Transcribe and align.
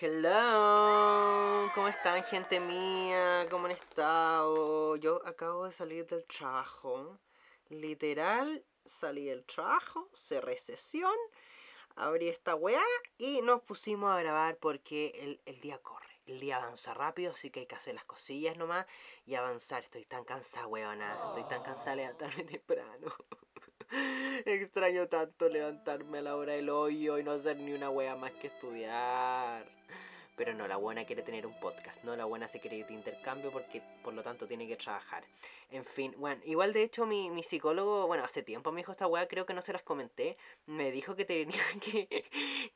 hello. 0.00 1.70
¿Cómo 1.74 1.88
están, 1.88 2.22
gente 2.24 2.58
mía? 2.58 3.46
¿Cómo 3.50 3.66
han 3.66 3.72
estado? 3.72 4.96
Yo 4.96 5.20
acabo 5.26 5.64
de 5.66 5.72
salir 5.72 6.06
del 6.06 6.24
trabajo. 6.24 7.18
Literal, 7.68 8.64
salí 8.84 9.26
del 9.26 9.44
trabajo, 9.44 10.08
cerré 10.14 10.58
sesión, 10.58 11.14
abrí 11.96 12.28
esta 12.28 12.54
weá 12.54 12.82
y 13.18 13.40
nos 13.42 13.62
pusimos 13.62 14.10
a 14.10 14.20
grabar 14.20 14.56
porque 14.56 15.12
el, 15.20 15.40
el 15.46 15.60
día 15.60 15.78
corre. 15.78 16.04
El 16.26 16.40
día 16.40 16.56
avanza 16.56 16.94
rápido, 16.94 17.32
así 17.32 17.50
que 17.50 17.60
hay 17.60 17.66
que 17.66 17.76
hacer 17.76 17.94
las 17.94 18.04
cosillas 18.04 18.56
nomás 18.56 18.86
y 19.26 19.34
avanzar. 19.34 19.84
Estoy 19.84 20.04
tan 20.06 20.24
cansada, 20.24 20.66
weona. 20.66 21.14
Estoy 21.28 21.44
tan 21.44 21.62
cansada 21.62 21.90
de 21.90 21.96
levantarme 21.96 22.44
temprano. 22.44 23.14
Extraño 24.44 25.08
tanto 25.08 25.48
levantarme 25.48 26.18
a 26.18 26.22
la 26.22 26.36
hora 26.36 26.54
del 26.54 26.70
hoyo 26.70 27.18
y 27.18 27.22
no 27.22 27.32
hacer 27.32 27.56
ni 27.56 27.72
una 27.72 27.90
wea 27.90 28.16
más 28.16 28.32
que 28.32 28.48
estudiar. 28.48 29.64
Pero 30.36 30.52
no, 30.52 30.66
la 30.66 30.76
buena 30.76 31.04
quiere 31.04 31.22
tener 31.22 31.46
un 31.46 31.58
podcast, 31.60 32.02
no 32.02 32.16
la 32.16 32.24
buena 32.24 32.48
se 32.48 32.58
quiere 32.58 32.84
intercambio 32.90 33.52
porque 33.52 33.82
por 34.02 34.14
lo 34.14 34.24
tanto 34.24 34.48
tiene 34.48 34.66
que 34.66 34.76
trabajar. 34.76 35.22
En 35.70 35.84
fin, 35.84 36.12
bueno, 36.18 36.42
igual 36.44 36.72
de 36.72 36.82
hecho 36.82 37.06
mi, 37.06 37.30
mi 37.30 37.44
psicólogo, 37.44 38.08
bueno, 38.08 38.24
hace 38.24 38.42
tiempo 38.42 38.72
me 38.72 38.80
dijo 38.80 38.90
esta 38.90 39.06
wea, 39.06 39.28
creo 39.28 39.46
que 39.46 39.54
no 39.54 39.62
se 39.62 39.72
las 39.72 39.84
comenté, 39.84 40.36
me 40.66 40.90
dijo 40.90 41.14
que 41.14 41.24
tenía 41.24 41.62
que, 41.80 42.24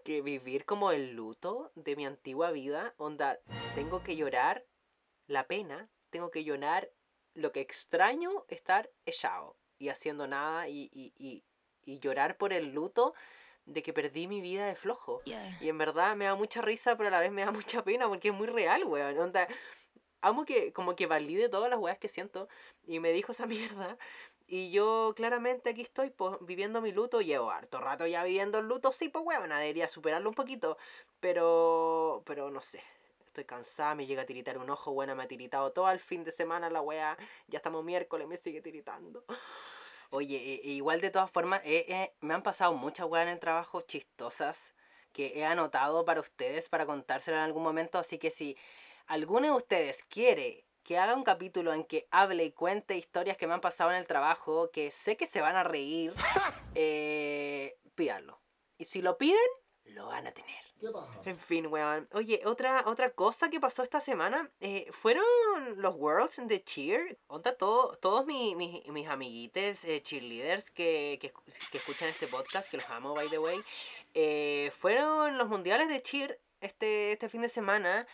que 0.04 0.22
vivir 0.22 0.64
como 0.64 0.92
el 0.92 1.14
luto 1.16 1.72
de 1.74 1.96
mi 1.96 2.06
antigua 2.06 2.52
vida, 2.52 2.94
onda, 2.96 3.40
tengo 3.74 4.04
que 4.04 4.14
llorar 4.14 4.64
la 5.26 5.48
pena, 5.48 5.88
tengo 6.10 6.30
que 6.30 6.44
llorar 6.44 6.90
lo 7.34 7.50
que 7.50 7.60
extraño 7.60 8.44
estar 8.48 8.88
echado 9.04 9.57
y 9.78 9.88
haciendo 9.88 10.26
nada 10.26 10.68
y, 10.68 10.90
y, 10.92 11.12
y, 11.18 11.44
y 11.84 11.98
llorar 12.00 12.36
por 12.36 12.52
el 12.52 12.72
luto 12.72 13.14
de 13.68 13.82
que 13.82 13.92
perdí 13.92 14.26
mi 14.26 14.40
vida 14.40 14.66
de 14.66 14.74
flojo. 14.74 15.20
Y 15.60 15.68
en 15.68 15.78
verdad 15.78 16.16
me 16.16 16.24
da 16.24 16.34
mucha 16.34 16.62
risa, 16.62 16.96
pero 16.96 17.08
a 17.08 17.12
la 17.12 17.20
vez 17.20 17.30
me 17.30 17.44
da 17.44 17.52
mucha 17.52 17.82
pena 17.82 18.08
porque 18.08 18.28
es 18.28 18.34
muy 18.34 18.46
real, 18.46 18.84
weón. 18.84 19.18
Onda, 19.18 19.46
amo 20.20 20.44
que 20.44 20.72
como 20.72 20.96
que 20.96 21.06
valide 21.06 21.48
todas 21.48 21.70
las 21.70 21.78
weas 21.78 21.98
que 21.98 22.08
siento 22.08 22.48
y 22.86 22.98
me 23.00 23.12
dijo 23.12 23.32
esa 23.32 23.46
mierda. 23.46 23.96
Y 24.46 24.70
yo 24.70 25.12
claramente 25.14 25.70
aquí 25.70 25.82
estoy 25.82 26.08
pues, 26.08 26.38
viviendo 26.40 26.80
mi 26.80 26.90
luto, 26.90 27.20
llevo 27.20 27.50
harto 27.50 27.80
rato 27.80 28.06
ya 28.06 28.24
viviendo 28.24 28.58
el 28.58 28.66
luto, 28.66 28.92
sí, 28.92 29.10
pues 29.10 29.22
weón, 29.24 29.50
debería 29.50 29.88
superarlo 29.88 30.30
un 30.30 30.34
poquito, 30.34 30.78
pero 31.20 32.22
pero 32.24 32.50
no 32.50 32.60
sé. 32.60 32.82
Estoy 33.26 33.44
cansada, 33.44 33.94
me 33.94 34.06
llega 34.06 34.22
a 34.22 34.26
tiritar 34.26 34.58
un 34.58 34.70
ojo, 34.70 34.92
buena, 34.92 35.14
me 35.14 35.22
ha 35.22 35.28
tiritado 35.28 35.70
todo 35.70 35.90
el 35.90 36.00
fin 36.00 36.24
de 36.24 36.32
semana 36.32 36.70
la 36.70 36.80
wea, 36.80 37.16
ya 37.46 37.58
estamos 37.58 37.84
miércoles, 37.84 38.26
me 38.26 38.38
sigue 38.38 38.62
tiritando. 38.62 39.22
Oye, 40.10 40.36
e- 40.36 40.60
e 40.68 40.70
igual 40.72 41.00
de 41.00 41.10
todas 41.10 41.30
formas, 41.30 41.60
eh, 41.64 42.12
me 42.20 42.34
han 42.34 42.42
pasado 42.42 42.72
muchas 42.74 43.06
weas 43.06 43.26
en 43.26 43.32
el 43.34 43.40
trabajo 43.40 43.82
chistosas 43.82 44.74
que 45.12 45.32
he 45.38 45.44
anotado 45.44 46.04
para 46.04 46.20
ustedes 46.20 46.68
para 46.68 46.86
contárselo 46.86 47.36
en 47.36 47.42
algún 47.42 47.62
momento. 47.62 47.98
Así 47.98 48.18
que 48.18 48.30
si 48.30 48.56
alguno 49.06 49.46
de 49.48 49.52
ustedes 49.52 50.02
quiere 50.04 50.64
que 50.82 50.98
haga 50.98 51.14
un 51.14 51.24
capítulo 51.24 51.74
en 51.74 51.84
que 51.84 52.08
hable 52.10 52.44
y 52.44 52.52
cuente 52.52 52.96
historias 52.96 53.36
que 53.36 53.46
me 53.46 53.54
han 53.54 53.60
pasado 53.60 53.90
en 53.90 53.96
el 53.98 54.06
trabajo, 54.06 54.70
que 54.70 54.90
sé 54.90 55.16
que 55.16 55.26
se 55.26 55.40
van 55.42 55.56
a 55.56 55.64
reír, 55.64 56.14
eh, 56.74 57.76
pídanlo. 57.94 58.40
Y 58.78 58.86
si 58.86 59.02
lo 59.02 59.18
piden, 59.18 59.38
lo 59.84 60.06
van 60.06 60.26
a 60.26 60.32
tener. 60.32 60.67
En 61.24 61.38
fin, 61.38 61.66
weón. 61.66 62.08
Oye, 62.12 62.42
otra, 62.44 62.84
otra 62.86 63.10
cosa 63.10 63.50
que 63.50 63.58
pasó 63.60 63.82
esta 63.82 64.00
semana 64.00 64.50
eh, 64.60 64.86
fueron 64.92 65.24
los 65.76 65.94
Worlds 65.96 66.36
de 66.46 66.62
Cheer. 66.62 67.18
Onda, 67.26 67.56
todo, 67.56 67.96
todos 67.96 68.24
mi- 68.26 68.54
mi- 68.54 68.84
mis 68.88 69.08
amiguites 69.08 69.84
eh, 69.84 70.00
cheerleaders 70.02 70.70
que, 70.70 71.18
que, 71.20 71.32
que 71.72 71.78
escuchan 71.78 72.08
este 72.08 72.28
podcast, 72.28 72.70
que 72.70 72.76
los 72.76 72.88
amo, 72.90 73.14
by 73.14 73.28
the 73.28 73.38
way, 73.38 73.60
eh, 74.14 74.70
fueron 74.76 75.36
los 75.38 75.48
mundiales 75.48 75.88
de 75.88 76.00
Cheer 76.02 76.40
este, 76.60 77.12
este 77.12 77.28
fin 77.28 77.42
de 77.42 77.48
semana. 77.48 78.06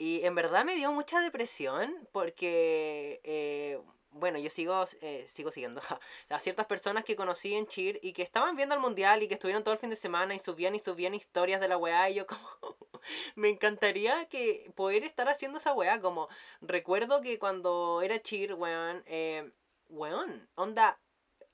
Y 0.00 0.24
en 0.24 0.34
verdad 0.34 0.64
me 0.64 0.76
dio 0.76 0.92
mucha 0.92 1.20
depresión 1.20 2.08
porque, 2.12 3.20
eh, 3.24 3.80
bueno, 4.18 4.38
yo 4.38 4.50
sigo, 4.50 4.84
eh, 5.00 5.26
sigo 5.32 5.50
siguiendo 5.50 5.80
a 6.28 6.40
ciertas 6.40 6.66
personas 6.66 7.04
que 7.04 7.16
conocí 7.16 7.54
en 7.54 7.66
Cheer 7.66 7.98
y 8.02 8.12
que 8.12 8.22
estaban 8.22 8.56
viendo 8.56 8.74
el 8.74 8.80
mundial 8.80 9.22
y 9.22 9.28
que 9.28 9.34
estuvieron 9.34 9.64
todo 9.64 9.74
el 9.74 9.80
fin 9.80 9.90
de 9.90 9.96
semana 9.96 10.34
y 10.34 10.38
subían 10.38 10.74
y 10.74 10.78
subían 10.78 11.14
historias 11.14 11.60
de 11.60 11.68
la 11.68 11.76
weá 11.76 12.10
y 12.10 12.14
yo 12.16 12.26
como 12.26 12.48
me 13.36 13.48
encantaría 13.48 14.26
que 14.28 14.70
poder 14.74 15.04
estar 15.04 15.28
haciendo 15.28 15.58
esa 15.58 15.72
weá 15.72 16.00
como 16.00 16.28
recuerdo 16.60 17.20
que 17.20 17.38
cuando 17.38 18.02
era 18.02 18.20
Cheer, 18.20 18.54
weón, 18.54 19.02
eh, 19.06 19.50
weón, 19.88 20.48
onda 20.54 20.98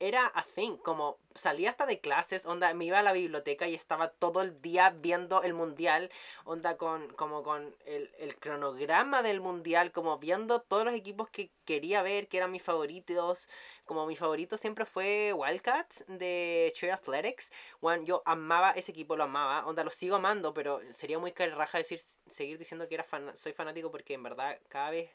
era 0.01 0.27
a 0.35 0.43
thing, 0.43 0.77
como 0.79 1.19
salía 1.35 1.71
hasta 1.71 1.87
de 1.87 2.01
clases, 2.01 2.47
onda, 2.47 2.73
me 2.75 2.85
iba 2.87 2.99
a 2.99 3.03
la 3.03 3.13
biblioteca 3.13 3.67
y 3.69 3.75
estaba 3.75 4.09
todo 4.09 4.41
el 4.43 4.61
día 4.61 4.91
viendo 4.91 5.43
el 5.43 5.55
mundial, 5.55 6.11
onda 6.45 6.77
con, 6.77 7.09
como 7.15 7.43
con 7.43 7.75
el, 7.87 8.11
el 8.19 8.37
cronograma 8.37 9.23
del 9.23 9.41
mundial, 9.41 9.93
como 9.93 10.19
viendo 10.19 10.61
todos 10.61 10.85
los 10.85 10.95
equipos 10.95 11.31
que 11.31 11.51
quería 11.65 12.03
ver, 12.03 12.29
que 12.29 12.37
eran 12.39 12.51
mis 12.53 12.63
favoritos, 12.63 13.49
como 13.85 14.07
mi 14.07 14.17
favorito 14.17 14.59
siempre 14.59 14.85
fue 14.85 15.33
Wildcats 15.33 16.05
de 16.09 16.73
Cheer 16.77 16.93
Athletics, 16.93 17.51
Juan, 17.81 18.05
yo 18.05 18.23
amaba 18.27 18.73
ese 18.73 18.93
equipo, 18.93 19.17
lo 19.17 19.25
amaba, 19.25 19.67
onda, 19.67 19.85
lo 19.85 19.91
sigo 19.91 20.17
amando, 20.17 20.53
pero 20.55 20.81
sería 20.93 21.19
muy 21.19 21.33
raja 21.33 21.79
decir, 21.79 22.01
seguir 22.31 22.59
diciendo 22.59 22.89
que 22.89 22.95
era 22.97 23.05
fan- 23.05 23.37
soy 23.37 23.53
fanático 23.53 23.91
porque 23.91 24.15
en 24.15 24.23
verdad 24.23 24.59
cada 24.69 24.91
vez 24.91 25.11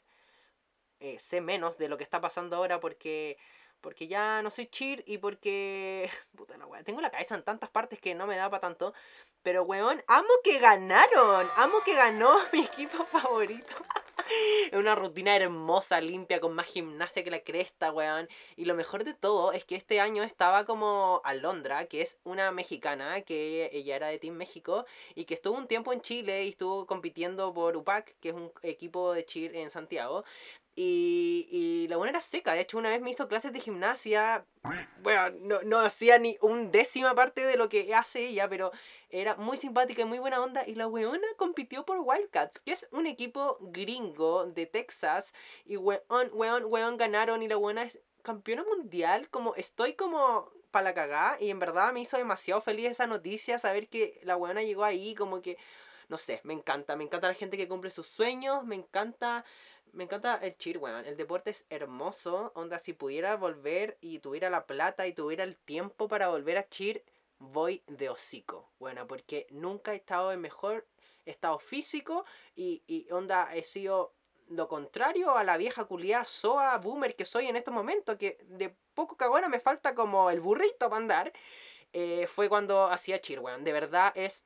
eh, 1.00 1.18
sé 1.18 1.40
menos 1.40 1.78
de 1.78 1.88
lo 1.88 1.96
que 1.96 2.04
está 2.04 2.20
pasando 2.20 2.56
ahora 2.56 2.80
porque 2.80 3.38
porque 3.80 4.08
ya 4.08 4.42
no 4.42 4.50
soy 4.50 4.66
cheer 4.66 5.02
y 5.06 5.18
porque 5.18 6.10
puta 6.36 6.56
la 6.56 6.66
wea, 6.66 6.82
tengo 6.82 7.00
la 7.00 7.10
cabeza 7.10 7.34
en 7.34 7.42
tantas 7.42 7.70
partes 7.70 7.98
que 8.00 8.14
no 8.14 8.26
me 8.26 8.36
da 8.36 8.50
para 8.50 8.60
tanto, 8.60 8.94
pero 9.42 9.62
weón, 9.62 10.02
amo 10.06 10.28
que 10.44 10.58
ganaron, 10.58 11.48
amo 11.56 11.80
que 11.84 11.94
ganó 11.94 12.36
mi 12.52 12.64
equipo 12.64 13.04
favorito. 13.04 13.74
Es 14.70 14.78
una 14.78 14.94
rutina 14.94 15.36
hermosa, 15.36 16.00
limpia, 16.00 16.40
con 16.40 16.54
más 16.54 16.66
gimnasia 16.66 17.24
que 17.24 17.30
la 17.30 17.40
cresta, 17.40 17.92
weón. 17.92 18.28
Y 18.56 18.64
lo 18.64 18.74
mejor 18.74 19.04
de 19.04 19.14
todo 19.14 19.52
es 19.52 19.64
que 19.64 19.76
este 19.76 20.00
año 20.00 20.22
estaba 20.22 20.64
como 20.64 21.20
Alondra, 21.24 21.86
que 21.86 22.02
es 22.02 22.18
una 22.24 22.52
mexicana, 22.52 23.22
que 23.22 23.70
ella 23.72 23.96
era 23.96 24.08
de 24.08 24.18
Team 24.18 24.34
México, 24.34 24.86
y 25.14 25.24
que 25.24 25.34
estuvo 25.34 25.56
un 25.56 25.66
tiempo 25.68 25.92
en 25.92 26.00
Chile 26.00 26.44
y 26.44 26.50
estuvo 26.50 26.86
compitiendo 26.86 27.52
por 27.52 27.76
UPAC, 27.76 28.14
que 28.20 28.30
es 28.30 28.34
un 28.34 28.52
equipo 28.62 29.12
de 29.12 29.24
cheer 29.24 29.56
en 29.56 29.70
Santiago. 29.70 30.24
Y, 30.76 31.48
y 31.50 31.88
la 31.88 31.96
buena 31.96 32.10
era 32.10 32.20
seca, 32.20 32.54
de 32.54 32.60
hecho 32.60 32.78
una 32.78 32.90
vez 32.90 33.02
me 33.02 33.10
hizo 33.10 33.28
clases 33.28 33.52
de 33.52 33.60
gimnasia, 33.60 34.46
bueno, 35.02 35.36
no, 35.40 35.62
no 35.62 35.78
hacía 35.78 36.18
ni 36.18 36.36
un 36.42 36.70
décima 36.70 37.14
parte 37.14 37.44
de 37.46 37.56
lo 37.56 37.68
que 37.68 37.94
hace 37.94 38.26
ella, 38.26 38.48
pero 38.48 38.72
era 39.08 39.34
muy 39.36 39.56
simpática 39.56 40.02
y 40.02 40.04
muy 40.04 40.18
buena 40.18 40.42
onda. 40.42 40.66
Y 40.66 40.74
la 40.74 40.86
weona 40.86 41.26
compitió 41.36 41.84
por 41.84 41.98
Wildcats, 42.00 42.60
que 42.60 42.72
es 42.72 42.86
un 42.90 43.06
equipo 43.06 43.56
gringo 43.60 44.46
de 44.46 44.66
Texas. 44.66 45.32
Y 45.64 45.76
weón, 45.76 46.30
weón, 46.32 46.64
weón 46.66 46.96
ganaron 46.96 47.42
y 47.42 47.48
la 47.48 47.56
buena 47.56 47.84
es 47.84 47.98
campeona 48.22 48.64
mundial. 48.64 49.30
Como 49.30 49.54
estoy 49.54 49.94
como 49.94 50.50
para 50.70 50.84
la 50.84 50.94
cagá. 50.94 51.36
Y 51.40 51.50
en 51.50 51.58
verdad 51.58 51.92
me 51.92 52.00
hizo 52.00 52.18
demasiado 52.18 52.60
feliz 52.60 52.90
esa 52.90 53.06
noticia, 53.06 53.58
saber 53.58 53.88
que 53.88 54.20
la 54.24 54.36
weona 54.36 54.62
llegó 54.62 54.84
ahí, 54.84 55.14
como 55.14 55.40
que... 55.42 55.56
No 56.08 56.18
sé, 56.18 56.40
me 56.42 56.52
encanta, 56.54 56.96
me 56.96 57.04
encanta 57.04 57.28
la 57.28 57.34
gente 57.34 57.56
que 57.56 57.68
cumple 57.68 57.92
sus 57.92 58.08
sueños, 58.08 58.64
me 58.64 58.74
encanta 58.74 59.44
me 59.92 60.04
encanta 60.04 60.36
el 60.36 60.56
cheer, 60.56 60.78
weón. 60.78 61.04
El 61.06 61.16
deporte 61.16 61.50
es 61.50 61.64
hermoso. 61.70 62.52
Onda, 62.54 62.78
si 62.78 62.92
pudiera 62.92 63.36
volver 63.36 63.98
y 64.00 64.18
tuviera 64.20 64.50
la 64.50 64.66
plata 64.66 65.06
y 65.06 65.12
tuviera 65.14 65.44
el 65.44 65.56
tiempo 65.56 66.08
para 66.08 66.28
volver 66.28 66.58
a 66.58 66.68
cheer, 66.68 67.04
voy 67.38 67.82
de 67.86 68.08
hocico. 68.10 68.70
Bueno, 68.78 69.06
porque 69.06 69.46
nunca 69.50 69.92
he 69.92 69.96
estado 69.96 70.32
en 70.32 70.40
mejor 70.40 70.86
estado 71.26 71.58
físico 71.58 72.24
y, 72.56 72.82
y 72.86 73.10
onda, 73.12 73.54
he 73.54 73.62
sido 73.62 74.14
lo 74.48 74.66
contrario 74.68 75.36
a 75.36 75.44
la 75.44 75.56
vieja 75.56 75.84
culiada 75.84 76.24
soa 76.24 76.76
boomer 76.78 77.14
que 77.14 77.24
soy 77.24 77.46
en 77.46 77.56
estos 77.56 77.72
momentos, 77.72 78.16
que 78.16 78.38
de 78.48 78.74
poco 78.94 79.16
cagona 79.16 79.48
me 79.48 79.60
falta 79.60 79.94
como 79.94 80.30
el 80.30 80.40
burrito 80.40 80.88
para 80.90 80.96
andar. 80.96 81.32
eh, 81.92 82.26
fue 82.28 82.48
cuando 82.48 82.86
hacía 82.86 83.20
cheer, 83.20 83.40
weón. 83.40 83.64
De 83.64 83.72
verdad 83.72 84.12
es 84.14 84.44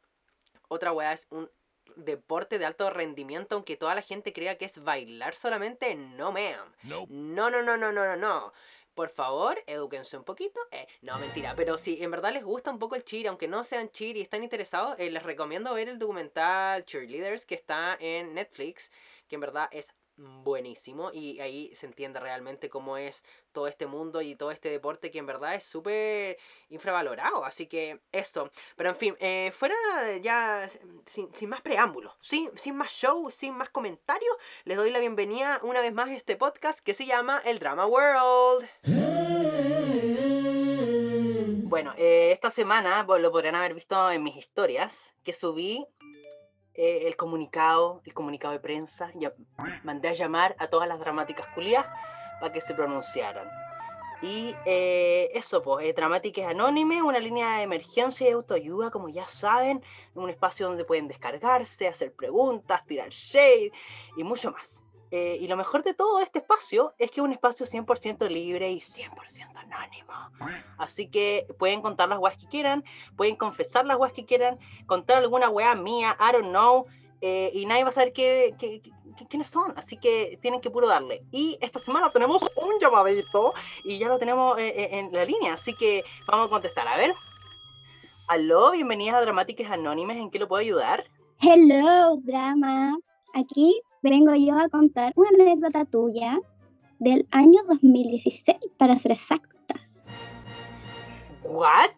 otra 0.69 0.93
weá, 0.93 1.13
es 1.13 1.27
un 1.31 1.51
deporte 1.97 2.59
de 2.59 2.67
alto 2.67 2.91
rendimiento, 2.91 3.55
aunque 3.55 3.77
toda 3.77 3.95
la 3.95 4.03
gente 4.03 4.33
crea 4.33 4.59
que 4.59 4.65
es 4.65 4.83
bailar 4.83 5.37
solamente, 5.37 5.95
no, 5.95 6.33
ma'am. 6.33 6.73
No, 6.83 7.07
no, 7.09 7.51
no, 7.51 7.63
no, 7.63 7.77
no, 7.77 7.93
no, 7.93 8.17
no. 8.17 8.53
Por 8.95 9.09
favor, 9.09 9.61
edúquense 9.67 10.17
un 10.17 10.23
poquito. 10.23 10.61
Eh, 10.71 10.87
no, 11.03 11.19
mentira. 11.19 11.55
Pero 11.57 11.77
si 11.79 12.01
en 12.03 12.13
verdad 12.13 12.33
les 12.33 12.45
gusta 12.45 12.71
un 12.71 12.79
poco 12.79 12.95
el 12.95 13.05
cheer, 13.05 13.27
aunque 13.27 13.49
no 13.49 13.65
sean 13.65 13.91
cheer 13.91 14.17
y 14.17 14.21
están 14.21 14.45
interesados, 14.45 14.95
eh, 14.99 15.11
les 15.11 15.23
recomiendo 15.23 15.75
ver 15.75 15.89
el 15.89 15.99
documental 15.99 16.85
Cheerleaders 16.85 17.45
que 17.45 17.57
está 17.57 17.97
en 17.99 18.35
Netflix, 18.35 18.93
que 19.27 19.35
en 19.35 19.41
verdad 19.41 19.69
es 19.73 19.93
buenísimo 20.17 21.11
y 21.13 21.41
ahí 21.41 21.75
se 21.75 21.87
entiende 21.87 22.21
realmente 22.21 22.69
cómo 22.69 22.97
es 22.97 23.25
todo 23.53 23.67
este 23.67 23.87
mundo 23.87 24.23
y 24.23 24.37
todo 24.37 24.51
este 24.51 24.69
deporte 24.71 25.11
que 25.11 25.19
en 25.19 25.27
verdad 25.27 25.55
es 25.55 25.65
súper 25.65 26.39
infravalorado. 26.69 27.45
Así 27.45 27.67
que 27.67 28.01
eso. 28.13 28.51
Pero 28.77 28.91
en 28.91 28.97
fin, 28.97 29.17
eh, 29.21 29.51
fuera 29.53 29.75
ya 30.21 30.69
sin, 31.07 31.33
sin 31.35 31.49
más 31.49 31.63
preámbulos, 31.63 32.15
sin, 32.21 32.57
sin 32.57 32.77
más 32.77 32.91
show, 32.91 33.31
sin 33.31 33.57
más 33.57 33.71
comentarios, 33.71 34.37
les 34.65 34.77
doy 34.77 34.91
la 34.91 35.01
bienvenida 35.01 35.61
una 35.63 35.81
vez 35.81 35.93
más 35.93 36.09
a 36.09 36.15
este 36.15 36.37
podcast 36.37 36.81
que 36.81 36.95
se 36.95 37.07
llama 37.07 37.41
El 37.45 37.59
Drama 37.59 37.87
World. 37.87 38.69
Bueno, 41.75 41.93
eh, 41.97 42.31
esta 42.31 42.53
semana 42.53 43.03
lo 43.03 43.33
podrán 43.33 43.57
haber 43.57 43.75
visto 43.75 44.11
en 44.13 44.23
mis 44.23 44.37
historias 44.37 45.13
que 45.25 45.33
subí 45.33 45.85
eh, 46.75 47.07
el 47.07 47.17
comunicado, 47.17 48.03
el 48.05 48.15
comunicado 48.15 48.53
de 48.53 48.61
prensa, 48.61 49.11
ya 49.15 49.33
mandé 49.83 50.09
a 50.09 50.13
llamar 50.13 50.57
a 50.59 50.69
todas 50.69 50.89
las 50.89 50.99
dramáticas 50.99 51.47
culias 51.55 51.87
para 52.41 52.53
que 52.53 52.61
se 52.61 52.75
pronunciaran. 52.75 53.49
Y 54.23 54.55
eh, 54.65 55.31
eso, 55.35 55.63
pues, 55.63 55.87
eh, 55.87 55.93
Dramáticas 55.93 56.47
Anónimes, 56.47 57.03
una 57.03 57.19
línea 57.19 57.59
de 57.59 57.65
emergencia 57.65 58.29
y 58.29 58.33
autoayuda, 58.33 58.91
como 58.91 59.09
ya 59.09 59.27
saben, 59.27 59.83
un 60.15 60.31
espacio 60.31 60.67
donde 60.67 60.85
pueden 60.85 61.09
descargarse, 61.09 61.89
hacer 61.89 62.13
preguntas, 62.13 62.87
tirar 62.87 63.11
shade 63.11 63.71
y 64.17 64.25
mucho 64.25 64.51
más. 64.51 64.81
Eh, 65.11 65.39
y 65.41 65.47
lo 65.47 65.57
mejor 65.57 65.83
de 65.83 65.95
todo 65.95 66.21
este 66.21 66.41
espacio 66.41 66.95
es 66.99 67.11
que 67.11 67.21
es 67.21 67.25
un 67.25 67.33
espacio 67.33 67.67
100% 67.67 68.29
libre 68.29 68.71
y 68.73 68.79
100% 68.79 69.11
anónimo. 69.55 70.13
Así 70.79 71.09
que 71.09 71.47
pueden 71.59 71.83
contar 71.83 72.09
las 72.09 72.19
weas 72.19 72.37
que 72.37 72.47
quieran, 72.47 72.85
pueden 73.17 73.37
confesar 73.37 73.87
las 73.87 73.97
weas 73.97 74.13
que 74.13 74.25
quieran, 74.25 74.59
contar 74.87 75.19
alguna 75.19 75.49
wea 75.51 75.75
mía, 75.75 76.17
I 76.19 76.33
don't 76.33 76.49
know, 76.49 76.87
eh, 77.21 77.51
y 77.55 77.65
nadie 77.67 77.85
va 77.85 77.91
a 77.91 77.93
saber 77.93 78.13
qué, 78.13 78.55
quiénes 79.29 79.49
son. 79.49 79.73
Así 79.77 79.97
que 79.97 80.39
tienen 80.43 80.61
que 80.61 80.71
puro 80.71 80.87
darle. 80.87 81.23
Y 81.31 81.59
esta 81.61 81.79
semana 81.79 82.11
tenemos 82.11 82.43
un 82.43 82.81
llamadito 82.81 83.55
y 83.85 83.99
ya 83.99 84.09
lo 84.09 84.19
tenemos 84.19 84.59
eh, 84.59 84.99
en 84.99 85.13
la 85.13 85.25
línea, 85.25 85.55
así 85.55 85.75
que 85.75 86.03
vamos 86.27 86.49
a 86.49 86.51
contestar. 86.51 86.89
A 86.89 86.97
ver. 86.97 87.15
Aló, 88.27 88.71
bienvenidas 88.71 89.17
a 89.17 89.21
Dramáticas 89.21 89.71
Anónimes, 89.71 90.17
¿en 90.17 90.31
qué 90.31 90.39
lo 90.39 90.49
puedo 90.49 90.61
ayudar? 90.61 91.05
Hello, 91.41 92.17
drama. 92.23 92.97
Aquí 93.35 93.83
vengo 94.11 94.35
yo 94.35 94.59
a 94.59 94.69
contar 94.69 95.13
una 95.17 95.31
anécdota 95.31 95.85
tuya 95.87 96.39
del 96.99 97.27
año 97.31 97.63
2016, 97.69 98.59
para 98.79 98.97
ser 98.97 99.13
exacta. 99.13 99.75
¿What? 101.43 101.91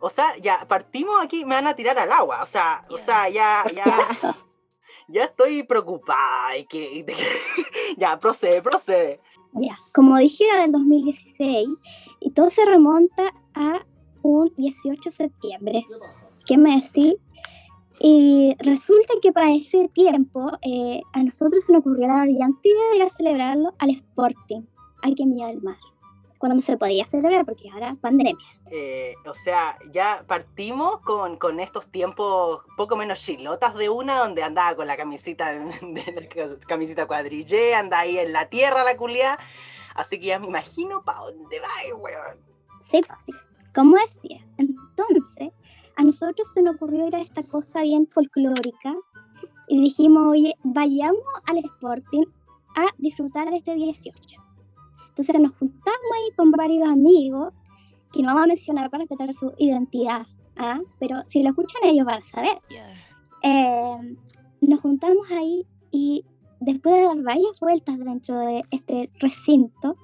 O 0.00 0.08
sea, 0.08 0.36
ya 0.38 0.64
partimos 0.68 1.16
aquí, 1.20 1.44
me 1.44 1.56
van 1.56 1.66
a 1.66 1.74
tirar 1.74 1.98
al 1.98 2.12
agua. 2.12 2.42
O 2.42 2.46
sea, 2.46 2.84
o 2.90 2.98
sea, 2.98 3.28
ya, 3.28 3.64
ya, 3.74 4.36
ya 5.08 5.24
estoy 5.24 5.64
preocupada. 5.64 6.56
Y 6.56 6.66
que, 6.66 7.04
de- 7.04 7.16
ya, 7.96 8.18
procede, 8.18 8.62
procede. 8.62 9.20
Ya, 9.54 9.76
como 9.94 10.16
dije, 10.18 10.44
era 10.44 10.62
del 10.62 10.72
2016 10.72 11.68
y 12.20 12.30
todo 12.30 12.50
se 12.50 12.64
remonta 12.64 13.32
a 13.54 13.84
un 14.22 14.52
18 14.56 15.00
de 15.04 15.10
septiembre. 15.12 15.86
¿Qué 16.46 16.56
me 16.56 16.76
decís? 16.76 17.14
Y 18.00 18.54
resulta 18.60 19.14
que 19.20 19.32
para 19.32 19.52
ese 19.52 19.88
tiempo 19.88 20.52
eh, 20.62 21.00
a 21.12 21.22
nosotros 21.22 21.64
se 21.64 21.72
nos 21.72 21.80
ocurrió 21.80 22.06
la 22.06 22.22
brillante 22.22 22.68
idea 22.68 22.88
de 22.90 22.96
ir 22.96 23.02
a 23.02 23.10
celebrarlo 23.10 23.74
al 23.78 23.90
Sporting, 23.90 24.62
aquí 25.02 25.22
en 25.22 25.34
Villa 25.34 25.48
del 25.48 25.62
Mar. 25.62 25.76
Cuando 26.38 26.54
no 26.54 26.62
se 26.62 26.76
podía 26.76 27.04
celebrar 27.04 27.44
porque 27.44 27.68
ahora 27.68 27.96
pandemia. 28.00 28.36
Eh, 28.70 29.14
o 29.26 29.34
sea, 29.34 29.76
ya 29.90 30.22
partimos 30.28 31.00
con, 31.00 31.36
con 31.36 31.58
estos 31.58 31.88
tiempos 31.88 32.60
poco 32.76 32.94
menos 32.94 33.20
chilotas 33.20 33.74
de 33.74 33.88
una, 33.88 34.18
donde 34.18 34.44
andaba 34.44 34.76
con 34.76 34.86
la 34.86 34.96
camisita, 34.96 35.50
de, 35.50 36.30
la 36.38 36.56
camisita 36.68 37.06
cuadrillé, 37.06 37.74
anda 37.74 37.98
ahí 37.98 38.18
en 38.18 38.32
la 38.32 38.48
tierra 38.48 38.84
la 38.84 38.96
culia. 38.96 39.36
Así 39.96 40.20
que 40.20 40.26
ya 40.26 40.38
me 40.38 40.46
imagino 40.46 41.02
para 41.02 41.22
dónde 41.22 41.58
va, 41.58 41.96
weón. 41.96 42.38
Sí, 42.78 43.00
pues 43.04 43.24
sí. 43.24 43.32
Como 43.74 43.96
decía, 43.96 44.40
a 45.98 46.04
nosotros 46.04 46.46
se 46.54 46.62
nos 46.62 46.76
ocurrió 46.76 47.08
ir 47.08 47.16
a 47.16 47.20
esta 47.20 47.42
cosa 47.42 47.82
bien 47.82 48.06
folclórica 48.06 48.94
y 49.66 49.80
dijimos, 49.80 50.28
oye, 50.30 50.54
vayamos 50.62 51.24
al 51.46 51.58
Sporting 51.58 52.22
a 52.76 52.86
disfrutar 52.98 53.52
este 53.52 53.74
18. 53.74 54.16
Entonces 55.08 55.40
nos 55.40 55.52
juntamos 55.56 56.08
ahí 56.14 56.36
con 56.36 56.52
varios 56.52 56.88
amigos, 56.88 57.52
que 58.12 58.22
no 58.22 58.28
vamos 58.28 58.44
a 58.44 58.46
mencionar 58.46 58.90
para 58.90 59.02
respetar 59.02 59.34
su 59.34 59.52
identidad, 59.58 60.24
¿ah? 60.56 60.80
pero 61.00 61.16
si 61.26 61.42
lo 61.42 61.50
escuchan 61.50 61.82
ellos 61.82 62.06
van 62.06 62.22
a 62.22 62.26
saber. 62.26 62.58
Eh, 63.42 64.16
nos 64.60 64.80
juntamos 64.80 65.28
ahí 65.32 65.66
y 65.90 66.24
después 66.60 66.94
de 66.94 67.02
dar 67.02 67.22
varias 67.22 67.58
vueltas 67.60 67.98
dentro 67.98 68.38
de 68.38 68.62
este 68.70 69.10
recinto, 69.18 69.96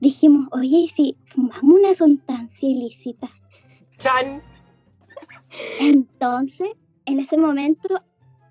dijimos, 0.00 0.48
oye, 0.52 0.80
¿y 0.80 0.88
si 0.88 1.16
fumamos 1.28 1.62
una 1.64 1.94
sustancia 1.94 2.68
ilícita? 2.68 3.30
Chan. 3.96 4.53
Entonces, 5.78 6.70
en 7.06 7.20
ese 7.20 7.36
momento, 7.36 8.00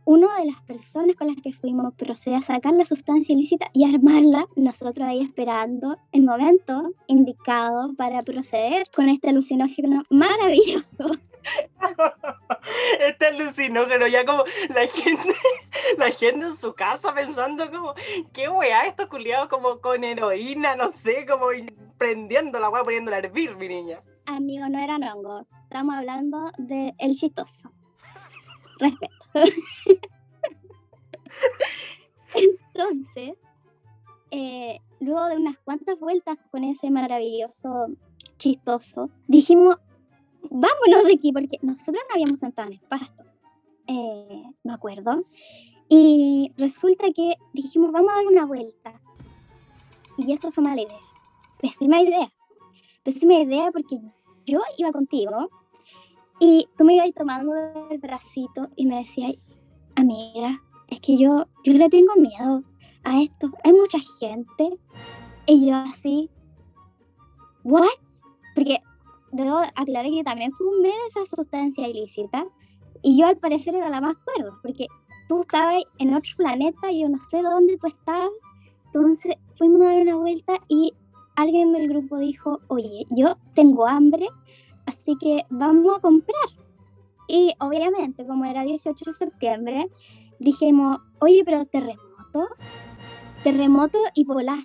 una 0.06 0.38
de 0.38 0.46
las 0.46 0.62
personas 0.64 1.16
con 1.16 1.28
las 1.28 1.38
que 1.42 1.54
fuimos 1.54 1.94
procedió 1.94 2.38
a 2.38 2.42
sacar 2.42 2.74
la 2.74 2.86
sustancia 2.86 3.34
ilícita 3.34 3.70
y 3.74 3.86
armarla, 3.86 4.48
nosotros 4.56 5.08
ahí 5.08 5.22
esperando 5.22 5.98
el 6.12 6.24
momento 6.24 6.92
indicado 7.08 7.94
para 7.96 8.22
proceder 8.22 8.90
con 8.94 9.08
este 9.08 9.30
alucinógeno 9.30 10.04
maravilloso. 10.10 11.12
Este 13.00 13.26
alucinógeno, 13.26 14.08
ya 14.08 14.26
como 14.26 14.46
la 14.74 14.88
gente, 14.88 15.36
la 15.98 16.10
gente 16.12 16.46
en 16.46 16.56
su 16.56 16.74
casa 16.74 17.14
pensando 17.14 17.70
como, 17.70 17.94
qué 18.32 18.48
weá, 18.48 18.84
estos 18.84 19.08
culiados 19.08 19.50
como 19.50 19.82
con 19.82 20.06
heroína, 20.06 20.78
no 20.78 20.90
sé, 20.90 21.26
como 21.26 21.48
prendiendo 21.98 22.60
la 22.62 22.70
weá, 22.70 22.84
poniéndola 22.84 23.18
a 23.18 23.20
hervir, 23.20 23.58
mi 23.58 23.68
niña. 23.68 24.02
Amigo, 24.26 24.70
no 24.70 24.80
eran 24.80 25.04
hongos, 25.04 25.46
estamos 25.64 25.96
hablando 25.96 26.52
de 26.58 26.94
el 26.98 27.14
chistoso. 27.14 27.72
Respeto. 28.80 29.14
Entonces, 32.34 33.36
eh, 34.32 34.80
luego 35.02 35.26
de 35.26 35.38
unas 35.38 35.58
cuantas 35.60 36.00
vueltas 36.00 36.38
con 36.52 36.64
ese 36.64 36.90
maravilloso 36.90 37.88
chistoso, 38.38 39.10
dijimos, 39.28 39.78
vámonos 40.50 41.04
de 41.06 41.14
aquí, 41.14 41.34
porque 41.34 41.60
nosotros 41.62 41.98
no 42.10 42.16
habíamos 42.16 42.40
sentado 42.40 42.70
en 42.70 42.76
el 42.76 42.80
pasto, 42.82 43.24
eh, 43.88 44.44
me 44.64 44.74
acuerdo, 44.74 45.26
y 45.90 46.52
resulta 46.58 47.12
que 47.14 47.36
dijimos, 47.54 47.92
vamos 47.92 48.12
a 48.12 48.16
dar 48.16 48.28
una 48.28 48.46
vuelta, 48.46 48.94
y 50.18 50.32
eso 50.32 50.52
fue 50.52 50.64
mala 50.64 50.82
idea, 50.82 51.00
pésima 51.62 52.02
idea, 52.02 52.32
pésima 53.04 53.36
idea 53.36 53.72
porque 53.72 54.00
yo 54.46 54.60
iba 54.78 54.92
contigo, 54.92 55.50
y 56.40 56.68
tú 56.78 56.84
me 56.84 56.96
ibas 56.96 57.14
tomando 57.16 57.54
el 57.90 57.98
bracito 58.00 58.68
y 58.76 58.86
me 58.86 58.98
decías, 58.98 59.36
amiga, 59.96 60.62
es 60.88 61.00
que 61.00 61.18
yo, 61.18 61.46
yo 61.64 61.74
le 61.74 61.90
tengo 61.90 62.16
miedo 62.16 62.64
a 63.04 63.22
esto, 63.22 63.52
hay 63.64 63.74
mucha 63.74 64.00
gente, 64.20 64.78
y 65.46 65.68
yo 65.68 65.76
así, 65.76 66.30
¿what? 67.64 67.88
Porque 68.56 68.80
debo 69.32 69.60
aclarar 69.76 70.12
que 70.12 70.24
también 70.24 70.52
fumé 70.54 70.90
de 70.90 71.08
esa 71.10 71.36
sustancia 71.36 71.88
ilícita 71.88 72.46
y 73.02 73.20
yo 73.20 73.28
al 73.28 73.38
parecer 73.38 73.76
era 73.76 73.90
la 73.90 74.02
más 74.02 74.16
cuerda, 74.18 74.58
porque 74.62 74.88
tú 75.28 75.42
estabas 75.42 75.84
en 75.98 76.14
otro 76.14 76.32
planeta 76.38 76.92
yo 76.92 77.10
no 77.10 77.18
sé 77.30 77.42
dónde 77.42 77.78
tú 77.78 77.88
estabas. 77.88 78.30
Entonces 78.86 79.36
fuimos 79.58 79.82
a 79.82 79.86
dar 79.86 80.02
una 80.02 80.16
vuelta 80.16 80.54
y 80.68 80.94
alguien 81.36 81.74
del 81.74 81.88
grupo 81.88 82.18
dijo, 82.18 82.60
oye, 82.68 83.06
yo 83.10 83.38
tengo 83.54 83.88
hambre, 83.88 84.28
así 84.86 85.16
que 85.20 85.46
vamos 85.50 85.98
a 85.98 86.02
comprar. 86.02 86.50
Y 87.28 87.54
obviamente, 87.60 88.26
como 88.26 88.46
era 88.46 88.64
18 88.64 89.12
de 89.12 89.18
septiembre, 89.18 89.90
dijimos, 90.40 91.00
oye, 91.20 91.44
pero 91.46 91.66
terremoto, 91.66 92.50
terremoto 93.44 94.00
y 94.14 94.26
polas. 94.26 94.64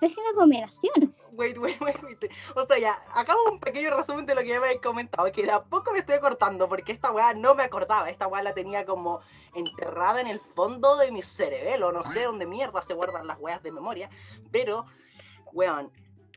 Pésima 0.00 0.28
combinación. 0.34 1.14
Wait, 1.36 1.58
wait, 1.58 1.78
wait, 1.82 2.02
wait. 2.02 2.32
O 2.54 2.64
sea, 2.64 2.78
ya, 2.78 3.02
acabo 3.14 3.38
un 3.50 3.60
pequeño 3.60 3.94
resumen 3.94 4.24
de 4.24 4.34
lo 4.34 4.40
que 4.40 4.48
ya 4.48 4.60
me 4.60 4.66
habéis 4.66 4.80
comentado, 4.80 5.30
que 5.30 5.42
de 5.42 5.50
a 5.50 5.62
poco 5.62 5.92
me 5.92 5.98
estoy 5.98 6.18
cortando, 6.18 6.66
porque 6.66 6.92
esta 6.92 7.12
weá 7.12 7.34
no 7.34 7.54
me 7.54 7.62
acordaba, 7.62 8.08
esta 8.08 8.26
weá 8.26 8.42
la 8.42 8.54
tenía 8.54 8.86
como 8.86 9.20
enterrada 9.54 10.22
en 10.22 10.28
el 10.28 10.40
fondo 10.40 10.96
de 10.96 11.12
mi 11.12 11.22
cerebelo, 11.22 11.92
no 11.92 12.04
sé 12.04 12.22
dónde 12.22 12.46
mierda 12.46 12.80
se 12.80 12.94
guardan 12.94 13.26
las 13.26 13.38
weas 13.38 13.62
de 13.62 13.70
memoria, 13.70 14.08
pero, 14.50 14.86
weón, 15.56 15.90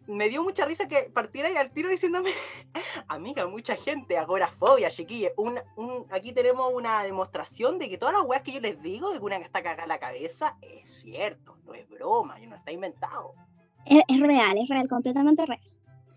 me 0.08 0.30
dio 0.30 0.42
mucha 0.42 0.66
risa 0.66 0.88
que 0.88 1.12
partiera 1.14 1.52
y 1.52 1.58
al 1.58 1.72
tiro 1.72 1.90
diciéndome, 1.90 2.32
amiga, 3.08 3.46
mucha 3.48 3.76
gente, 3.76 4.18
agorafobia, 4.18 4.90
chiquille, 4.90 5.34
un, 5.38 5.60
un, 5.76 6.06
aquí 6.10 6.32
tenemos 6.32 6.72
una 6.74 7.04
demostración 7.04 7.78
de 7.78 7.90
que 7.90 7.98
todas 7.98 8.16
las 8.16 8.24
weas 8.24 8.42
que 8.42 8.54
yo 8.54 8.62
les 8.62 8.82
digo, 8.82 9.12
de 9.12 9.20
que 9.20 9.26
una 9.26 9.38
que 9.38 9.46
está 9.46 9.62
cagada 9.62 9.86
la 9.86 10.00
cabeza, 10.00 10.58
es 10.62 10.90
cierto, 11.02 11.58
no 11.66 11.74
es 11.74 11.88
broma, 11.90 12.40
no 12.40 12.56
está 12.56 12.72
inventado. 12.72 13.34
Es, 13.86 14.02
es, 14.08 14.20
real, 14.20 14.58
es 14.58 14.70
real, 14.70 14.88
completamente 14.88 15.46
real. 15.46 15.62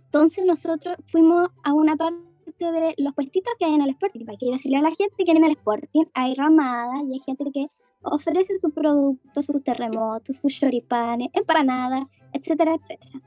Entonces 0.05 0.45
nosotros 0.47 0.97
fuimos 1.09 1.51
a 1.65 1.73
una 1.73 1.97
parte 1.97 2.17
de 2.59 2.95
los 2.99 3.15
puestitos 3.15 3.53
que 3.59 3.65
hay 3.65 3.75
en 3.75 3.83
el 3.83 3.91
Sporting, 3.91 4.25
para 4.25 4.39
que 4.39 4.51
decirle 4.51 4.79
a 4.79 4.83
la 4.83 4.95
gente 4.95 5.25
que 5.25 5.33
en 5.33 5.45
el 5.45 5.53
Sporting 5.53 6.05
hay 6.15 6.35
ramadas 6.35 7.03
y 7.09 7.15
hay 7.15 7.21
gente 7.21 7.45
que 7.53 7.67
ofrece 8.03 8.59
sus 8.59 8.73
productos, 8.73 9.47
sus 9.47 9.63
terremotos, 9.63 10.37
sus 10.37 10.59
choripanes, 10.59 11.29
empanadas, 11.33 12.07
etcétera, 12.33 12.75
etcétera. 12.75 13.21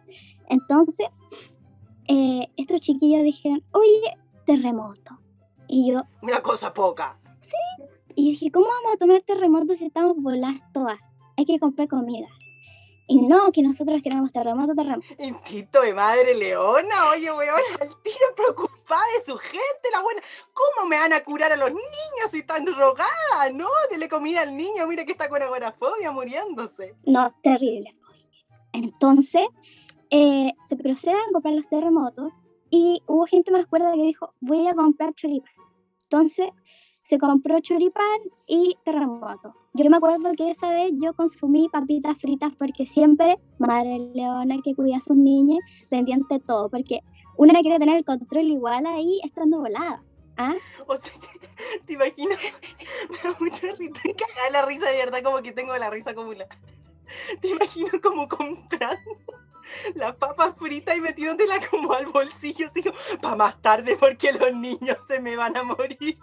Entonces, 0.49 1.07
eh, 2.07 2.47
estos 2.57 2.81
chiquillos 2.81 3.23
dijeron, 3.23 3.63
oye, 3.71 4.17
terremoto. 4.45 5.19
Y 5.67 5.91
yo... 5.91 6.03
Una 6.21 6.41
cosa 6.41 6.73
poca. 6.73 7.17
Sí. 7.41 7.55
Y 8.15 8.31
dije, 8.31 8.51
¿cómo 8.51 8.65
vamos 8.65 8.95
a 8.95 8.97
tomar 8.97 9.21
terremoto 9.23 9.75
si 9.75 9.85
estamos 9.85 10.15
voladas 10.17 10.61
todas? 10.73 10.99
Hay 11.37 11.45
que 11.45 11.59
comprar 11.59 11.87
comida. 11.87 12.27
Y 13.07 13.21
no, 13.21 13.51
que 13.51 13.61
nosotros 13.61 14.01
queremos 14.01 14.31
terremoto, 14.31 14.73
terremoto. 14.73 15.05
Instinto 15.19 15.81
de 15.81 15.93
madre 15.93 16.33
leona, 16.33 17.09
oye, 17.11 17.31
weón, 17.31 17.61
al 17.79 17.89
tiro 18.01 18.35
preocupada 18.35 19.03
de 19.19 19.31
su 19.31 19.37
gente, 19.37 19.91
la 19.91 20.01
buena. 20.01 20.21
¿Cómo 20.53 20.87
me 20.89 20.97
van 20.97 21.13
a 21.13 21.23
curar 21.23 21.51
a 21.51 21.55
los 21.55 21.69
niños 21.69 22.31
si 22.31 22.39
están 22.39 22.65
rogadas? 22.65 23.53
No, 23.53 23.69
dele 23.91 24.09
comida 24.09 24.41
al 24.41 24.57
niño, 24.57 24.87
mira 24.87 25.05
que 25.05 25.11
está 25.11 25.29
con 25.29 25.41
agorafobia 25.41 26.11
muriéndose. 26.11 26.95
No, 27.05 27.31
terrible. 27.43 27.95
Entonces, 28.73 29.47
eh, 30.09 30.51
se 30.67 30.75
proceden 30.75 31.17
a 31.29 31.31
comprar 31.31 31.53
los 31.53 31.67
terremotos 31.67 32.31
y 32.71 33.03
hubo 33.05 33.25
gente 33.27 33.51
más 33.51 33.67
cuerda 33.67 33.93
que 33.93 34.01
dijo, 34.01 34.33
voy 34.39 34.67
a 34.67 34.73
comprar 34.73 35.13
choripán. 35.13 35.53
Entonces, 36.03 36.49
se 37.05 37.19
compró 37.19 37.59
choripán 37.59 38.19
y 38.47 38.77
terremoto. 38.83 39.53
Yo 39.73 39.89
me 39.89 39.97
acuerdo 39.97 40.31
que 40.35 40.49
esa 40.49 40.71
vez 40.71 40.91
yo 40.99 41.13
consumí 41.13 41.69
papitas 41.69 42.17
fritas 42.17 42.51
porque 42.57 42.85
siempre 42.85 43.37
Madre 43.59 43.99
Leona 44.15 44.55
que 44.63 44.73
cuida 44.73 44.97
a 44.97 45.01
sus 45.01 45.15
niñas 45.15 45.59
pendiente 45.89 46.39
todo, 46.39 46.67
porque 46.69 47.01
una 47.37 47.61
quiere 47.61 47.77
tener 47.77 47.97
el 47.97 48.05
control 48.05 48.45
igual 48.45 48.87
ahí 48.87 49.21
estando 49.23 49.59
volada. 49.59 50.01
¿Ah? 50.37 50.55
O 50.87 50.97
sea, 50.97 51.13
te 51.85 51.93
imagino, 51.93 52.31
me 53.09 53.17
da 53.17 53.37
mucha 53.39 53.67
risa, 53.73 54.01
cagada 54.17 54.49
la 54.51 54.65
risa 54.65 54.89
de 54.89 54.97
verdad, 54.97 55.21
como 55.23 55.43
que 55.43 55.51
tengo 55.51 55.77
la 55.77 55.91
risa 55.91 56.11
acumulada. 56.11 56.49
Te 57.41 57.49
imagino 57.49 57.89
como 58.01 58.27
comprando 58.27 59.11
la 59.93 60.15
papa 60.15 60.53
frita 60.53 60.95
y 60.95 61.01
metiéndotela 61.01 61.59
como 61.69 61.93
al 61.93 62.07
bolsillo, 62.07 62.65
así 62.65 62.83
para 63.21 63.35
más 63.35 63.61
tarde 63.61 63.95
porque 63.95 64.33
los 64.33 64.55
niños 64.55 64.97
se 65.07 65.19
me 65.19 65.35
van 65.35 65.55
a 65.55 65.63
morir. 65.63 66.17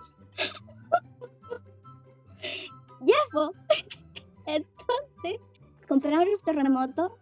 Ya, 3.01 3.15
Entonces, 4.47 5.41
compramos 5.89 6.27
los 6.27 6.43
terremotos 6.43 7.13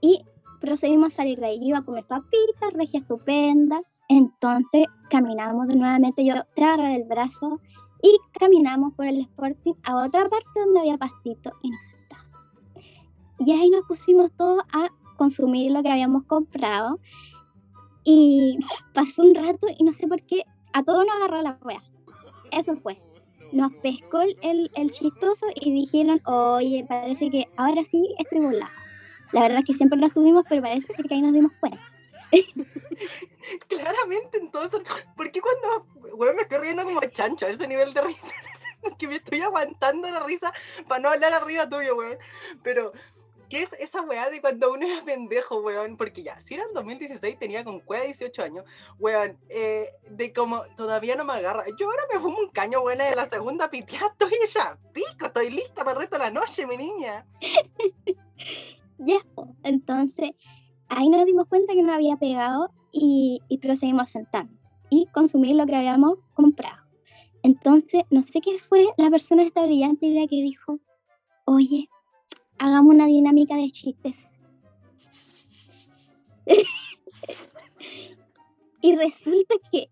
y 0.00 0.24
procedimos 0.60 1.12
a 1.12 1.16
salir 1.16 1.38
de 1.40 1.46
ahí. 1.46 1.58
Iba 1.62 1.78
a 1.78 1.84
comer 1.84 2.04
papitas, 2.04 2.72
regia 2.72 3.00
estupenda. 3.00 3.82
Entonces, 4.08 4.86
caminamos 5.10 5.68
de 5.68 5.76
nuevamente. 5.76 6.24
Yo 6.24 6.34
te 6.54 6.64
agarré 6.64 6.98
del 6.98 7.08
brazo 7.08 7.60
y 8.02 8.16
caminamos 8.38 8.94
por 8.94 9.06
el 9.06 9.20
Sporting 9.20 9.74
a 9.84 10.04
otra 10.04 10.28
parte 10.28 10.46
donde 10.56 10.80
había 10.80 10.98
pastito 10.98 11.52
y 11.62 11.70
nos 11.70 11.82
sentamos. 11.82 12.26
Y 13.40 13.52
ahí 13.52 13.70
nos 13.70 13.84
pusimos 13.86 14.32
todos 14.32 14.62
a 14.72 14.88
consumir 15.16 15.72
lo 15.72 15.82
que 15.82 15.90
habíamos 15.90 16.24
comprado. 16.24 16.98
Y 18.04 18.58
pasó 18.94 19.22
un 19.22 19.34
rato 19.34 19.66
y 19.76 19.84
no 19.84 19.92
sé 19.92 20.06
por 20.08 20.22
qué 20.22 20.44
a 20.72 20.82
todos 20.82 21.04
nos 21.04 21.16
agarró 21.16 21.42
la 21.42 21.58
wea. 21.64 21.82
Eso 22.50 22.76
fue 22.76 23.00
nos 23.52 23.72
pescó 23.74 24.20
el, 24.20 24.70
el, 24.74 24.90
chistoso 24.90 25.46
y 25.54 25.72
dijeron, 25.72 26.20
oye, 26.24 26.84
parece 26.88 27.30
que 27.30 27.48
ahora 27.56 27.82
sí 27.84 28.14
estoy 28.18 28.40
volado. 28.40 28.72
La 29.32 29.42
verdad 29.42 29.58
es 29.60 29.66
que 29.66 29.74
siempre 29.74 29.98
lo 29.98 30.06
estuvimos, 30.06 30.44
pero 30.48 30.62
parece 30.62 30.86
que 30.86 31.14
ahí 31.14 31.20
nos 31.20 31.32
dimos 31.32 31.52
cuenta. 31.60 31.80
Claramente, 33.68 34.38
entonces, 34.38 34.80
¿por 35.16 35.30
qué 35.30 35.40
cuando, 35.40 35.86
bueno, 36.16 36.34
me 36.34 36.42
estoy 36.42 36.58
riendo 36.58 36.84
como 36.84 37.00
chancho 37.00 37.46
a 37.46 37.50
ese 37.50 37.66
nivel 37.66 37.94
de 37.94 38.02
risa? 38.02 38.34
que 38.98 39.08
me 39.08 39.16
estoy 39.16 39.40
aguantando 39.40 40.08
la 40.10 40.20
risa 40.20 40.52
para 40.86 41.00
no 41.00 41.10
hablar 41.10 41.32
arriba 41.34 41.68
tuyo, 41.68 41.96
weón. 41.96 42.18
Pero 42.62 42.92
¿Qué 43.48 43.62
es 43.62 43.72
esa 43.78 44.02
weá 44.02 44.28
de 44.28 44.40
cuando 44.40 44.72
uno 44.72 44.86
era 44.86 45.04
pendejo, 45.04 45.60
weón? 45.60 45.96
Porque 45.96 46.22
ya, 46.22 46.40
si 46.40 46.54
era 46.54 46.64
en 46.64 46.74
2016, 46.74 47.38
tenía 47.38 47.64
con 47.64 47.80
cueva 47.80 48.04
18 48.04 48.42
años, 48.42 48.64
weón, 48.98 49.38
eh, 49.48 49.90
de 50.10 50.32
como 50.32 50.64
todavía 50.76 51.16
no 51.16 51.24
me 51.24 51.32
agarra. 51.34 51.64
Yo 51.78 51.86
ahora 51.86 52.02
me 52.12 52.20
fumo 52.20 52.38
un 52.38 52.50
caño, 52.50 52.82
buena 52.82 53.06
de 53.06 53.16
la 53.16 53.26
segunda 53.26 53.70
pitiada, 53.70 54.08
estoy 54.12 54.38
ya, 54.52 54.78
pico, 54.92 55.26
estoy 55.26 55.50
lista 55.50 55.84
para 55.84 55.92
el 55.92 55.98
resto 55.98 56.16
de 56.16 56.24
la 56.24 56.30
noche, 56.30 56.66
mi 56.66 56.76
niña. 56.76 57.24
ya, 58.98 59.18
entonces, 59.62 60.30
ahí 60.88 61.08
nos 61.08 61.24
dimos 61.24 61.46
cuenta 61.48 61.72
que 61.72 61.82
no 61.82 61.92
había 61.92 62.16
pegado 62.16 62.70
y, 62.92 63.40
y 63.48 63.58
procedimos 63.58 64.08
a 64.08 64.12
sentar 64.12 64.46
y 64.90 65.06
consumir 65.06 65.56
lo 65.56 65.66
que 65.66 65.76
habíamos 65.76 66.18
comprado. 66.34 66.88
Entonces, 67.42 68.02
no 68.10 68.22
sé 68.22 68.40
qué 68.40 68.58
fue 68.68 68.88
la 68.96 69.10
persona 69.10 69.42
esta 69.42 69.64
brillante 69.64 70.06
idea 70.06 70.26
que 70.28 70.36
dijo, 70.36 70.80
oye, 71.46 71.88
hagamos 72.58 72.94
una 72.94 73.06
dinámica 73.06 73.56
de 73.56 73.70
chistes. 73.70 74.32
y 78.82 78.96
resulta 78.96 79.54
que 79.70 79.90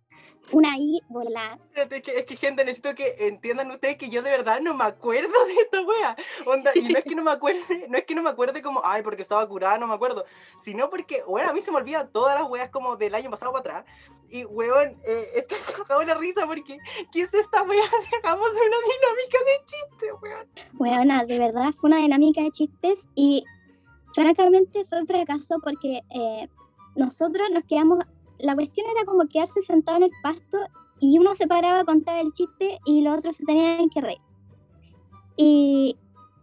una 0.52 0.76
I 0.76 1.00
volar. 1.08 1.58
Es 1.74 2.02
que, 2.02 2.18
es 2.18 2.24
que, 2.24 2.36
gente, 2.36 2.64
necesito 2.64 2.94
que 2.94 3.16
entiendan 3.18 3.70
ustedes 3.70 3.96
que 3.96 4.08
yo 4.08 4.22
de 4.22 4.30
verdad 4.30 4.60
no 4.60 4.74
me 4.74 4.84
acuerdo 4.84 5.32
de 5.46 5.54
esta 5.54 5.80
wea. 5.82 6.16
Onda, 6.46 6.70
y 6.74 6.82
no 6.82 6.98
es 6.98 7.04
que 7.04 7.14
no 7.14 7.22
me 7.22 7.32
acuerde, 7.32 7.60
no 7.88 7.98
es 7.98 8.04
que 8.04 8.14
no 8.14 8.22
me 8.22 8.30
acuerde 8.30 8.62
como, 8.62 8.80
ay, 8.84 9.02
porque 9.02 9.22
estaba 9.22 9.46
curada, 9.48 9.78
no 9.78 9.86
me 9.86 9.94
acuerdo. 9.94 10.24
Sino 10.62 10.88
porque, 10.88 11.22
bueno, 11.26 11.50
a 11.50 11.52
mí 11.52 11.60
se 11.60 11.70
me 11.70 11.78
olvidan 11.78 12.10
todas 12.12 12.38
las 12.40 12.48
weas 12.48 12.70
como 12.70 12.96
del 12.96 13.14
año 13.14 13.30
pasado 13.30 13.52
para 13.52 13.78
atrás. 13.78 13.94
Y, 14.28 14.44
weón, 14.44 14.96
eh, 15.04 15.30
estoy 15.34 15.58
cagado 15.76 16.02
la 16.04 16.14
risa 16.14 16.46
porque, 16.46 16.78
¿qué 17.12 17.20
es 17.22 17.34
esta 17.34 17.62
wea? 17.62 17.84
Hagamos 18.22 18.50
una 18.50 18.76
dinámica 18.94 19.38
de 19.44 19.64
chistes, 19.66 20.12
weón. 20.22 20.46
Weón, 20.78 21.26
de 21.26 21.38
verdad 21.38 21.74
fue 21.80 21.88
una 21.88 21.98
dinámica 21.98 22.42
de 22.42 22.50
chistes 22.50 22.98
y 23.14 23.44
francamente 24.14 24.84
fue 24.86 25.00
un 25.00 25.06
fracaso 25.06 25.58
porque 25.62 26.02
eh, 26.10 26.48
nosotros 26.94 27.48
nos 27.50 27.64
quedamos 27.64 27.98
la 28.38 28.55
cuestión 28.55 28.87
era 28.95 29.05
como 29.05 29.26
quedarse 29.28 29.62
sentado 29.62 29.99
en 29.99 30.05
el 30.05 30.11
pasto 30.23 30.59
y 31.00 31.19
uno 31.19 31.35
se 31.35 31.47
paraba 31.47 31.81
a 31.81 31.85
contar 31.85 32.25
el 32.25 32.33
chiste 32.33 32.78
y 32.85 33.02
los 33.02 33.19
otros 33.19 33.37
se 33.37 33.45
tenían 33.45 33.88
que 33.90 34.00
reír. 34.00 34.21
Y, 35.37 35.97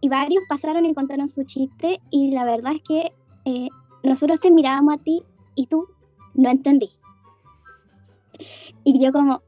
varios 0.08 0.44
pasaron 0.48 0.84
y 0.84 0.94
contaron 0.94 1.28
su 1.30 1.44
chiste 1.44 1.98
y 2.10 2.30
la 2.30 2.44
verdad 2.44 2.74
es 2.74 2.82
que 2.82 3.12
eh, 3.46 3.68
nosotros 4.02 4.38
te 4.38 4.50
mirábamos 4.50 4.94
a 4.94 4.98
ti 4.98 5.22
y 5.54 5.66
tú 5.66 5.88
no 6.34 6.50
entendí. 6.50 6.90
Y 8.84 9.02
yo 9.02 9.12
como, 9.12 9.42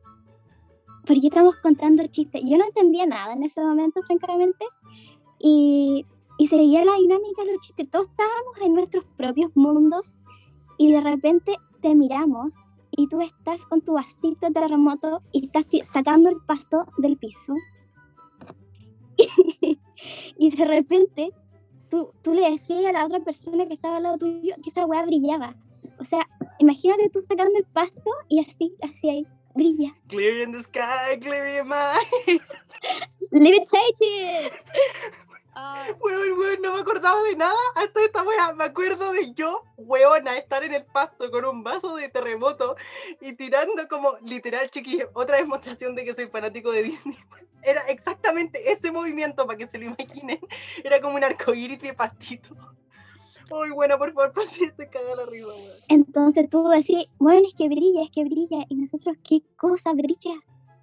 ¿por 1.07 1.21
qué 1.21 1.27
estamos 1.27 1.57
contando 1.57 2.03
el 2.03 2.11
chiste? 2.11 2.41
Yo 2.43 2.57
no 2.57 2.65
entendía 2.65 3.05
nada 3.07 3.35
en 3.35 3.43
ese 3.43 3.61
momento, 3.61 4.03
francamente. 4.05 4.65
Y, 5.39 6.07
y 6.39 6.47
seguía 6.47 6.85
la 6.85 6.95
dinámica 6.95 7.45
de 7.45 7.53
los 7.53 7.61
chistes. 7.61 7.91
Todos 7.91 8.09
estábamos 8.09 8.57
en 8.63 8.75
nuestros 8.75 9.05
propios 9.17 9.55
mundos 9.55 10.07
y 10.79 10.91
de 10.91 11.01
repente 11.01 11.57
te 11.87 11.95
miramos 11.95 12.51
y 12.91 13.07
tú 13.07 13.21
estás 13.21 13.65
con 13.67 13.81
tu 13.81 13.93
vasito 13.93 14.47
de 14.49 14.53
terremoto 14.53 15.23
y 15.31 15.47
estás 15.47 15.67
sacando 15.93 16.31
el 16.31 16.37
pasto 16.45 16.85
del 16.99 17.17
piso. 17.17 17.55
y 20.37 20.57
de 20.57 20.65
repente 20.65 21.31
tú, 21.89 22.11
tú, 22.23 22.35
le 22.35 22.51
decías 22.51 22.87
a 22.87 22.93
la 22.93 23.07
otra 23.07 23.21
persona 23.21 23.69
que 23.69 23.75
estaba 23.75 23.99
al 23.99 24.03
lado 24.03 24.19
tuyo 24.19 24.57
que 24.65 24.71
esa 24.71 24.85
weá 24.85 25.05
brillaba. 25.05 25.55
O 26.01 26.05
sea, 26.05 26.27
imagínate 26.59 27.09
tú 27.11 27.21
sacando 27.21 27.57
el 27.57 27.67
pasto 27.67 28.11
y 28.29 28.41
así, 28.41 28.75
así 28.83 29.09
ahí, 29.09 29.27
brilla. 29.55 29.95
Clear 30.09 30.39
in 30.43 30.51
the 30.51 30.65
sky, 30.65 31.17
clear 31.21 31.63
in 31.63 31.69
my... 31.69 32.01
Levitated. 33.31 34.53
De 37.07 37.37
nada 37.37 37.55
hasta 37.77 38.01
esta 38.01 38.25
wea. 38.25 38.53
Me 38.55 38.65
acuerdo 38.65 39.13
de 39.13 39.33
yo, 39.33 39.63
weona, 39.77 40.39
estar 40.39 40.65
en 40.65 40.75
el 40.75 40.85
pasto 40.87 41.31
con 41.31 41.45
un 41.45 41.63
vaso 41.63 41.95
de 41.95 42.09
terremoto 42.09 42.75
y 43.21 43.33
tirando 43.35 43.87
como 43.87 44.17
literal, 44.23 44.69
chiquillo, 44.71 45.11
otra 45.13 45.37
demostración 45.37 45.95
de 45.95 46.05
que 46.05 46.15
soy 46.15 46.27
fanático 46.27 46.73
de 46.73 46.83
Disney. 46.83 47.17
Era 47.63 47.83
exactamente 47.83 48.73
ese 48.73 48.91
movimiento, 48.91 49.47
para 49.47 49.57
que 49.57 49.69
se 49.69 49.79
lo 49.79 49.85
imaginen. 49.85 50.41
Era 50.83 51.01
como 51.01 51.15
un 51.15 51.23
arcoíris 51.23 51.81
de 51.81 51.95
pastito. 51.95 52.57
Uy, 53.53 53.71
bueno, 53.71 53.99
por 53.99 54.13
favor, 54.13 54.33
pues 54.35 54.51
te 54.77 54.89
caga 54.89 55.23
arriba. 55.23 55.55
Entonces 55.87 56.51
tú 56.51 56.69
decís, 56.69 57.07
bueno, 57.19 57.47
es 57.47 57.55
que 57.55 57.69
brilla, 57.69 58.03
es 58.03 58.11
que 58.11 58.25
brilla. 58.25 58.65
Y 58.69 58.75
nosotros, 58.75 59.17
¿qué 59.23 59.43
cosa 59.57 59.93
brilla? 59.93 60.35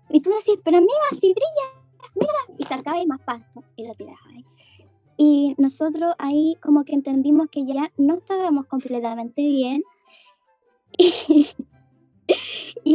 Y 0.09 0.21
tú 0.21 0.29
decís, 0.29 0.57
pero 0.63 0.79
mira, 0.79 1.19
si 1.19 1.33
brilla, 1.33 2.07
mira. 2.15 2.57
Y 2.57 2.63
sacaba 2.63 3.03
más 3.05 3.19
pasto 3.21 3.61
y 3.75 3.85
lo 3.85 3.93
tiraba 3.95 4.19
ahí. 4.29 4.45
Y 5.17 5.53
nosotros 5.57 6.15
ahí 6.17 6.57
como 6.61 6.85
que 6.85 6.93
entendimos 6.93 7.49
que 7.49 7.65
ya 7.65 7.91
no 7.97 8.15
estábamos 8.15 8.65
completamente 8.65 9.41
bien 9.41 9.83
y, 10.97 11.47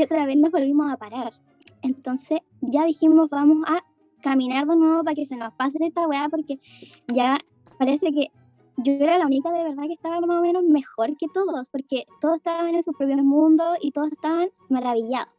otra 0.03 0.27
vez 0.27 0.37
nos 0.37 0.51
volvimos 0.51 0.91
a 0.91 0.97
parar. 0.97 1.33
Entonces 1.83 2.41
ya 2.61 2.85
dijimos 2.85 3.31
vamos 3.31 3.65
a 3.67 3.85
caminar 4.23 4.67
de 4.67 4.77
nuevo 4.77 5.05
para 5.05 5.15
que 5.15 5.27
se 5.27 5.37
nos 5.37 5.53
pase 5.55 5.79
esta 5.81 6.07
weá 6.09 6.29
porque 6.29 6.59
ya 7.15 7.39
parece 7.79 8.13
que 8.13 8.31
yo 8.79 8.93
era 8.93 9.19
la 9.19 9.27
única 9.27 9.53
de 9.53 9.63
verdad 9.63 9.85
que 9.85 9.93
estaba 9.93 10.21
más 10.21 10.39
o 10.39 10.43
menos 10.43 10.65
mejor 10.65 11.17
que 11.17 11.27
todos 11.33 11.69
porque 11.71 12.05
todos 12.21 12.37
estaban 12.37 12.75
en 12.75 12.83
su 12.83 12.93
propio 12.93 13.17
mundo 13.19 13.65
y 13.81 13.93
todos 13.93 14.13
estaban 14.13 14.49
maravillados. 14.69 15.33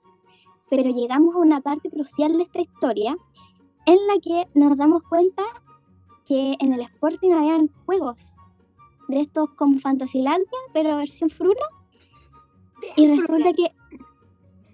Pero 0.70 0.84
llegamos 0.84 1.36
a 1.36 1.40
una 1.40 1.62
parte 1.62 1.90
crucial 1.90 2.38
de 2.38 2.44
esta 2.44 2.62
historia 2.62 3.18
en 3.86 4.08
la 4.08 4.20
que 4.22 4.48
nos 4.54 4.78
damos 4.78 5.04
cuenta 5.04 5.44
que 6.30 6.56
en 6.60 6.74
el 6.74 6.82
Sporting 6.82 7.32
habían 7.32 7.70
juegos 7.86 8.16
de 9.08 9.22
estos 9.22 9.50
como 9.56 9.80
Fantasylandia, 9.80 10.60
pero 10.72 10.96
versión 10.98 11.32
fruno. 11.32 11.66
Y 12.96 13.08
resulta 13.08 13.52
que 13.54 13.74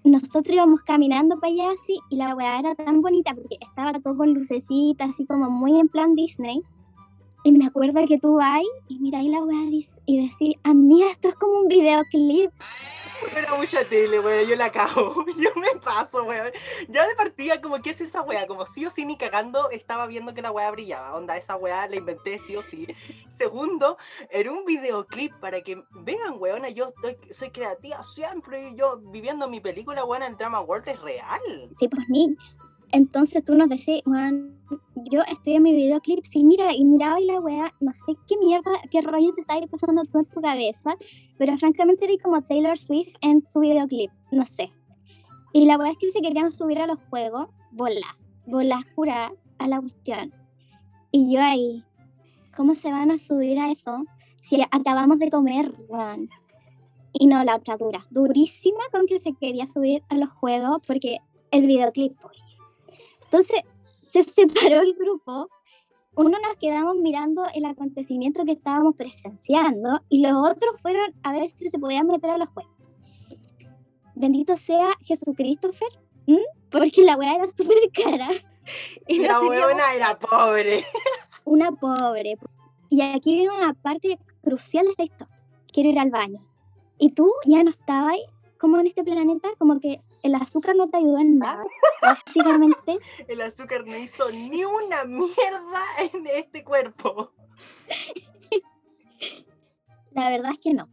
nosotros 0.04 0.54
íbamos 0.54 0.82
caminando 0.82 1.40
para 1.40 1.54
allá 1.54 1.70
así 1.82 1.98
y 2.10 2.18
la 2.18 2.36
weá 2.36 2.60
era 2.60 2.76
tan 2.76 3.02
bonita 3.02 3.34
porque 3.34 3.58
estaba 3.62 3.94
todo 3.94 4.18
con 4.18 4.34
lucecitas, 4.34 5.12
así 5.12 5.26
como 5.26 5.50
muy 5.50 5.80
en 5.80 5.88
plan 5.88 6.14
Disney. 6.14 6.62
Y 7.46 7.54
me 7.54 7.68
acuerdo 7.68 8.06
que 8.06 8.20
tú 8.20 8.36
vas 8.36 8.62
y 8.90 9.00
miráis 9.00 9.32
la 9.32 9.42
weá 9.42 9.64
y 10.06 10.28
decís, 10.28 10.56
amiga, 10.64 11.10
esto 11.10 11.30
es 11.30 11.36
como 11.36 11.62
un 11.62 11.68
videoclip. 11.70 12.52
Era 13.36 13.56
mucha 13.56 13.84
tele, 13.86 14.20
weón, 14.20 14.48
yo 14.48 14.56
la 14.56 14.72
cago, 14.72 15.26
yo 15.38 15.50
me 15.56 15.80
paso, 15.80 16.24
weón. 16.24 16.52
Ya 16.90 17.08
de 17.08 17.16
partida, 17.16 17.62
como, 17.62 17.82
¿qué 17.82 17.92
es 17.92 18.02
esa 18.02 18.22
weá? 18.22 18.48
Como 18.48 18.66
sí 18.66 18.86
o 18.86 18.90
sí 18.90 19.06
ni 19.06 19.18
cagando 19.18 19.70
estaba 19.70 20.08
viendo 20.08 20.34
que 20.34 20.42
la 20.42 20.52
weá 20.52 20.70
brillaba. 20.72 21.16
Onda, 21.16 21.38
esa 21.38 21.56
weá 21.56 21.88
la 21.88 21.96
inventé 21.96 22.40
sí 22.40 22.56
o 22.56 22.64
sí. 22.64 22.88
Segundo, 23.38 23.98
era 24.30 24.52
un 24.52 24.66
videoclip 24.66 25.34
para 25.40 25.62
que 25.62 25.84
vean, 25.92 26.36
weón, 26.38 26.66
yo 26.74 26.94
soy 27.32 27.50
creativa 27.50 28.04
siempre 28.04 28.74
yo 28.76 28.98
viviendo 28.98 29.48
mi 29.48 29.60
película, 29.60 30.04
weón, 30.06 30.24
el 30.24 30.38
Drama 30.38 30.62
World 30.62 30.88
es 30.90 31.02
real. 31.02 31.70
Sí, 31.78 31.88
pues 31.88 32.08
ni, 32.10 32.36
entonces 32.96 33.44
tú 33.44 33.56
nos 33.56 33.68
decís, 33.68 34.02
weón, 34.06 34.58
yo 35.12 35.22
estoy 35.30 35.56
en 35.56 35.64
mi 35.64 35.74
videoclip, 35.74 36.24
sí, 36.26 36.46
mira, 36.46 36.74
y 36.74 36.86
miraba 36.86 37.20
y 37.20 37.26
la 37.26 37.42
weá, 37.42 37.74
no 37.82 37.92
sé 37.92 38.14
qué 38.26 38.38
mierda, 38.38 38.72
qué 38.90 39.02
rollo 39.02 39.34
te 39.34 39.42
está 39.42 39.56
pasando 39.70 40.04
tú 40.06 40.20
en 40.20 40.26
tu 40.26 40.40
cabeza, 40.40 40.96
pero 41.38 41.58
francamente 41.58 42.06
era 42.06 42.24
como 42.24 42.42
Taylor 42.42 42.78
Swift 42.78 43.14
en 43.20 43.46
su 43.46 43.60
videoclip, 43.60 44.12
no 44.32 44.46
sé. 44.46 44.72
Y 45.52 45.66
la 45.66 45.78
weá 45.78 45.92
es 45.92 45.98
que 45.98 46.10
se 46.12 46.22
querían 46.22 46.54
subir 46.54 46.80
a 46.80 46.88
los 46.88 46.98
juegos, 47.10 47.50
bola, 47.72 48.18
bola 48.46 48.80
cura 48.96 49.34
a 49.58 49.68
la 49.68 49.82
cuestión. 49.82 50.34
Y 51.12 51.34
yo 51.34 51.42
ahí, 51.42 51.84
¿cómo 52.56 52.76
se 52.76 52.92
van 52.92 53.12
a 53.12 53.20
subir 53.20 53.60
a 53.60 53.72
eso 53.72 54.06
si 54.48 54.62
acabamos 54.72 55.20
de 55.20 55.30
comer, 55.30 55.70
weón? 55.90 56.30
Y 57.12 57.28
no, 57.28 57.44
la 57.44 57.58
otra 57.58 57.76
dura, 57.76 58.06
durísima 58.10 58.84
con 58.94 59.06
que 59.06 59.20
se 59.20 59.34
quería 59.34 59.66
subir 59.68 60.02
a 60.08 60.16
los 60.16 60.30
juegos 60.30 60.80
porque 60.88 61.18
el 61.52 61.68
videoclip, 61.68 62.18
pues, 62.22 62.45
entonces 63.36 63.64
se 64.14 64.24
separó 64.24 64.82
el 64.82 64.94
grupo, 64.94 65.50
uno 66.16 66.38
nos 66.40 66.56
quedamos 66.58 66.96
mirando 66.96 67.44
el 67.54 67.66
acontecimiento 67.66 68.46
que 68.46 68.54
estábamos 68.54 68.96
presenciando 68.96 70.00
y 70.08 70.22
los 70.22 70.32
otros 70.32 70.80
fueron 70.82 71.14
a 71.24 71.34
ver 71.34 71.52
si 71.58 71.70
se 71.70 71.78
podían 71.78 72.08
meter 72.08 72.30
a 72.30 72.38
los 72.38 72.48
juegos. 72.48 72.72
Bendito 74.16 74.56
sea 74.56 74.92
Jesucristo, 75.02 75.72
porque 76.72 77.04
la 77.04 77.18
weá 77.18 77.36
era 77.36 77.48
súper 77.52 77.78
cara. 77.94 78.30
Y 79.08 79.20
la 79.20 79.40
weona 79.42 79.94
era 79.94 80.18
pobre. 80.18 80.88
Una 81.44 81.72
pobre. 81.72 82.36
Y 82.90 83.02
aquí 83.04 83.36
viene 83.36 83.56
una 83.56 83.76
parte 83.76 84.18
crucial 84.44 84.88
de 84.98 85.04
esto. 85.04 85.28
Quiero 85.72 85.90
ir 85.90 86.00
al 86.00 86.10
baño. 86.10 86.42
Y 86.98 87.12
tú 87.12 87.32
ya 87.46 87.64
no 87.64 87.70
estabas 87.70 88.18
como 88.58 88.80
en 88.80 88.88
este 88.88 89.04
planeta, 89.04 89.50
como 89.60 89.80
que 89.80 90.02
el 90.26 90.34
azúcar 90.34 90.76
no 90.76 90.90
te 90.90 90.98
ayudó 90.98 91.20
en 91.20 91.38
nada, 91.38 91.64
básicamente. 92.02 92.98
el 93.28 93.42
azúcar 93.42 93.86
no 93.86 93.96
hizo 93.96 94.32
ni 94.32 94.66
una 94.66 95.04
mierda 95.06 95.84
en 96.00 96.26
este 96.26 96.64
cuerpo. 96.64 97.32
La 100.12 100.32
verdad 100.32 100.54
es 100.54 100.60
que 100.60 100.74
no. 100.74 100.90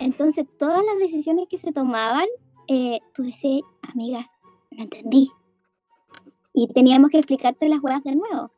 Entonces, 0.00 0.46
todas 0.58 0.82
las 0.86 0.98
decisiones 0.98 1.48
que 1.50 1.58
se 1.58 1.70
tomaban, 1.72 2.26
eh, 2.68 3.00
tú 3.14 3.24
decías, 3.24 3.62
amiga, 3.82 4.26
no 4.70 4.84
entendí. 4.84 5.30
Y 6.54 6.68
teníamos 6.68 7.10
que 7.10 7.18
explicarte 7.18 7.68
las 7.68 7.82
huevas 7.82 8.04
de 8.04 8.16
nuevo. 8.16 8.50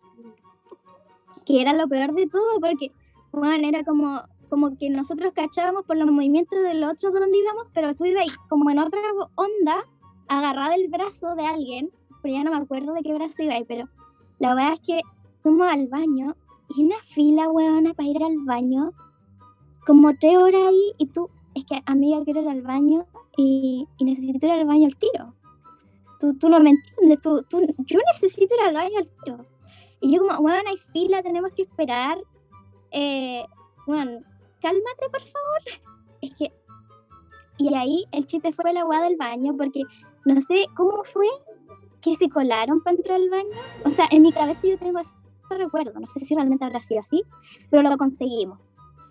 Que 1.44 1.60
era 1.60 1.72
lo 1.72 1.88
peor 1.88 2.14
de 2.14 2.28
todo, 2.28 2.60
porque, 2.60 2.92
bueno, 3.32 3.66
era 3.66 3.82
como, 3.82 4.22
como 4.48 4.76
que 4.76 4.90
nosotros 4.90 5.32
cachábamos 5.34 5.84
por 5.84 5.96
los 5.96 6.10
movimientos 6.10 6.60
del 6.62 6.84
otro 6.84 7.10
donde 7.10 7.38
íbamos, 7.38 7.66
pero 7.74 7.94
tú 7.94 8.04
ibas 8.06 8.26
como 8.48 8.70
en 8.70 8.78
otra 8.78 9.00
onda, 9.34 9.84
agarrada 10.28 10.74
el 10.74 10.88
brazo 10.88 11.34
de 11.34 11.46
alguien, 11.46 11.90
pero 12.22 12.34
ya 12.34 12.44
no 12.44 12.50
me 12.50 12.58
acuerdo 12.58 12.92
de 12.92 13.02
qué 13.02 13.14
brazo 13.14 13.42
iba, 13.42 13.54
pero 13.66 13.88
la 14.38 14.54
verdad 14.54 14.74
es 14.74 14.80
que 14.80 15.00
fuimos 15.42 15.68
al 15.68 15.88
baño 15.88 16.34
y 16.76 16.84
una 16.84 16.96
fila, 17.14 17.50
huevona, 17.50 17.94
para 17.94 18.08
ir 18.08 18.22
al 18.22 18.38
baño, 18.44 18.92
como 19.86 20.14
tres 20.16 20.36
horas 20.36 20.60
ahí, 20.68 20.92
y 20.98 21.06
tú, 21.06 21.30
es 21.54 21.64
que 21.64 21.80
amiga, 21.86 22.22
quiero 22.24 22.42
ir 22.42 22.48
al 22.48 22.62
baño 22.62 23.06
y, 23.36 23.86
necesito 24.00 24.46
ir 24.46 24.52
al 24.52 24.66
baño 24.66 24.86
al 24.86 24.96
tiro. 24.96 25.34
Tú, 26.20 26.34
tú 26.34 26.48
no 26.48 26.60
me 26.60 26.70
entiendes, 26.70 27.20
tú, 27.22 27.42
tú, 27.48 27.60
yo 27.86 27.98
necesito 28.12 28.54
ir 28.54 28.60
al 28.66 28.74
baño 28.74 28.98
al 28.98 29.08
tiro. 29.24 29.46
Y 30.00 30.14
yo 30.14 30.26
como, 30.26 30.42
bueno, 30.42 30.68
hay 30.68 30.76
fila, 30.92 31.22
tenemos 31.22 31.52
que 31.52 31.62
esperar. 31.62 32.18
Eh, 32.90 33.44
bueno, 33.86 34.20
cálmate, 34.60 35.08
por 35.10 35.20
favor. 35.20 35.82
Es 36.20 36.34
que. 36.34 36.52
Y 37.58 37.74
ahí 37.74 38.04
el 38.12 38.26
chiste 38.26 38.52
fue 38.52 38.72
la 38.72 38.80
agua 38.80 39.00
del 39.02 39.16
baño, 39.16 39.56
porque 39.56 39.82
no 40.24 40.40
sé 40.42 40.66
cómo 40.76 41.02
fue 41.04 41.26
que 42.00 42.14
se 42.16 42.28
colaron 42.28 42.80
para 42.82 42.96
entrar 42.96 43.16
al 43.16 43.30
baño. 43.30 43.50
O 43.84 43.90
sea, 43.90 44.06
en 44.10 44.22
mi 44.22 44.32
cabeza 44.32 44.60
yo 44.66 44.78
tengo 44.78 45.00
ese 45.00 45.58
recuerdo, 45.58 45.98
no 45.98 46.06
sé 46.14 46.24
si 46.24 46.34
realmente 46.34 46.64
habrá 46.64 46.80
sido 46.82 47.00
así, 47.00 47.22
pero 47.70 47.82
lo 47.82 47.96
conseguimos. 47.96 48.58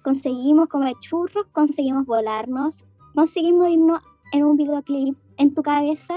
Conseguimos 0.03 0.69
comer 0.69 0.95
churros, 1.01 1.47
conseguimos 1.51 2.05
volarnos, 2.05 2.73
conseguimos 3.13 3.69
irnos 3.69 4.01
en 4.31 4.45
un 4.45 4.55
videoclip 4.55 5.17
en 5.37 5.53
tu 5.53 5.61
cabeza, 5.63 6.15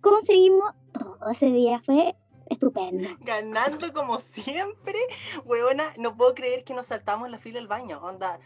conseguimos 0.00 0.72
todo 0.92 1.30
ese 1.30 1.46
día. 1.46 1.80
Fue 1.84 2.16
estupendo. 2.48 3.08
Ganando 3.20 3.92
como 3.92 4.20
siempre, 4.20 4.98
weona, 5.44 5.92
no 5.98 6.16
puedo 6.16 6.34
creer 6.34 6.64
que 6.64 6.74
nos 6.74 6.86
saltamos 6.86 7.30
la 7.30 7.38
fila 7.38 7.58
del 7.58 7.68
baño. 7.68 8.00
Onda, 8.02 8.38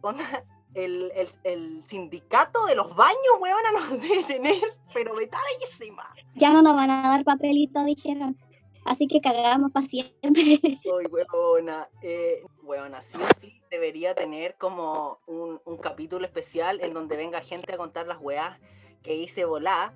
onda, 0.00 0.44
el, 0.74 1.12
el, 1.44 1.82
sindicato 1.86 2.66
de 2.66 2.74
los 2.74 2.94
baños, 2.96 3.18
weona, 3.40 3.72
nos 3.72 3.90
debe 4.08 4.24
tener, 4.24 4.62
pero 4.94 5.14
vetadísima. 5.14 6.12
Ya 6.34 6.52
no 6.52 6.62
nos 6.62 6.74
van 6.74 6.90
a 6.90 7.08
dar 7.08 7.24
papelito, 7.24 7.84
dijeron. 7.84 8.36
Así 8.84 9.06
que 9.06 9.20
cagamos 9.20 9.70
para 9.70 9.86
siempre. 9.86 10.20
Uy, 10.84 11.06
weona. 11.06 11.88
Eh, 12.02 12.42
weona, 12.62 13.00
sí 13.02 13.18
sí 13.40 13.60
debería 13.70 14.14
tener 14.14 14.56
como 14.56 15.18
un, 15.26 15.60
un 15.64 15.76
capítulo 15.76 16.26
especial 16.26 16.80
en 16.80 16.92
donde 16.92 17.16
venga 17.16 17.40
gente 17.40 17.72
a 17.72 17.76
contar 17.76 18.06
las 18.06 18.18
weas 18.20 18.58
que 19.02 19.14
hice 19.14 19.44
volar. 19.44 19.92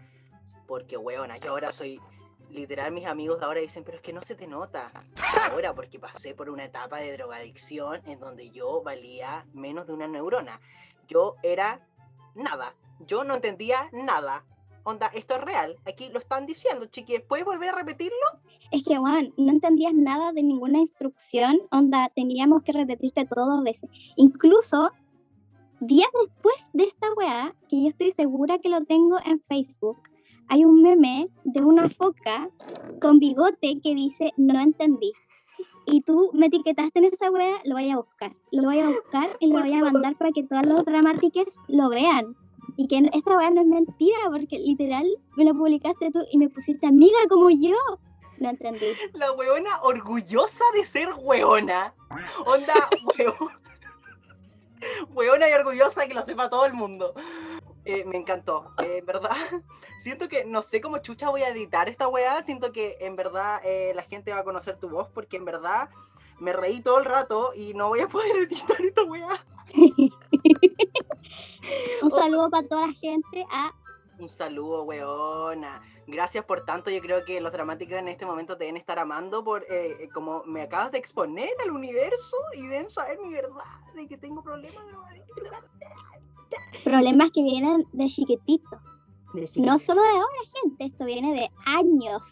Porque, 0.69 0.97
weona, 0.97 1.39
yo 1.39 1.51
ahora 1.51 1.73
soy 1.73 2.01
literal 2.51 2.93
mis 2.93 3.07
amigos 3.07 3.43
ahora 3.43 3.61
dicen, 3.61 3.85
pero 3.85 3.97
es 3.97 4.03
que 4.03 4.13
no 4.13 4.23
se 4.23 4.35
te 4.35 4.47
nota 4.47 4.91
ahora 5.51 5.75
porque 5.75 5.99
pasé 5.99 6.35
por 6.35 6.51
una 6.51 6.65
etapa 6.65 6.99
de 6.99 7.13
drogadicción 7.13 8.01
en 8.07 8.19
donde 8.19 8.51
yo 8.51 8.83
valía 8.83 9.47
menos 9.53 9.87
de 9.87 9.93
una 9.93 10.09
neurona. 10.09 10.61
Yo 11.09 11.37
era 11.43 11.81
nada, 12.35 12.75
yo 13.07 13.25
no 13.25 13.35
entendía 13.35 13.89
nada. 13.93 14.45
Onda, 14.85 15.09
esto 15.09 15.35
es 15.35 15.41
real, 15.41 15.77
aquí 15.85 16.11
lo 16.11 16.21
están 16.21 16.47
diciendo, 16.47 16.87
chiquis, 16.87 17.21
¿puedes 17.23 17.45
volver 17.45 17.71
a 17.71 17.75
repetirlo? 17.75 18.17
Es 18.71 18.85
que, 18.85 18.97
Juan, 18.97 19.33
no 19.37 19.51
entendías 19.51 19.93
nada 19.93 20.33
de 20.33 20.45
ninguna 20.45 20.79
instrucción, 20.79 21.59
onda, 21.73 22.09
teníamos 22.15 22.63
que 22.63 22.71
repetirte 22.71 23.25
todo 23.25 23.57
dos 23.57 23.65
veces. 23.65 23.91
Incluso, 24.15 24.93
días 25.81 26.09
después 26.23 26.55
de 26.73 26.85
esta 26.85 27.13
weá, 27.15 27.53
que 27.69 27.83
yo 27.83 27.89
estoy 27.89 28.13
segura 28.13 28.61
que 28.61 28.69
lo 28.69 28.85
tengo 28.85 29.19
en 29.25 29.41
Facebook, 29.41 29.99
hay 30.49 30.65
un 30.65 30.83
meme 30.83 31.29
de 31.45 31.63
una 31.63 31.89
foca 31.89 32.49
con 33.01 33.19
bigote 33.19 33.81
que 33.83 33.95
dice 33.95 34.33
no 34.37 34.61
entendí. 34.61 35.13
Y 35.87 36.01
tú 36.03 36.31
me 36.33 36.47
etiquetaste 36.47 36.99
en 36.99 37.05
esa 37.05 37.31
wea, 37.31 37.61
lo 37.65 37.77
voy 37.77 37.91
a 37.91 37.97
buscar. 37.97 38.33
Lo 38.51 38.65
voy 38.65 38.81
a 38.81 38.89
buscar 38.89 39.37
y 39.39 39.53
lo 39.53 39.61
voy 39.61 39.73
a 39.73 39.85
mandar 39.85 40.17
para 40.17 40.33
que 40.33 40.43
todos 40.43 40.67
los 40.67 40.85
dramáticos 40.85 41.47
lo 41.69 41.89
vean. 41.89 42.37
Y 42.77 42.89
que 42.89 43.09
esta 43.13 43.37
wea 43.37 43.51
no 43.51 43.61
es 43.61 43.67
mentira, 43.69 44.19
porque 44.29 44.59
literal 44.59 45.07
me 45.37 45.45
lo 45.45 45.55
publicaste 45.55 46.11
tú 46.11 46.25
y 46.33 46.39
me 46.39 46.49
pusiste 46.49 46.87
amiga 46.87 47.19
como 47.29 47.51
yo. 47.51 47.77
No 48.39 48.51
entendí. 48.51 48.87
La 49.15 49.33
weona 49.33 49.81
orgullosa 49.83 50.65
de 50.75 50.85
ser 50.85 51.09
weona. 51.23 51.95
Onda, 52.45 52.75
weona. 53.19 53.61
Weona 55.15 55.49
y 55.49 55.53
orgullosa 55.53 56.07
que 56.07 56.15
lo 56.15 56.25
sepa 56.25 56.51
todo 56.51 56.67
el 56.67 56.75
mundo. 56.75 57.15
Eh, 57.89 58.05
me 58.05 58.17
encantó, 58.17 58.73
eh, 58.83 58.99
en 58.99 59.07
verdad. 59.07 59.31
Siento 60.01 60.29
que 60.29 60.45
no 60.45 60.61
sé 60.63 60.81
cómo 60.81 60.99
chucha 60.99 61.31
voy 61.31 61.43
a 61.43 61.51
editar 61.51 61.89
esta 61.89 62.09
weá. 62.09 62.43
Siento 62.43 62.73
que 62.73 62.97
en 62.99 63.15
verdad 63.15 63.61
eh, 63.65 63.93
la 63.95 64.03
gente 64.03 64.33
va 64.33 64.39
a 64.39 64.45
conocer 64.45 64.77
tu 64.77 64.89
voz 64.89 65.09
porque 65.15 65.37
en 65.37 65.45
verdad 65.45 65.89
me 66.41 66.53
reí 66.53 66.81
todo 66.81 66.99
el 66.99 67.05
rato 67.05 67.53
y 67.55 67.75
no 67.75 67.87
voy 67.89 68.01
a 68.01 68.09
poder 68.13 68.39
editar 68.39 68.81
esta 68.81 69.05
weá. 69.05 69.47
Un 72.03 72.11
saludo 72.11 72.51
para 72.51 72.67
toda 72.67 72.89
la 72.89 72.93
gente. 72.95 73.47
A... 73.53 73.73
Un 74.19 74.31
saludo, 74.31 74.83
weona. 74.83 75.81
Gracias 76.09 76.45
por 76.45 76.65
tanto. 76.65 76.91
Yo 76.91 77.01
creo 77.01 77.25
que 77.25 77.41
los 77.41 77.53
dramáticos 77.53 77.99
en 77.99 78.09
este 78.09 78.27
momento 78.27 78.57
te 78.57 78.65
deben 78.65 78.79
estar 78.79 78.99
amando 78.99 79.45
por 79.45 79.65
como 80.13 80.43
me 80.45 80.63
acabas 80.63 80.91
de 80.91 80.99
exponer 80.99 81.51
al 81.63 81.71
universo 81.71 82.37
y 82.57 82.67
deben 82.67 82.91
saber 82.91 83.21
mi 83.21 83.33
verdad 83.33 83.63
de 83.95 84.09
que 84.09 84.19
tengo 84.19 84.43
problemas 84.43 84.85
de 84.87 84.93
Problemas 86.85 87.31
que 87.33 87.43
vienen 87.43 87.85
de 87.93 88.07
chiquitito. 88.07 88.81
No 89.57 89.79
solo 89.79 90.03
de 90.03 90.09
ahora, 90.09 90.27
gente, 90.63 90.85
esto 90.87 91.05
viene 91.05 91.35
de 91.35 91.51
años. 91.67 92.23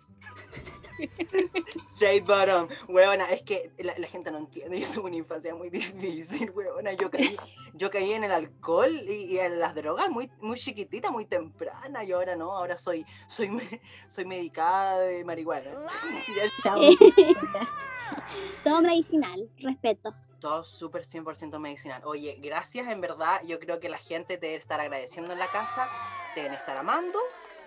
Shade 1.99 2.21
bottom. 2.21 2.69
Weona, 2.89 3.25
es 3.33 3.43
que 3.43 3.73
la, 3.79 3.95
la 3.99 4.07
gente 4.07 4.31
no 4.31 4.39
entiende. 4.39 4.81
Yo 4.81 4.87
tuve 4.89 5.07
una 5.07 5.17
infancia 5.17 5.55
muy 5.55 5.69
difícil, 5.71 6.51
weona. 6.53 6.93
Yo 6.95 7.11
caí, 7.11 7.37
yo 7.75 7.91
caí 7.91 8.13
en 8.13 8.25
el 8.25 8.31
alcohol 8.31 8.93
y, 9.09 9.35
y 9.35 9.39
en 9.39 9.59
las 9.59 9.75
drogas 9.75 10.09
muy, 10.09 10.31
muy 10.41 10.57
chiquitita, 10.57 11.11
muy 11.11 11.27
temprana. 11.27 12.05
Y 12.05 12.13
ahora 12.13 12.37
no, 12.37 12.53
ahora 12.57 12.79
soy, 12.79 13.05
soy, 13.27 13.49
me- 13.51 13.81
soy 14.09 14.25
medicada 14.25 15.01
de 15.01 15.25
marihuana. 15.25 15.73
Todo 18.65 18.81
medicinal, 18.83 19.49
respeto. 19.59 20.15
Todo 20.45 20.63
súper 20.63 21.07
100% 21.07 21.59
medicinal. 21.59 22.03
Oye, 22.05 22.39
gracias, 22.39 22.87
en 22.89 23.01
verdad. 23.01 23.41
Yo 23.47 23.59
creo 23.59 23.81
que 23.81 23.89
la 23.89 23.97
gente 23.97 24.37
te 24.37 24.45
debe 24.45 24.59
estar 24.59 24.79
agradeciendo 24.79 25.33
en 25.33 25.39
la 25.39 25.47
casa, 25.47 25.89
te 26.35 26.43
deben 26.43 26.53
estar 26.53 26.77
amando. 26.77 27.19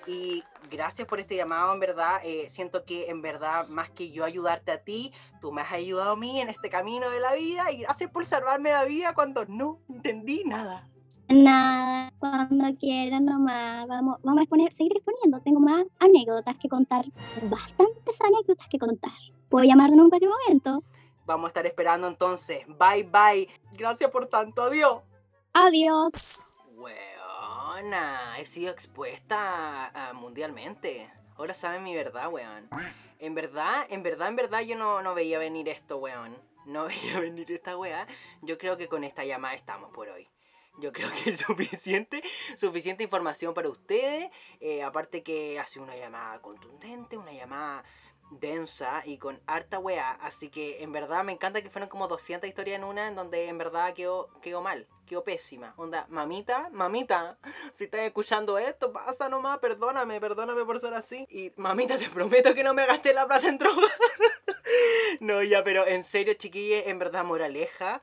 Y 0.05 0.43
gracias 0.69 1.07
por 1.07 1.19
este 1.19 1.35
llamado, 1.35 1.73
en 1.73 1.79
verdad. 1.79 2.21
Eh, 2.23 2.45
siento 2.49 2.85
que, 2.85 3.09
en 3.09 3.23
verdad, 3.23 3.67
más 3.67 3.89
que 3.89 4.11
yo 4.11 4.23
ayudarte 4.23 4.71
a 4.71 4.83
ti, 4.83 5.11
tú 5.41 5.51
me 5.51 5.61
has 5.61 5.71
ayudado 5.71 6.11
a 6.11 6.15
mí 6.15 6.39
en 6.39 6.49
este 6.49 6.69
camino 6.69 7.09
de 7.09 7.19
la 7.19 7.33
vida. 7.33 7.71
Y 7.71 7.79
gracias 7.79 8.11
por 8.11 8.27
salvarme 8.27 8.69
la 8.69 8.83
vida 8.83 9.15
cuando 9.15 9.43
no 9.45 9.79
entendí 9.89 10.43
nada. 10.43 10.87
Nada, 11.29 12.13
cuando 12.19 12.77
quieran 12.77 13.25
nomás, 13.25 13.87
vamos, 13.87 14.19
vamos 14.21 14.41
a 14.41 14.43
exponer, 14.43 14.71
seguir 14.75 14.95
exponiendo. 14.95 15.39
Tengo 15.39 15.61
más 15.61 15.83
anécdotas 15.97 16.55
que 16.57 16.69
contar, 16.69 17.05
bastantes 17.49 18.21
anécdotas 18.21 18.67
que 18.69 18.77
contar. 18.77 19.17
Puedo 19.49 19.65
llamar 19.65 19.89
en 19.89 19.99
un 19.99 20.09
cualquier 20.09 20.29
momento. 20.29 20.83
Vamos 21.27 21.45
a 21.45 21.49
estar 21.49 21.65
esperando 21.67 22.07
entonces. 22.07 22.65
Bye, 22.67 23.03
bye. 23.03 23.47
Gracias 23.73 24.09
por 24.09 24.27
tanto. 24.27 24.63
Adiós. 24.63 25.03
Adiós. 25.53 26.11
Weona, 26.73 28.39
he 28.39 28.45
sido 28.45 28.71
expuesta 28.71 29.37
a- 29.87 30.09
a 30.09 30.13
mundialmente. 30.13 31.11
Ahora 31.37 31.53
saben 31.53 31.83
mi 31.83 31.93
verdad, 31.95 32.29
weón. 32.31 32.69
En 33.19 33.35
verdad, 33.35 33.85
en 33.89 34.03
verdad, 34.03 34.29
en 34.29 34.35
verdad 34.37 34.61
yo 34.61 34.75
no, 34.77 35.01
no 35.01 35.13
veía 35.13 35.37
venir 35.37 35.69
esto, 35.69 35.97
weón. 35.97 36.37
No 36.65 36.85
veía 36.87 37.19
venir 37.19 37.51
esta 37.51 37.77
weá. 37.77 38.07
Yo 38.41 38.57
creo 38.57 38.77
que 38.77 38.87
con 38.87 39.03
esta 39.03 39.23
llamada 39.25 39.53
estamos 39.55 39.91
por 39.91 40.09
hoy. 40.09 40.27
Yo 40.79 40.91
creo 40.93 41.09
que 41.11 41.29
es 41.31 41.39
suficiente, 41.39 42.23
suficiente 42.55 43.03
información 43.03 43.53
para 43.53 43.69
ustedes. 43.69 44.31
Eh, 44.59 44.83
aparte 44.83 45.23
que 45.23 45.59
hace 45.59 45.79
una 45.79 45.95
llamada 45.95 46.39
contundente, 46.41 47.17
una 47.17 47.31
llamada 47.33 47.83
densa 48.31 49.03
y 49.05 49.17
con 49.17 49.39
harta 49.47 49.79
weá. 49.79 50.11
Así 50.21 50.49
que 50.49 50.83
en 50.83 50.91
verdad 50.91 51.23
me 51.23 51.31
encanta 51.31 51.61
que 51.61 51.69
fueron 51.69 51.89
como 51.89 52.07
200 52.07 52.47
historias 52.47 52.77
en 52.77 52.83
una 52.83 53.07
en 53.07 53.15
donde 53.15 53.47
en 53.47 53.57
verdad 53.57 53.93
quedó, 53.93 54.29
quedó 54.41 54.61
mal, 54.61 54.87
quedó 55.05 55.23
pésima. 55.23 55.73
Onda, 55.77 56.05
mamita, 56.09 56.69
mamita, 56.71 57.37
si 57.73 57.85
estás 57.85 58.01
escuchando 58.01 58.57
esto, 58.57 58.91
pasa 58.91 59.29
nomás, 59.29 59.59
perdóname, 59.59 60.19
perdóname 60.19 60.65
por 60.65 60.79
ser 60.79 60.93
así. 60.93 61.25
Y 61.29 61.51
mamita, 61.55 61.97
te 61.97 62.09
prometo 62.09 62.53
que 62.53 62.63
no 62.63 62.73
me 62.73 62.85
gasté 62.85 63.13
la 63.13 63.27
plata 63.27 63.47
en 63.47 63.57
droga. 63.57 63.87
no, 65.19 65.43
ya, 65.43 65.63
pero 65.63 65.87
en 65.87 66.03
serio, 66.03 66.33
chiquillos, 66.33 66.83
en 66.85 66.99
verdad, 66.99 67.23
moraleja. 67.23 68.01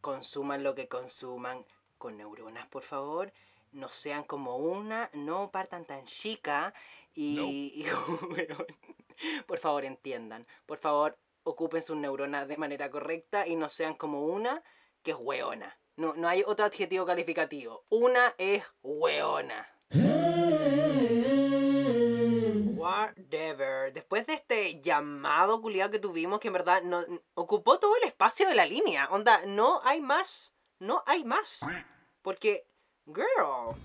Consuman 0.00 0.64
lo 0.64 0.74
que 0.74 0.88
consuman 0.88 1.64
con 1.98 2.16
neuronas, 2.16 2.66
por 2.68 2.82
favor. 2.82 3.32
No 3.70 3.88
sean 3.88 4.24
como 4.24 4.56
una, 4.56 5.08
no 5.14 5.50
partan 5.50 5.86
tan 5.86 6.04
chica 6.04 6.74
y, 7.14 7.84
por 9.46 9.58
favor 9.58 9.84
entiendan. 9.84 10.46
Por 10.66 10.78
favor, 10.78 11.18
ocupen 11.44 11.82
sus 11.82 11.96
neuronas 11.96 12.48
de 12.48 12.56
manera 12.56 12.90
correcta 12.90 13.46
y 13.46 13.56
no 13.56 13.68
sean 13.68 13.94
como 13.94 14.24
una 14.24 14.62
que 15.02 15.12
es 15.12 15.16
weona. 15.18 15.78
No, 15.96 16.14
no 16.14 16.28
hay 16.28 16.42
otro 16.46 16.64
adjetivo 16.64 17.04
calificativo. 17.04 17.84
Una 17.90 18.34
es 18.38 18.64
weona. 18.82 19.68
Whatever. 22.76 23.92
Después 23.92 24.26
de 24.26 24.34
este 24.34 24.80
llamado 24.80 25.60
culiado 25.60 25.90
que 25.90 25.98
tuvimos, 25.98 26.40
que 26.40 26.48
en 26.48 26.54
verdad 26.54 26.82
no, 26.82 27.04
ocupó 27.34 27.78
todo 27.78 27.96
el 27.96 28.04
espacio 28.04 28.48
de 28.48 28.54
la 28.54 28.64
línea. 28.64 29.08
Onda, 29.10 29.42
no 29.46 29.80
hay 29.84 30.00
más. 30.00 30.52
No 30.78 31.02
hay 31.06 31.24
más. 31.24 31.60
Porque, 32.22 32.66
girl. 33.06 33.76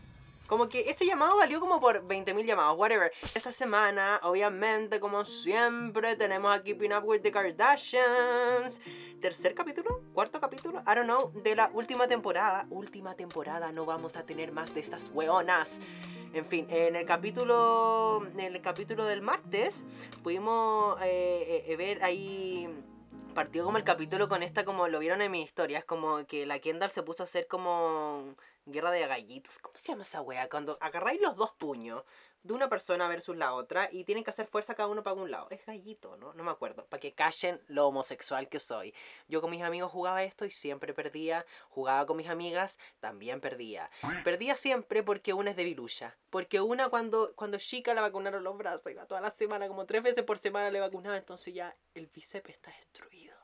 Como 0.47 0.69
que 0.69 0.89
ese 0.89 1.05
llamado 1.05 1.36
valió 1.36 1.60
como 1.60 1.81
por 1.81 2.07
20.000 2.07 2.45
llamados, 2.45 2.77
whatever. 2.77 3.12
Esta 3.36 3.51
semana, 3.51 4.21
obviamente, 4.23 4.99
como 4.99 5.25
siempre, 5.25 6.15
tenemos 6.15 6.55
a 6.55 6.63
Keeping 6.63 6.93
Up 6.93 7.03
with 7.03 7.21
the 7.21 7.31
Kardashians. 7.31 8.79
Tercer 9.19 9.53
capítulo, 9.53 10.03
cuarto 10.13 10.39
capítulo, 10.39 10.79
I 10.88 10.95
don't 10.95 11.03
know, 11.03 11.33
de 11.43 11.53
la 11.53 11.69
última 11.73 12.07
temporada. 12.07 12.65
Última 12.69 13.13
temporada, 13.15 13.73
no 13.73 13.86
vamos 13.86 14.15
a 14.15 14.23
tener 14.23 14.53
más 14.53 14.73
de 14.73 14.79
estas 14.79 15.10
weonas. 15.13 15.81
En 16.33 16.45
fin, 16.45 16.65
en 16.69 16.95
el 16.95 17.05
capítulo, 17.05 18.25
en 18.25 18.39
el 18.39 18.62
capítulo 18.62 19.03
del 19.03 19.21
martes, 19.21 19.83
pudimos 20.23 20.97
eh, 21.01 21.65
eh, 21.67 21.75
ver 21.75 22.03
ahí 22.03 22.69
partió 23.33 23.65
como 23.65 23.77
el 23.77 23.83
capítulo 23.83 24.29
con 24.29 24.43
esta, 24.43 24.65
como 24.65 24.88
lo 24.88 24.99
vieron 24.99 25.21
en 25.21 25.31
mis 25.31 25.45
historias, 25.45 25.83
como 25.83 26.25
que 26.25 26.45
la 26.45 26.60
Kendall 26.60 26.89
se 26.89 27.03
puso 27.03 27.23
a 27.23 27.25
hacer 27.25 27.47
como 27.47 28.36
guerra 28.67 28.91
de 28.91 29.06
gallitos. 29.08 29.58
¿Cómo 29.60 29.77
se 29.77 29.91
llama 29.91 30.03
esa 30.03 30.21
wea? 30.21 30.49
Cuando 30.49 30.77
agarráis 30.82 31.21
los 31.21 31.36
dos 31.36 31.51
puños 31.53 32.03
de 32.43 32.53
una 32.53 32.69
persona 32.69 33.08
versus 33.08 33.36
la 33.36 33.53
otra 33.53 33.89
y 33.91 34.03
tienen 34.03 34.23
que 34.23 34.30
hacer 34.30 34.47
fuerza 34.47 34.75
cada 34.75 34.89
uno 34.89 35.03
para 35.03 35.15
un 35.15 35.30
lado. 35.30 35.47
Es 35.49 35.65
gallito, 35.65 36.15
¿no? 36.17 36.34
No 36.34 36.43
me 36.43 36.51
acuerdo. 36.51 36.86
Para 36.86 36.99
que 36.99 37.13
callen 37.13 37.62
lo 37.67 37.88
homosexual 37.88 38.47
que 38.47 38.60
soy. 38.60 38.93
Yo 39.27 39.41
con 39.41 39.51
mis 39.51 39.63
amigos 39.63 39.91
jugaba 39.91 40.23
esto 40.23 40.45
y 40.45 40.51
siempre 40.51 40.93
perdía. 40.93 41.45
Jugaba 41.69 42.06
con 42.06 42.17
mis 42.17 42.30
amigas, 42.30 42.77
también 42.99 43.41
perdía. 43.41 43.89
Perdía 44.23 44.56
siempre 44.56 45.03
porque 45.03 45.34
una 45.34 45.51
es 45.51 45.56
debilucha. 45.58 46.15
Porque 46.30 46.62
una 46.62 46.89
cuando, 46.89 47.34
cuando 47.36 47.58
chica 47.58 47.93
la 47.93 48.01
vacunaron 48.01 48.43
los 48.43 48.58
brazos, 48.58 48.91
iba 48.91 49.06
toda 49.06 49.21
la 49.21 49.32
semana, 49.32 49.67
como 49.67 49.86
tres 49.86 50.03
veces 50.03 50.23
por 50.23 50.38
semana 50.38 50.71
le 50.71 50.80
vacunaba, 50.80 51.17
entonces 51.17 51.53
ya 51.53 51.75
el 51.95 52.08
bíceps 52.08 52.49
está 52.49 52.71
destruido. 52.71 53.37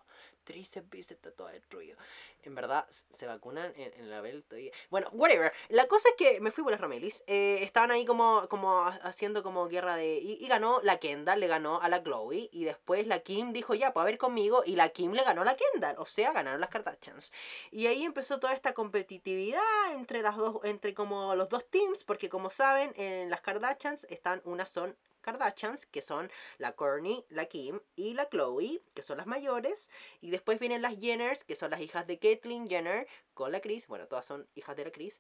Tríceps, 0.44 0.90
bíceps, 0.90 1.36
todo 1.36 1.48
destruido. 1.48 1.98
En 2.44 2.56
verdad, 2.56 2.86
se 2.90 3.26
vacunan 3.26 3.72
en, 3.78 3.94
en 3.94 4.10
la 4.10 4.20
belta. 4.20 4.58
Bueno, 4.90 5.08
whatever. 5.14 5.54
La 5.70 5.88
cosa 5.88 6.10
es 6.10 6.16
que 6.18 6.42
me 6.42 6.52
fui 6.52 6.64
por 6.64 6.72
las 6.72 6.82
Romelis. 6.82 7.24
eh, 7.28 7.60
estaban 7.62 7.92
ahí 7.92 8.06
como, 8.06 8.48
como 8.50 8.80
ha- 8.80 9.00
haciendo 9.04 9.44
como 9.44 9.68
guerra 9.70 9.96
de... 9.96 10.18
Y, 10.18 10.44
y 10.44 10.48
ganó 10.48 10.82
la 10.84 10.98
Kendall, 11.00 11.40
le 11.40 11.48
ganó 11.48 11.82
a 11.82 11.88
la 11.88 12.04
Chloe. 12.04 12.50
Y 12.52 12.66
después 12.66 13.08
la 13.08 13.20
Kim 13.20 13.54
dijo, 13.54 13.74
ya, 13.74 13.94
pues 13.94 14.02
a 14.02 14.06
ver 14.06 14.18
conmigo. 14.18 14.64
Y 14.66 14.76
la 14.76 14.90
Kim 14.90 15.14
le 15.14 15.24
ganó 15.24 15.44
a 15.44 15.46
la 15.46 15.56
Kendall. 15.56 15.96
O 15.98 16.06
sea, 16.06 16.34
ganaron 16.34 16.60
las 16.60 16.70
Kardashians. 16.70 17.32
Y 17.72 17.88
ahí 17.88 18.04
empezó 18.04 18.40
toda 18.40 18.54
esta 18.54 18.74
competitividad 18.74 19.62
entre 19.94 20.22
las 20.22 20.36
dos, 20.36 20.58
entre 20.66 20.94
como 20.94 21.36
los 21.36 21.48
dos 21.48 21.66
teams. 21.70 22.04
Porque 22.04 22.28
como 22.28 22.50
saben, 22.50 22.94
en 22.98 23.30
las 23.30 23.40
Kardashians 23.42 24.04
están, 24.10 24.42
unas 24.44 24.70
son 24.70 24.98
Kardashians, 25.24 25.88
que 25.88 26.04
son 26.04 26.30
la 26.60 26.74
Kourtney, 26.74 27.26
la 27.30 27.46
Kim 27.46 27.80
y 27.96 28.14
la 28.14 28.30
Chloe, 28.30 28.84
que 28.94 29.02
son 29.02 29.18
las 29.18 29.26
mayores. 29.26 29.90
Y 30.22 30.30
después 30.30 30.60
vienen 30.60 30.84
las 30.84 31.00
Jenners, 31.00 31.44
que 31.44 31.56
son 31.56 31.72
las 31.72 31.82
hijas 31.82 32.06
de 32.06 32.20
Caitlyn 32.20 32.68
Jenner 32.68 33.08
con 33.34 33.52
la 33.52 33.62
Kris. 33.62 33.88
Bueno, 33.88 34.08
todas 34.08 34.26
son 34.26 34.48
hijas 34.54 34.76
de 34.76 34.86
la 34.86 34.92
Kris. 34.92 35.20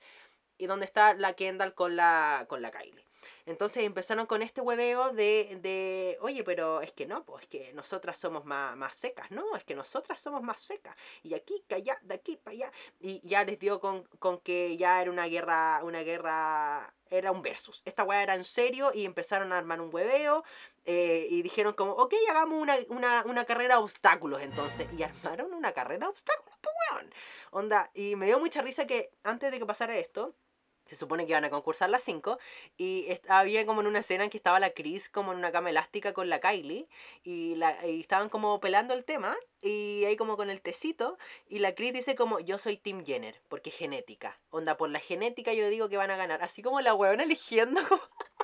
Y 0.59 0.67
donde 0.67 0.85
está 0.85 1.15
la 1.15 1.33
Kendall 1.33 1.73
con 1.73 1.95
la, 1.95 2.45
con 2.47 2.61
la 2.61 2.69
Kylie. 2.69 3.03
Entonces 3.45 3.83
empezaron 3.83 4.25
con 4.25 4.41
este 4.41 4.61
hueveo 4.61 5.11
de, 5.13 5.57
de, 5.61 6.17
oye, 6.21 6.43
pero 6.43 6.81
es 6.81 6.91
que 6.91 7.05
no, 7.05 7.23
pues 7.25 7.43
es 7.43 7.47
que 7.49 7.73
nosotras 7.73 8.17
somos 8.17 8.45
más, 8.45 8.75
más 8.75 8.95
secas, 8.95 9.29
no, 9.31 9.55
es 9.55 9.63
que 9.63 9.75
nosotras 9.75 10.19
somos 10.19 10.41
más 10.41 10.61
secas. 10.61 10.95
Y 11.23 11.33
aquí, 11.33 11.63
que 11.67 11.75
allá, 11.75 11.97
de 12.03 12.15
aquí 12.15 12.37
para 12.37 12.53
allá. 12.55 12.71
Y 12.99 13.21
ya 13.27 13.43
les 13.43 13.59
dio 13.59 13.79
con, 13.79 14.03
con 14.19 14.39
que 14.39 14.77
ya 14.77 15.01
era 15.01 15.11
una 15.11 15.25
guerra, 15.27 15.81
una 15.83 16.01
guerra, 16.03 16.93
era 17.09 17.31
un 17.31 17.41
versus. 17.41 17.81
Esta 17.85 18.03
weá 18.03 18.23
era 18.23 18.35
en 18.35 18.45
serio 18.45 18.91
y 18.93 19.05
empezaron 19.05 19.51
a 19.53 19.57
armar 19.57 19.81
un 19.81 19.93
hueveo. 19.93 20.43
eh, 20.85 21.27
y 21.29 21.41
dijeron 21.41 21.73
como, 21.73 21.93
ok, 21.93 22.13
hagamos 22.29 22.61
una, 22.61 22.75
una, 22.89 23.23
una 23.25 23.45
carrera 23.45 23.75
de 23.75 23.81
obstáculos 23.83 24.41
entonces. 24.41 24.87
Y 24.97 25.03
armaron 25.03 25.53
una 25.53 25.71
carrera 25.73 26.07
de 26.07 26.11
obstáculos, 26.11 26.55
pues 26.61 26.75
weón. 26.91 27.13
Onda, 27.51 27.89
y 27.93 28.15
me 28.15 28.25
dio 28.25 28.39
mucha 28.39 28.61
risa 28.61 28.85
que 28.87 29.11
antes 29.23 29.51
de 29.51 29.59
que 29.59 29.65
pasara 29.65 29.95
esto, 29.97 30.35
se 30.85 30.95
supone 30.95 31.25
que 31.25 31.31
iban 31.31 31.45
a 31.45 31.49
concursar 31.49 31.89
las 31.89 32.03
5 32.03 32.37
y 32.77 33.07
había 33.27 33.65
como 33.65 33.81
en 33.81 33.87
una 33.87 33.99
escena 33.99 34.23
en 34.23 34.29
que 34.29 34.37
estaba 34.37 34.59
la 34.59 34.71
Chris 34.71 35.09
como 35.09 35.31
en 35.31 35.37
una 35.37 35.51
cama 35.51 35.69
elástica 35.69 36.13
con 36.13 36.29
la 36.29 36.39
Kylie 36.39 36.87
y, 37.23 37.55
la, 37.55 37.85
y 37.87 38.01
estaban 38.01 38.29
como 38.29 38.59
pelando 38.59 38.93
el 38.93 39.05
tema 39.05 39.35
y 39.61 40.03
ahí 40.05 40.17
como 40.17 40.35
con 40.35 40.49
el 40.49 40.61
tecito 40.61 41.17
y 41.47 41.59
la 41.59 41.73
Chris 41.75 41.93
dice 41.93 42.15
como 42.15 42.39
yo 42.39 42.57
soy 42.57 42.77
Tim 42.77 43.05
Jenner 43.05 43.39
porque 43.47 43.71
genética. 43.71 44.39
Onda, 44.49 44.77
por 44.77 44.89
la 44.89 44.99
genética 44.99 45.53
yo 45.53 45.67
digo 45.69 45.89
que 45.89 45.97
van 45.97 46.11
a 46.11 46.17
ganar. 46.17 46.41
Así 46.43 46.61
como 46.61 46.81
la 46.81 46.93
weona 46.93 47.23
eligiendo 47.33 47.81
como, 47.87 48.01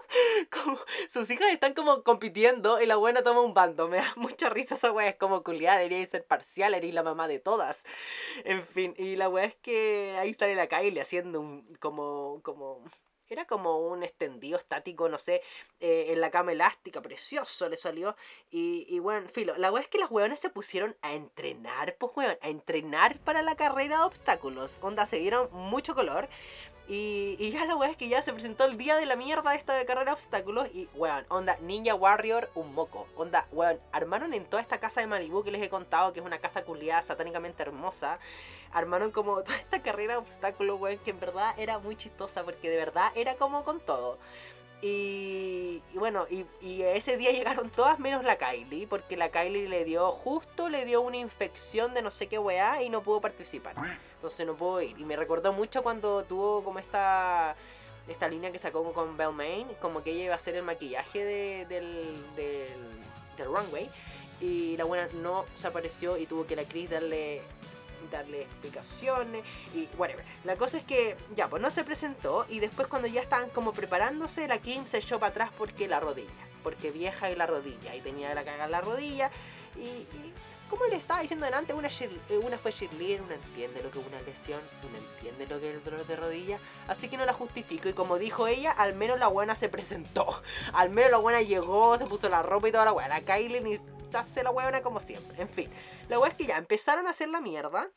como 0.51 0.79
sus 1.07 1.29
hijas 1.29 1.51
están 1.51 1.73
como 1.73 2.03
compitiendo 2.03 2.81
y 2.81 2.85
la 2.85 2.95
buena 2.95 3.23
toma 3.23 3.41
un 3.41 3.53
bando. 3.53 3.87
Me 3.87 3.97
da 3.97 4.13
mucha 4.15 4.49
risa 4.49 4.75
esa 4.75 4.91
wea. 4.91 5.09
Es 5.09 5.15
como 5.17 5.43
culiada, 5.43 5.77
debería 5.77 6.05
ser 6.05 6.25
parcial, 6.25 6.73
eres 6.73 6.93
la 6.93 7.03
mamá 7.03 7.27
de 7.27 7.39
todas. 7.39 7.83
En 8.43 8.65
fin, 8.65 8.93
y 8.97 9.15
la 9.15 9.29
wea 9.29 9.45
es 9.45 9.55
que 9.55 10.15
ahí 10.19 10.33
sale 10.33 10.55
la 10.55 10.67
Kylie 10.67 11.01
haciendo 11.01 11.39
un 11.39 11.75
como, 11.79 12.41
como 12.43 12.83
era 13.29 13.45
como 13.45 13.77
un 13.87 14.03
extendido 14.03 14.57
estático, 14.57 15.07
no 15.07 15.19
sé, 15.19 15.41
eh, 15.79 16.07
en 16.09 16.19
la 16.19 16.31
cama 16.31 16.51
elástica, 16.51 17.01
precioso 17.01 17.69
le 17.69 17.77
salió. 17.77 18.15
Y, 18.49 18.85
y 18.89 18.99
bueno, 18.99 19.29
filo, 19.29 19.55
la 19.57 19.71
weá 19.71 19.83
es 19.83 19.89
que 19.89 19.99
las 19.99 20.09
weonas 20.09 20.39
se 20.39 20.49
pusieron 20.49 20.95
a 21.01 21.13
entrenar, 21.13 21.95
pues 21.99 22.11
weón, 22.15 22.37
a 22.41 22.49
entrenar 22.49 23.19
para 23.19 23.41
la 23.43 23.55
carrera 23.55 23.99
de 23.99 24.03
obstáculos. 24.03 24.77
Onda, 24.81 25.05
se 25.05 25.17
dieron 25.17 25.49
mucho 25.51 25.93
color. 25.93 26.27
Y, 26.91 27.51
ya 27.51 27.65
la 27.65 27.75
weá 27.75 27.91
es 27.91 27.97
que 27.97 28.09
ya 28.09 28.23
se 28.23 28.33
presentó 28.33 28.65
el 28.65 28.75
día 28.75 28.95
de 28.95 29.05
la 29.05 29.15
mierda 29.15 29.53
esta 29.53 29.75
de 29.75 29.85
carrera 29.85 30.13
de 30.13 30.17
obstáculos. 30.17 30.67
Y 30.73 30.89
weón, 30.95 31.23
onda, 31.29 31.55
Ninja 31.61 31.93
Warrior, 31.93 32.49
un 32.55 32.73
moco. 32.73 33.07
Onda, 33.15 33.45
weón, 33.51 33.79
armaron 33.91 34.33
en 34.33 34.45
toda 34.45 34.59
esta 34.63 34.79
casa 34.79 34.99
de 34.99 35.05
Malibu 35.05 35.43
que 35.43 35.51
les 35.51 35.61
he 35.61 35.69
contado, 35.69 36.13
que 36.13 36.19
es 36.19 36.25
una 36.25 36.39
casa 36.39 36.63
culiada, 36.63 37.03
satánicamente 37.03 37.61
hermosa. 37.61 38.17
Armaron 38.71 39.11
como 39.11 39.43
toda 39.43 39.57
esta 39.57 39.83
carrera 39.83 40.13
de 40.13 40.19
obstáculos, 40.19 40.81
weón, 40.81 40.97
que 40.97 41.11
en 41.11 41.19
verdad 41.19 41.53
era 41.59 41.77
muy 41.77 41.95
chistosa, 41.95 42.43
porque 42.43 42.71
de 42.71 42.77
verdad 42.77 43.11
era 43.13 43.35
como 43.35 43.63
con 43.63 43.79
todo. 43.79 44.17
Y, 44.81 45.81
bueno, 45.93 46.25
y, 46.29 46.45
y 46.61 46.83
ese 46.83 47.17
día 47.17 47.31
llegaron 47.31 47.69
todas 47.69 47.99
menos 47.99 48.23
la 48.23 48.37
Kylie, 48.37 48.87
porque 48.87 49.17
la 49.17 49.29
Kylie 49.29 49.67
le 49.67 49.83
dio, 49.83 50.11
justo 50.11 50.69
le 50.69 50.85
dio 50.85 51.01
una 51.01 51.17
infección 51.17 51.93
de 51.93 52.01
no 52.01 52.11
sé 52.11 52.27
qué 52.27 52.39
weá 52.39 52.81
y 52.81 52.89
no 52.89 53.01
pudo 53.03 53.19
participar. 53.19 53.75
Entonces 54.15 54.45
no 54.47 54.55
pudo 54.55 54.81
ir. 54.81 54.97
Y 54.97 55.03
me 55.03 55.15
recordó 55.17 55.51
mucho 55.53 55.83
cuando 55.83 56.23
tuvo 56.23 56.63
como 56.63 56.79
esta 56.79 57.55
esta 58.07 58.27
línea 58.27 58.51
que 58.51 58.57
sacó 58.57 58.91
con 58.91 59.17
Belmain, 59.17 59.67
como 59.81 60.01
que 60.01 60.11
ella 60.11 60.23
iba 60.25 60.33
a 60.33 60.37
hacer 60.37 60.55
el 60.55 60.63
maquillaje 60.63 61.23
de- 61.23 61.65
del, 61.69 62.25
del, 62.35 62.79
del 63.37 63.45
runway. 63.45 63.87
Y 64.41 64.75
la 64.77 64.85
buena 64.85 65.07
no 65.13 65.45
se 65.53 65.67
apareció 65.67 66.17
y 66.17 66.25
tuvo 66.25 66.47
que 66.47 66.55
la 66.55 66.63
Chris 66.63 66.89
darle 66.89 67.41
darle 68.11 68.43
explicaciones 68.43 69.43
y 69.73 69.87
whatever. 69.97 70.25
La 70.43 70.55
cosa 70.55 70.77
es 70.77 70.83
que 70.83 71.15
ya, 71.35 71.47
pues 71.47 71.61
no 71.61 71.71
se 71.71 71.83
presentó 71.83 72.45
y 72.49 72.59
después 72.59 72.87
cuando 72.87 73.07
ya 73.07 73.21
estaban 73.21 73.49
como 73.49 73.73
preparándose, 73.73 74.47
la 74.47 74.59
Kim 74.59 74.85
se 74.85 74.97
echó 74.97 75.19
para 75.19 75.31
atrás 75.31 75.49
porque 75.57 75.87
la 75.87 75.99
rodilla, 75.99 76.29
porque 76.63 76.91
vieja 76.91 77.29
y 77.29 77.35
la 77.35 77.45
rodilla 77.45 77.95
y 77.95 78.01
tenía 78.01 78.33
la 78.33 78.43
caga 78.43 78.65
en 78.65 78.71
la 78.71 78.81
rodilla 78.81 79.31
y, 79.75 79.81
y 79.81 80.33
como 80.69 80.85
le 80.85 80.95
estaba 80.95 81.21
diciendo 81.21 81.45
delante, 81.45 81.73
una, 81.73 81.87
eh, 81.87 82.37
una 82.43 82.57
fue 82.57 82.71
cheerleader, 82.71 83.21
una 83.23 83.35
entiende 83.35 83.81
lo 83.81 83.89
que 83.89 83.99
es 83.99 84.05
una 84.05 84.21
lesión, 84.21 84.61
una 84.87 84.97
entiende 84.99 85.47
lo 85.47 85.59
que 85.59 85.69
es 85.69 85.75
el 85.75 85.83
dolor 85.83 86.05
de 86.05 86.15
rodilla, 86.15 86.59
así 86.87 87.09
que 87.09 87.17
no 87.17 87.25
la 87.25 87.33
justifico 87.33 87.89
y 87.89 87.93
como 87.93 88.17
dijo 88.17 88.47
ella, 88.47 88.71
al 88.71 88.93
menos 88.93 89.19
la 89.19 89.27
buena 89.27 89.55
se 89.55 89.67
presentó, 89.67 90.41
al 90.73 90.91
menos 90.91 91.11
la 91.11 91.17
buena 91.17 91.41
llegó, 91.41 91.97
se 91.97 92.05
puso 92.05 92.29
la 92.29 92.43
ropa 92.43 92.69
y 92.69 92.71
toda 92.71 92.85
la 92.85 92.91
buena, 92.91 93.09
la 93.09 93.21
Kylie 93.21 93.61
ni 93.61 93.79
hace 94.17 94.43
la 94.43 94.49
buena 94.49 94.81
como 94.81 94.99
siempre, 94.99 95.41
en 95.41 95.49
fin. 95.49 95.69
La 96.07 96.19
weá 96.19 96.29
es 96.31 96.35
que 96.37 96.45
ya 96.45 96.57
empezaron 96.57 97.07
a 97.07 97.11
hacer 97.11 97.29
la 97.29 97.41
mierda. 97.41 97.89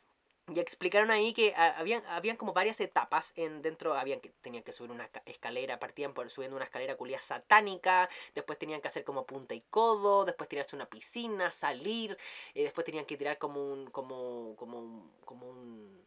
Y 0.53 0.59
explicaron 0.59 1.13
ahí 1.13 1.33
que 1.33 1.55
ah, 1.57 1.77
habían, 1.79 2.05
habían 2.07 2.37
como 2.37 2.53
varias 2.53 2.81
etapas 2.81 3.33
en 3.37 3.63
dentro, 3.63 3.95
habían 3.95 4.21
que 4.21 4.31
tenían 4.41 4.65
que 4.65 4.73
subir 4.73 4.91
una 4.91 5.07
ca- 5.07 5.23
escalera, 5.25 5.79
partían 5.79 6.15
por 6.15 6.29
subiendo 6.31 6.57
una 6.57 6.65
escalera 6.65 6.97
culia 6.97 7.21
satánica, 7.21 8.09
después 8.35 8.59
tenían 8.59 8.81
que 8.81 8.89
hacer 8.89 9.05
como 9.05 9.25
punta 9.25 9.55
y 9.55 9.61
codo, 9.71 10.25
después 10.25 10.49
tirarse 10.49 10.75
una 10.75 10.87
piscina, 10.87 11.53
salir, 11.53 12.19
y 12.55 12.65
después 12.65 12.85
tenían 12.85 13.07
que 13.07 13.17
tirar 13.17 13.39
como 13.39 13.65
un, 13.73 13.87
como, 13.93 14.57
como 14.57 15.13
como 15.25 15.49
un, 15.49 16.05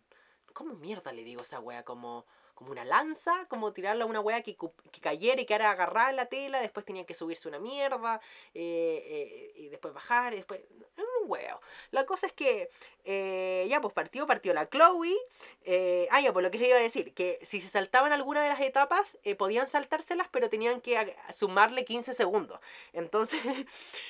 ¿cómo 0.54 0.74
mierda 0.76 1.14
le 1.14 1.24
digo 1.24 1.42
esa 1.42 1.62
wea? 1.62 1.84
Como, 1.84 2.26
como 2.56 2.72
una 2.72 2.86
lanza, 2.86 3.46
como 3.50 3.74
tirarla 3.74 4.06
a 4.06 4.08
una 4.08 4.22
wea 4.22 4.42
que, 4.42 4.56
que 4.92 5.02
cayera 5.02 5.42
y 5.42 5.46
quedara 5.46 5.72
agarrada 5.72 6.10
en 6.10 6.16
la 6.16 6.26
tela, 6.28 6.62
después 6.62 6.86
tenían 6.86 7.06
que 7.06 7.14
subirse 7.14 7.48
una 7.48 7.60
mierda, 7.60 8.22
eh, 8.54 9.04
eh, 9.06 9.54
y 9.58 9.68
después 9.68 9.94
bajar, 9.94 10.34
y 10.34 10.38
después, 10.38 10.62
La 11.92 12.06
cosa 12.06 12.28
es 12.28 12.34
que 12.34 12.70
eh, 13.06 13.68
ya, 13.70 13.82
pues 13.82 13.94
partió, 13.94 14.26
partió 14.26 14.54
la 14.54 14.68
Chloe. 14.68 15.16
Eh, 15.64 16.08
ah, 16.12 16.22
ya, 16.22 16.34
pues 16.34 16.44
lo 16.44 16.52
que 16.52 16.58
les 16.58 16.68
iba 16.70 16.78
a 16.78 16.82
decir, 16.82 17.14
que 17.14 17.40
si 17.44 17.62
se 17.62 17.70
saltaban 17.70 18.12
alguna 18.12 18.42
de 18.42 18.50
las 18.50 18.60
etapas, 18.60 19.18
eh, 19.24 19.36
podían 19.36 19.68
saltárselas, 19.68 20.28
pero 20.32 20.50
tenían 20.50 20.82
que 20.82 21.16
sumarle 21.34 21.86
15 21.86 22.14
segundos. 22.14 22.60
Entonces, 22.94 23.40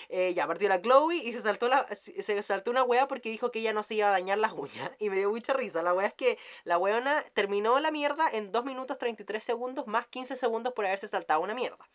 eh, 0.10 0.34
ya 0.34 0.47
partió 0.47 0.69
la 0.69 0.82
Chloe 0.82 1.17
y 1.17 1.34
se 1.34 1.41
saltó, 1.41 1.67
la, 1.67 1.88
se 1.93 2.41
saltó 2.41 2.71
una 2.71 2.84
wea 2.84 3.08
porque 3.08 3.30
dijo 3.30 3.51
que 3.51 3.60
ella 3.60 3.73
no 3.73 3.84
se 3.84 3.95
iba 3.95 4.08
a 4.08 4.12
dañar 4.12 4.38
las 4.38 4.54
uñas. 4.54 4.91
Y 4.99 5.10
me 5.10 5.17
dio 5.17 5.30
mucha 5.30 5.54
risa. 5.54 5.84
La 5.84 5.93
wea 5.93 6.08
es 6.08 6.13
que 6.13 6.38
la 6.63 6.78
weona 6.78 7.23
terminó 7.34 7.80
la 7.80 7.91
mierda 7.91 8.30
en 8.32 8.51
2 8.51 8.65
minutos 8.65 8.97
33 8.97 9.43
segundos 9.43 9.88
más 9.88 10.08
15 10.08 10.36
segundos 10.36 10.73
por 10.73 10.86
haberse 10.86 11.08
saltado 11.08 11.41
una 11.41 11.54
mierda. 11.54 11.86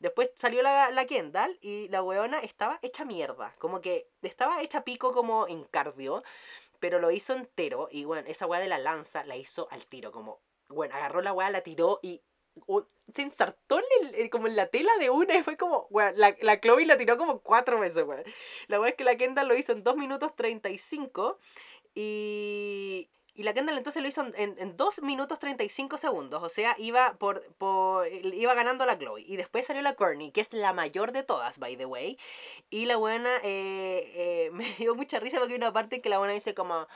Después 0.00 0.30
salió 0.36 0.62
la, 0.62 0.90
la 0.90 1.06
Kendall 1.06 1.58
y 1.60 1.88
la 1.88 2.02
weona 2.02 2.38
estaba 2.40 2.78
hecha 2.82 3.04
mierda. 3.04 3.54
Como 3.58 3.80
que 3.80 4.08
estaba 4.22 4.62
hecha 4.62 4.84
pico 4.84 5.12
como 5.12 5.48
en 5.48 5.64
cardio, 5.64 6.22
pero 6.78 7.00
lo 7.00 7.10
hizo 7.10 7.32
entero. 7.34 7.88
Y 7.90 8.04
bueno, 8.04 8.26
esa 8.28 8.46
weá 8.46 8.60
de 8.60 8.68
la 8.68 8.78
lanza 8.78 9.24
la 9.24 9.36
hizo 9.36 9.68
al 9.70 9.86
tiro. 9.86 10.12
Como, 10.12 10.40
bueno, 10.68 10.94
agarró 10.94 11.20
la 11.20 11.32
weá, 11.32 11.50
la 11.50 11.62
tiró 11.62 11.98
y 12.02 12.20
se 13.14 13.22
ensartó 13.22 13.78
en 13.78 14.14
el- 14.14 14.30
como 14.30 14.46
en 14.48 14.56
la 14.56 14.66
tela 14.68 14.90
de 14.98 15.10
una 15.10 15.36
y 15.36 15.42
fue 15.42 15.56
como, 15.56 15.86
weón, 15.90 16.14
la, 16.16 16.36
la 16.40 16.60
Chloe 16.60 16.86
la 16.86 16.96
tiró 16.98 17.16
como 17.16 17.40
cuatro 17.40 17.80
veces, 17.80 18.04
weón. 18.04 18.24
La 18.68 18.80
weá 18.80 18.90
es 18.90 18.96
que 18.96 19.04
la 19.04 19.16
Kendall 19.16 19.48
lo 19.48 19.56
hizo 19.56 19.72
en 19.72 19.82
2 19.84 19.96
minutos 19.96 20.34
35 20.36 21.38
y... 21.94 23.08
Y 23.38 23.44
la 23.44 23.54
Kendall 23.54 23.78
entonces 23.78 24.02
lo 24.02 24.08
hizo 24.08 24.26
en, 24.34 24.56
en 24.58 24.76
2 24.76 25.02
minutos 25.02 25.38
35 25.38 25.96
segundos. 25.96 26.42
O 26.42 26.48
sea, 26.48 26.74
iba 26.76 27.14
por, 27.18 27.44
por 27.54 28.08
iba 28.08 28.52
ganando 28.52 28.84
la 28.84 28.98
Chloe. 28.98 29.22
Y 29.24 29.36
después 29.36 29.64
salió 29.64 29.80
la 29.80 29.94
Courtney, 29.94 30.32
que 30.32 30.40
es 30.40 30.52
la 30.52 30.72
mayor 30.72 31.12
de 31.12 31.22
todas, 31.22 31.60
by 31.60 31.76
the 31.76 31.86
way. 31.86 32.18
Y 32.68 32.86
la 32.86 32.96
buena 32.96 33.36
eh, 33.44 34.12
eh, 34.16 34.50
me 34.52 34.74
dio 34.74 34.96
mucha 34.96 35.20
risa 35.20 35.38
porque 35.38 35.52
hay 35.52 35.58
una 35.58 35.72
parte 35.72 36.00
que 36.00 36.08
la 36.08 36.18
buena 36.18 36.34
dice 36.34 36.52
como... 36.52 36.88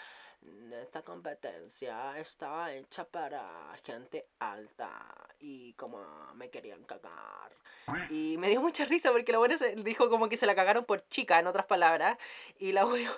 Esta 0.83 1.03
competencia 1.03 2.19
está 2.19 2.75
hecha 2.75 3.05
para 3.05 3.49
gente 3.85 4.27
alta 4.41 4.91
y 5.39 5.75
como 5.75 6.05
me 6.35 6.51
querían 6.51 6.83
cagar. 6.83 7.53
Y 8.11 8.37
me 8.39 8.49
dio 8.49 8.61
mucha 8.61 8.85
risa 8.85 9.13
porque 9.13 9.31
la 9.31 9.39
buena 9.39 9.57
se 9.59 9.77
dijo 9.77 10.11
como 10.11 10.29
que 10.29 10.37
se 10.37 10.47
la 10.47 10.57
cagaron 10.57 10.85
por 10.85 11.07
chica, 11.07 11.39
en 11.39 11.47
otras 11.47 11.67
palabras. 11.67 12.19
Y 12.59 12.73
la 12.73 12.85
buena 12.87 13.15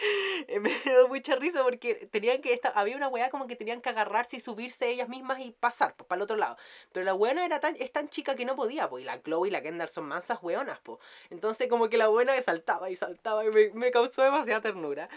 me 0.60 0.70
dio 0.84 1.08
mucha 1.08 1.36
risa 1.36 1.62
porque 1.62 2.08
tenían 2.10 2.40
que 2.40 2.52
esta- 2.52 2.70
había 2.70 2.96
una 2.96 3.08
weá 3.08 3.30
como 3.30 3.46
que 3.46 3.56
tenían 3.56 3.80
que 3.80 3.88
agarrarse 3.88 4.36
y 4.36 4.40
subirse 4.40 4.88
ellas 4.88 5.08
mismas 5.08 5.40
y 5.40 5.52
pasar 5.52 5.94
pues, 5.96 6.06
para 6.06 6.18
el 6.18 6.22
otro 6.22 6.36
lado. 6.36 6.56
Pero 6.92 7.04
la 7.04 7.12
buena 7.12 7.44
era 7.44 7.60
tan, 7.60 7.76
es 7.78 7.92
tan 7.92 8.08
chica 8.08 8.34
que 8.34 8.44
no 8.44 8.56
podía, 8.56 8.88
pues, 8.88 9.02
y 9.02 9.06
la 9.06 9.22
Chloe 9.22 9.48
y 9.48 9.50
la 9.50 9.62
Kendall 9.62 9.88
son 9.88 10.04
mansas 10.04 10.38
weonas, 10.42 10.78
pues. 10.80 10.98
Entonces 11.30 11.68
como 11.68 11.88
que 11.88 11.96
la 11.96 12.08
buena 12.08 12.40
saltaba 12.40 12.90
y 12.90 12.96
saltaba 12.96 13.44
y 13.44 13.50
me, 13.50 13.70
me 13.70 13.90
causó 13.90 14.22
demasiada 14.22 14.60
ternura. 14.60 15.08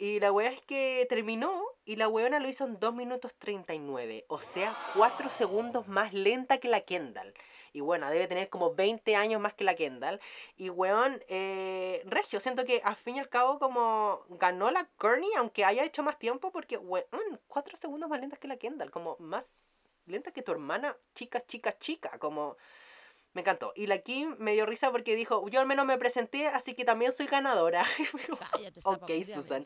Y 0.00 0.20
la 0.20 0.30
weá 0.30 0.50
es 0.50 0.62
que 0.62 1.06
terminó 1.08 1.64
y 1.84 1.96
la 1.96 2.06
weona 2.06 2.38
lo 2.38 2.48
hizo 2.48 2.64
en 2.64 2.78
2 2.78 2.94
minutos 2.94 3.34
39. 3.34 4.24
O 4.28 4.38
sea, 4.38 4.76
4 4.94 5.28
segundos 5.28 5.88
más 5.88 6.12
lenta 6.12 6.58
que 6.58 6.68
la 6.68 6.82
Kendall. 6.82 7.34
Y 7.78 7.80
bueno, 7.80 8.10
debe 8.10 8.26
tener 8.26 8.48
como 8.48 8.74
20 8.74 9.14
años 9.14 9.40
más 9.40 9.54
que 9.54 9.62
la 9.62 9.76
Kendall. 9.76 10.20
Y 10.56 10.68
weón, 10.68 11.22
eh, 11.28 12.02
Regio, 12.06 12.40
siento 12.40 12.64
que 12.64 12.80
al 12.82 12.96
fin 12.96 13.14
y 13.14 13.20
al 13.20 13.28
cabo 13.28 13.60
como 13.60 14.24
ganó 14.30 14.72
la 14.72 14.88
Courtney, 14.96 15.30
aunque 15.36 15.64
haya 15.64 15.84
hecho 15.84 16.02
más 16.02 16.18
tiempo, 16.18 16.50
porque 16.50 16.76
weón, 16.76 17.06
4 17.46 17.76
segundos 17.76 18.10
más 18.10 18.20
lentas 18.20 18.40
que 18.40 18.48
la 18.48 18.56
Kendall. 18.56 18.90
Como 18.90 19.14
más 19.20 19.54
lenta 20.06 20.32
que 20.32 20.42
tu 20.42 20.50
hermana, 20.50 20.96
chica, 21.14 21.40
chica, 21.46 21.78
chica. 21.78 22.18
Como... 22.18 22.56
Me 23.32 23.42
encantó. 23.42 23.72
Y 23.76 23.86
la 23.86 23.98
Kim 23.98 24.34
me 24.40 24.54
dio 24.54 24.66
risa 24.66 24.90
porque 24.90 25.14
dijo, 25.14 25.48
yo 25.48 25.60
al 25.60 25.66
menos 25.66 25.86
me 25.86 25.98
presenté, 25.98 26.48
así 26.48 26.74
que 26.74 26.84
también 26.84 27.12
soy 27.12 27.26
ganadora. 27.26 27.84
Cállate, 28.52 28.80
ok, 28.82 29.10
Susan. 29.32 29.64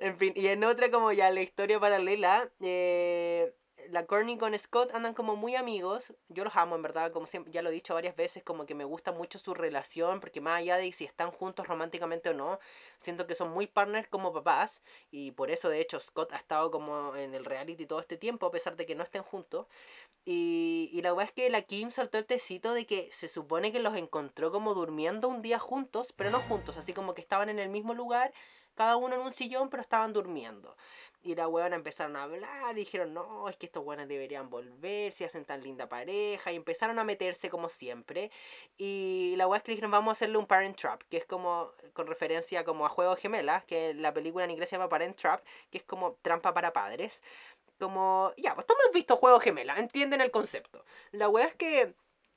En 0.00 0.16
fin, 0.16 0.32
y 0.34 0.46
en 0.46 0.64
otra 0.64 0.90
como 0.90 1.12
ya 1.12 1.28
la 1.28 1.42
historia 1.42 1.78
paralela, 1.78 2.48
eh, 2.60 3.52
la 3.88 4.06
Courtney 4.06 4.36
con 4.38 4.58
Scott 4.58 4.94
andan 4.94 5.14
como 5.14 5.36
muy 5.36 5.56
amigos. 5.56 6.12
Yo 6.28 6.44
los 6.44 6.54
amo, 6.56 6.76
en 6.76 6.82
verdad, 6.82 7.12
como 7.12 7.26
siempre, 7.26 7.52
ya 7.52 7.62
lo 7.62 7.70
he 7.70 7.72
dicho 7.72 7.94
varias 7.94 8.16
veces, 8.16 8.42
como 8.42 8.66
que 8.66 8.74
me 8.74 8.84
gusta 8.84 9.12
mucho 9.12 9.38
su 9.38 9.54
relación, 9.54 10.20
porque 10.20 10.40
más 10.40 10.58
allá 10.58 10.76
de 10.76 10.92
si 10.92 11.04
están 11.04 11.30
juntos 11.30 11.66
románticamente 11.66 12.30
o 12.30 12.34
no, 12.34 12.58
siento 13.00 13.26
que 13.26 13.34
son 13.34 13.50
muy 13.50 13.66
partners 13.66 14.08
como 14.08 14.32
papás, 14.32 14.82
y 15.10 15.32
por 15.32 15.50
eso 15.50 15.68
de 15.68 15.80
hecho 15.80 15.98
Scott 16.00 16.32
ha 16.32 16.36
estado 16.36 16.70
como 16.70 17.16
en 17.16 17.34
el 17.34 17.44
reality 17.44 17.86
todo 17.86 18.00
este 18.00 18.16
tiempo, 18.16 18.46
a 18.46 18.50
pesar 18.50 18.76
de 18.76 18.86
que 18.86 18.94
no 18.94 19.02
estén 19.02 19.22
juntos. 19.22 19.66
Y, 20.24 20.90
y 20.92 21.02
la 21.02 21.10
verdad 21.12 21.26
es 21.26 21.32
que 21.32 21.50
la 21.50 21.62
Kim 21.62 21.90
soltó 21.90 22.18
el 22.18 22.26
tecito 22.26 22.74
de 22.74 22.86
que 22.86 23.10
se 23.10 23.28
supone 23.28 23.72
que 23.72 23.80
los 23.80 23.96
encontró 23.96 24.50
como 24.52 24.74
durmiendo 24.74 25.28
un 25.28 25.42
día 25.42 25.58
juntos, 25.58 26.12
pero 26.12 26.30
no 26.30 26.40
juntos, 26.40 26.76
así 26.76 26.92
como 26.92 27.14
que 27.14 27.20
estaban 27.22 27.48
en 27.48 27.58
el 27.58 27.68
mismo 27.68 27.94
lugar, 27.94 28.32
cada 28.74 28.96
uno 28.96 29.14
en 29.14 29.20
un 29.22 29.32
sillón, 29.32 29.68
pero 29.68 29.82
estaban 29.82 30.12
durmiendo. 30.12 30.76
Y 31.22 31.34
la 31.34 31.48
weona 31.48 31.76
empezaron 31.76 32.16
a 32.16 32.22
hablar 32.22 32.74
dijeron, 32.74 33.12
no, 33.12 33.48
es 33.48 33.56
que 33.56 33.66
estos 33.66 33.84
weones 33.84 34.08
deberían 34.08 34.48
volver, 34.48 35.12
si 35.12 35.24
hacen 35.24 35.44
tan 35.44 35.62
linda 35.62 35.88
pareja. 35.88 36.52
Y 36.52 36.56
empezaron 36.56 36.98
a 36.98 37.04
meterse 37.04 37.50
como 37.50 37.68
siempre. 37.68 38.30
Y 38.78 39.34
la 39.36 39.46
weona 39.46 39.58
es 39.58 39.64
que 39.64 39.72
dijeron, 39.72 39.90
vamos 39.90 40.10
a 40.10 40.12
hacerle 40.12 40.38
un 40.38 40.46
Parent 40.46 40.76
Trap, 40.76 41.02
que 41.10 41.18
es 41.18 41.26
como, 41.26 41.72
con 41.92 42.06
referencia 42.06 42.64
como 42.64 42.86
a 42.86 42.88
Juego 42.88 43.16
Gemelas, 43.16 43.64
que 43.64 43.94
la 43.94 44.12
película 44.14 44.44
en 44.44 44.52
inglés 44.52 44.70
se 44.70 44.76
llama 44.76 44.88
Parent 44.88 45.16
Trap, 45.16 45.44
que 45.70 45.78
es 45.78 45.84
como 45.84 46.14
trampa 46.22 46.54
para 46.54 46.72
padres. 46.72 47.22
Como, 47.78 48.32
ya, 48.36 48.54
pues 48.54 48.66
todos 48.66 48.80
hemos 48.82 48.94
visto 48.94 49.16
Juego 49.16 49.40
Gemela, 49.40 49.78
entienden 49.78 50.20
el 50.20 50.30
concepto. 50.30 50.84
La 51.12 51.28
weá 51.28 51.46
es 51.46 51.54
que 51.54 51.94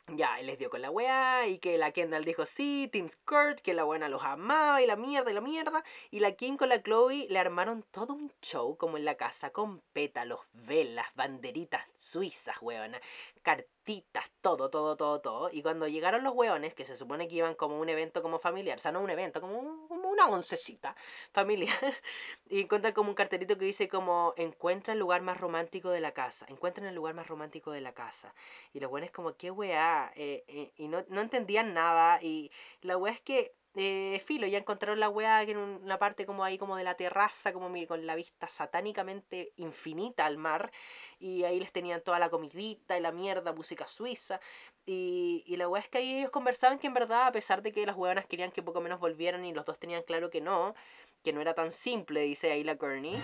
Ya, 0.07 0.37
él 0.37 0.47
les 0.47 0.59
dio 0.59 0.69
con 0.69 0.81
la 0.81 0.91
weá 0.91 1.47
y 1.47 1.59
que 1.59 1.77
la 1.77 1.91
Kendall 1.91 2.25
dijo 2.25 2.45
sí, 2.45 2.89
Team 2.91 3.07
Skirt, 3.07 3.61
que 3.61 3.73
la 3.73 3.85
buena 3.85 4.09
los 4.09 4.21
amaba 4.21 4.81
y 4.81 4.85
la 4.85 4.97
mierda 4.97 5.31
y 5.31 5.33
la 5.33 5.39
mierda. 5.39 5.83
Y 6.11 6.19
la 6.19 6.33
Kim 6.33 6.57
con 6.57 6.67
la 6.69 6.83
Chloe 6.83 7.27
le 7.29 7.39
armaron 7.39 7.83
todo 7.89 8.13
un 8.13 8.31
show 8.41 8.75
como 8.75 8.97
en 8.97 9.05
la 9.05 9.15
casa 9.15 9.51
con 9.51 9.79
pétalos, 9.93 10.41
velas, 10.51 11.07
banderitas 11.15 11.85
suizas, 11.97 12.57
weona, 12.61 12.99
cartitas, 13.43 14.25
todo, 14.41 14.69
todo, 14.71 14.97
todo, 14.97 15.21
todo. 15.21 15.49
Y 15.51 15.61
cuando 15.61 15.87
llegaron 15.87 16.23
los 16.23 16.33
weones, 16.33 16.73
que 16.75 16.85
se 16.85 16.95
supone 16.97 17.27
que 17.27 17.35
iban 17.35 17.55
como 17.55 17.79
un 17.79 17.89
evento 17.89 18.21
como 18.23 18.39
familiar, 18.39 18.77
o 18.79 18.81
sea, 18.81 18.91
no 18.91 19.01
un 19.01 19.09
evento, 19.11 19.41
como, 19.41 19.59
un- 19.59 19.87
como 19.87 20.09
una 20.09 20.27
oncecita 20.27 20.95
familiar, 21.31 21.77
y 22.49 22.61
encuentran 22.61 22.93
como 22.93 23.09
un 23.09 23.15
cartelito 23.15 23.57
que 23.57 23.65
dice 23.65 23.87
como 23.89 24.33
encuentra 24.37 24.93
el 24.93 24.99
lugar 24.99 25.21
más 25.21 25.39
romántico 25.39 25.89
de 25.91 26.01
la 26.01 26.13
casa, 26.13 26.45
encuentran 26.49 26.87
el 26.87 26.95
lugar 26.95 27.13
más 27.15 27.27
romántico 27.27 27.71
de 27.71 27.81
la 27.81 27.93
casa. 27.93 28.33
Y 28.73 28.79
los 28.79 28.89
buenos 28.89 29.11
como, 29.11 29.35
qué 29.37 29.51
weá, 29.51 30.11
eh, 30.15 30.43
eh, 30.47 30.71
y 30.75 30.87
no, 30.87 31.03
no 31.09 31.21
entendían 31.21 31.73
nada. 31.73 32.19
Y 32.21 32.51
la 32.81 32.97
weá 32.97 33.13
es 33.13 33.21
que, 33.21 33.55
eh, 33.75 34.21
filo, 34.25 34.45
ya 34.47 34.57
encontraron 34.59 34.99
la 34.99 35.09
weá 35.09 35.41
en 35.43 35.57
un- 35.57 35.81
una 35.83 35.97
parte 35.99 36.25
como 36.25 36.43
ahí 36.43 36.57
como 36.57 36.75
de 36.77 36.83
la 36.83 36.95
terraza, 36.95 37.53
como 37.53 37.69
mi- 37.69 37.87
con 37.87 38.05
la 38.05 38.15
vista 38.15 38.47
satánicamente 38.47 39.51
infinita 39.57 40.25
al 40.25 40.37
mar. 40.37 40.71
Y 41.19 41.43
ahí 41.45 41.59
les 41.59 41.71
tenían 41.71 42.01
toda 42.01 42.19
la 42.19 42.29
comidita 42.29 42.97
y 42.97 43.01
la 43.01 43.11
mierda, 43.11 43.53
música 43.53 43.87
suiza. 43.87 44.39
Y, 44.85 45.43
y 45.47 45.55
la 45.57 45.67
weá 45.69 45.81
es 45.81 45.89
que 45.89 45.97
ahí 45.99 46.19
ellos 46.19 46.31
conversaban 46.31 46.77
que 46.79 46.87
en 46.87 46.93
verdad, 46.93 47.27
a 47.27 47.31
pesar 47.31 47.61
de 47.61 47.71
que 47.71 47.85
las 47.85 47.95
weonas 47.95 48.25
querían 48.27 48.51
que 48.51 48.61
poco 48.63 48.81
menos 48.81 48.99
volvieran 48.99 49.45
y 49.45 49.53
los 49.53 49.65
dos 49.65 49.79
tenían 49.79 50.03
claro 50.03 50.29
que 50.29 50.41
no, 50.41 50.75
que 51.23 51.33
no 51.33 51.41
era 51.41 51.53
tan 51.53 51.71
simple, 51.71 52.21
dice 52.21 52.51
ahí 52.51 52.63
la 52.63 52.75
Kearney. 52.77 53.15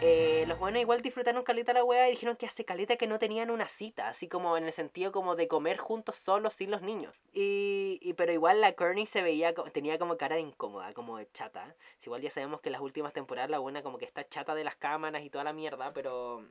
Eh, 0.00 0.44
los 0.48 0.58
buenos 0.58 0.80
igual 0.80 1.00
disfrutaron 1.02 1.44
caleta 1.44 1.72
la 1.72 1.84
wea 1.84 2.08
y 2.08 2.12
dijeron 2.12 2.36
que 2.36 2.46
hace 2.46 2.64
caleta 2.64 2.96
que 2.96 3.06
no 3.06 3.20
tenían 3.20 3.50
una 3.50 3.68
cita, 3.68 4.08
así 4.08 4.26
como 4.26 4.56
en 4.56 4.64
el 4.64 4.72
sentido 4.72 5.12
como 5.12 5.36
de 5.36 5.46
comer 5.46 5.76
juntos 5.78 6.16
solos 6.16 6.54
sin 6.54 6.70
los 6.72 6.82
niños. 6.82 7.14
Y, 7.32 7.98
y- 8.02 8.14
pero 8.14 8.32
igual 8.32 8.60
la 8.60 8.72
Kearney 8.72 9.06
se 9.06 9.22
veía, 9.22 9.54
tenía 9.72 9.98
como 9.98 10.16
cara 10.16 10.36
de 10.36 10.42
incómoda, 10.42 10.92
como 10.94 11.18
de 11.18 11.30
chata. 11.32 11.76
Igual 12.04 12.20
ya 12.22 12.30
sabemos 12.30 12.60
que 12.60 12.68
en 12.70 12.72
las 12.72 12.82
últimas 12.82 13.12
temporadas 13.12 13.50
la 13.50 13.58
buena 13.60 13.82
como 13.82 13.98
que 13.98 14.04
está 14.06 14.28
chata 14.28 14.54
de 14.56 14.64
las 14.64 14.74
cámaras 14.76 15.22
y 15.22 15.30
toda 15.30 15.44
la 15.44 15.52
mierda, 15.52 15.92
pero 15.92 16.44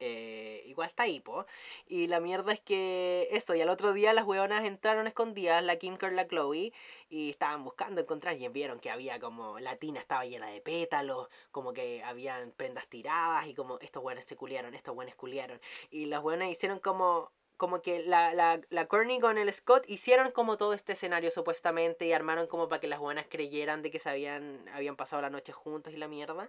eh, 0.00 0.64
igual 0.66 0.88
está 0.88 1.04
ahí, 1.04 1.20
po. 1.20 1.46
Y 1.86 2.06
la 2.06 2.20
mierda 2.20 2.52
es 2.52 2.60
que 2.60 3.28
eso, 3.30 3.54
y 3.54 3.60
al 3.60 3.68
otro 3.68 3.92
día 3.92 4.12
las 4.12 4.24
hueonas 4.24 4.64
entraron 4.64 5.06
escondidas, 5.06 5.62
la 5.62 5.76
Kim 5.76 5.96
Kerr, 5.96 6.12
la 6.12 6.26
Chloe, 6.26 6.72
y 7.10 7.30
estaban 7.30 7.62
buscando 7.64 8.00
encontrar 8.00 8.36
y 8.36 8.48
vieron 8.48 8.80
que 8.80 8.90
había 8.90 9.20
como, 9.20 9.58
la 9.60 9.76
tina 9.76 10.00
estaba 10.00 10.24
llena 10.24 10.48
de 10.48 10.60
pétalos, 10.60 11.28
como 11.50 11.72
que 11.72 12.02
habían 12.02 12.52
prendas 12.52 12.88
tiradas 12.88 13.46
y 13.46 13.54
como 13.54 13.78
estos 13.80 14.02
hueones 14.02 14.24
se 14.26 14.36
culiaron, 14.36 14.74
estos 14.74 14.96
hueones 14.96 15.14
culiaron. 15.14 15.60
Y 15.90 16.06
las 16.06 16.22
hueonas 16.22 16.50
hicieron 16.50 16.80
como... 16.80 17.30
Como 17.56 17.82
que 17.82 18.02
la, 18.02 18.32
la, 18.32 18.58
la 18.70 18.86
Courtney 18.86 19.20
con 19.20 19.36
el 19.36 19.52
Scott 19.52 19.84
hicieron 19.86 20.32
como 20.32 20.56
todo 20.56 20.72
este 20.72 20.94
escenario 20.94 21.30
supuestamente 21.30 22.06
y 22.06 22.12
armaron 22.14 22.46
como 22.46 22.70
para 22.70 22.80
que 22.80 22.86
las 22.86 23.00
buenas 23.00 23.26
creyeran 23.28 23.82
de 23.82 23.90
que 23.90 23.98
se 23.98 24.08
habían, 24.08 24.66
habían 24.72 24.96
pasado 24.96 25.20
la 25.20 25.28
noche 25.28 25.52
juntos 25.52 25.92
y 25.92 25.98
la 25.98 26.08
mierda. 26.08 26.48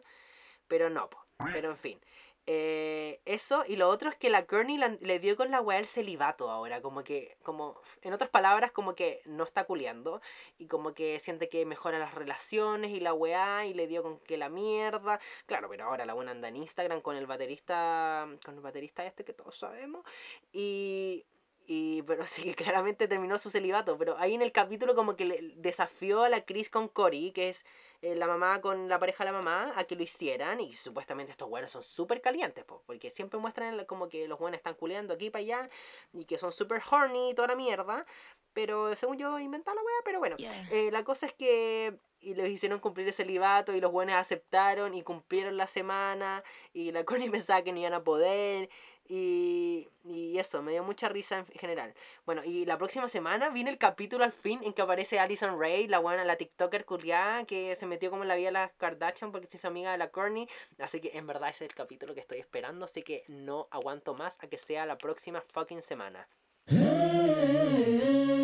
Pero 0.69 0.89
no, 0.89 1.09
po. 1.09 1.25
Pero 1.51 1.71
en 1.71 1.77
fin. 1.77 1.99
Eh, 2.47 3.21
eso, 3.25 3.63
y 3.67 3.75
lo 3.75 3.87
otro 3.89 4.09
es 4.09 4.15
que 4.15 4.29
la 4.29 4.45
Kearney 4.45 4.79
le 4.99 5.19
dio 5.19 5.37
con 5.37 5.51
la 5.51 5.61
weá 5.61 5.77
el 5.79 5.87
celibato 5.87 6.49
ahora, 6.49 6.81
como 6.81 7.03
que, 7.03 7.37
como, 7.43 7.79
en 8.01 8.13
otras 8.13 8.29
palabras, 8.29 8.71
como 8.71 8.95
que 8.95 9.21
no 9.25 9.43
está 9.43 9.65
culeando, 9.65 10.21
y 10.57 10.67
como 10.67 10.93
que 10.93 11.19
siente 11.19 11.49
que 11.49 11.65
mejora 11.65 11.99
las 11.99 12.15
relaciones 12.15 12.91
y 12.91 12.99
la 12.99 13.13
weá, 13.13 13.65
y 13.65 13.73
le 13.73 13.87
dio 13.87 14.01
con 14.01 14.19
que 14.19 14.37
la 14.37 14.49
mierda, 14.49 15.19
claro, 15.45 15.69
pero 15.69 15.85
ahora 15.85 16.05
la 16.05 16.13
buena 16.13 16.31
anda 16.31 16.47
en 16.47 16.57
Instagram 16.57 17.01
con 17.01 17.15
el 17.15 17.27
baterista, 17.27 18.27
con 18.43 18.55
el 18.55 18.61
baterista 18.61 19.05
este 19.05 19.23
que 19.23 19.33
todos 19.33 19.57
sabemos, 19.57 20.03
y, 20.51 21.25
y, 21.67 22.01
pero 22.03 22.25
sí 22.27 22.43
que 22.43 22.55
claramente 22.55 23.07
terminó 23.07 23.37
su 23.37 23.49
celibato, 23.49 23.97
pero 23.97 24.17
ahí 24.17 24.33
en 24.33 24.41
el 24.41 24.51
capítulo 24.51 24.95
como 24.95 25.15
que 25.15 25.25
le 25.25 25.53
desafió 25.57 26.23
a 26.23 26.29
la 26.29 26.45
Chris 26.45 26.69
con 26.69 26.87
Cory, 26.87 27.31
que 27.31 27.49
es 27.49 27.65
eh, 28.01 28.15
la 28.15 28.25
mamá 28.27 28.61
con 28.61 28.87
la 28.89 28.97
pareja 28.99 29.23
de 29.23 29.31
la 29.31 29.37
mamá 29.37 29.73
a 29.75 29.83
que 29.83 29.95
lo 29.95 30.03
hicieran 30.03 30.59
y 30.59 30.73
supuestamente 30.73 31.31
estos 31.31 31.47
buenos 31.49 31.71
son 31.71 31.83
súper 31.83 32.19
calientes, 32.21 32.63
po, 32.65 32.81
porque 32.87 33.11
siempre 33.11 33.39
muestran 33.39 33.73
el- 33.79 33.85
como 33.85 34.09
que 34.09 34.27
los 34.27 34.39
buenos 34.39 34.57
están 34.57 34.73
culeando 34.73 35.13
aquí 35.13 35.29
para 35.29 35.41
allá 35.43 35.69
y 36.13 36.25
que 36.25 36.37
son 36.37 36.51
súper 36.51 36.81
horny 36.89 37.29
y 37.31 37.33
toda 37.35 37.49
la 37.49 37.55
mierda, 37.55 38.05
pero 38.53 38.95
según 38.95 39.17
yo 39.17 39.37
inventaron 39.39 39.75
la 39.77 39.83
wea, 39.83 39.95
pero 40.03 40.19
bueno, 40.19 40.35
eh, 40.71 40.89
la 40.91 41.03
cosa 41.03 41.25
es 41.27 41.33
que 41.33 41.93
y 42.23 42.35
les 42.35 42.49
hicieron 42.51 42.79
cumplir 42.79 43.07
ese 43.07 43.25
libato 43.25 43.73
y 43.73 43.81
los 43.81 43.91
buenos 43.91 44.15
aceptaron 44.15 44.93
y 44.93 45.01
cumplieron 45.01 45.57
la 45.57 45.65
semana 45.65 46.43
y 46.71 46.91
la 46.91 47.03
Connie 47.05 47.29
pensaba 47.31 47.63
que 47.63 47.71
no 47.71 47.79
iban 47.79 47.93
a 47.93 48.03
poder 48.03 48.69
y, 49.07 49.89
y 50.05 50.37
eso, 50.37 50.61
me 50.61 50.71
dio 50.71 50.83
mucha 50.83 51.09
risa 51.09 51.39
en 51.39 51.45
general. 51.45 51.93
Bueno, 52.25 52.43
y 52.43 52.65
la 52.65 52.77
próxima 52.77 53.07
semana 53.09 53.49
viene 53.49 53.69
el 53.69 53.77
capítulo 53.77 54.23
al 54.23 54.31
fin 54.31 54.61
en 54.63 54.73
que 54.73 54.81
aparece 54.81 55.19
Alison 55.19 55.59
Ray, 55.59 55.87
la 55.87 55.99
buena, 55.99 56.23
la 56.23 56.37
TikToker 56.37 56.85
culiada 56.85 57.45
que 57.45 57.75
se 57.75 57.85
metió 57.85 58.09
como 58.09 58.23
en 58.23 58.29
la 58.29 58.35
vida 58.35 58.47
de 58.47 58.53
las 58.53 58.71
Kardashian 58.73 59.31
porque 59.31 59.47
se 59.47 59.57
hizo 59.57 59.67
amiga 59.67 59.91
de 59.91 59.97
la 59.97 60.09
Courtney. 60.09 60.47
Así 60.79 61.01
que 61.01 61.11
en 61.17 61.27
verdad 61.27 61.49
ese 61.49 61.65
es 61.65 61.71
el 61.71 61.75
capítulo 61.75 62.13
que 62.13 62.21
estoy 62.21 62.39
esperando, 62.39 62.85
así 62.85 63.03
que 63.03 63.23
no 63.27 63.67
aguanto 63.71 64.13
más 64.13 64.37
a 64.41 64.47
que 64.47 64.57
sea 64.57 64.85
la 64.85 64.97
próxima 64.97 65.41
fucking 65.41 65.81
semana. 65.81 66.27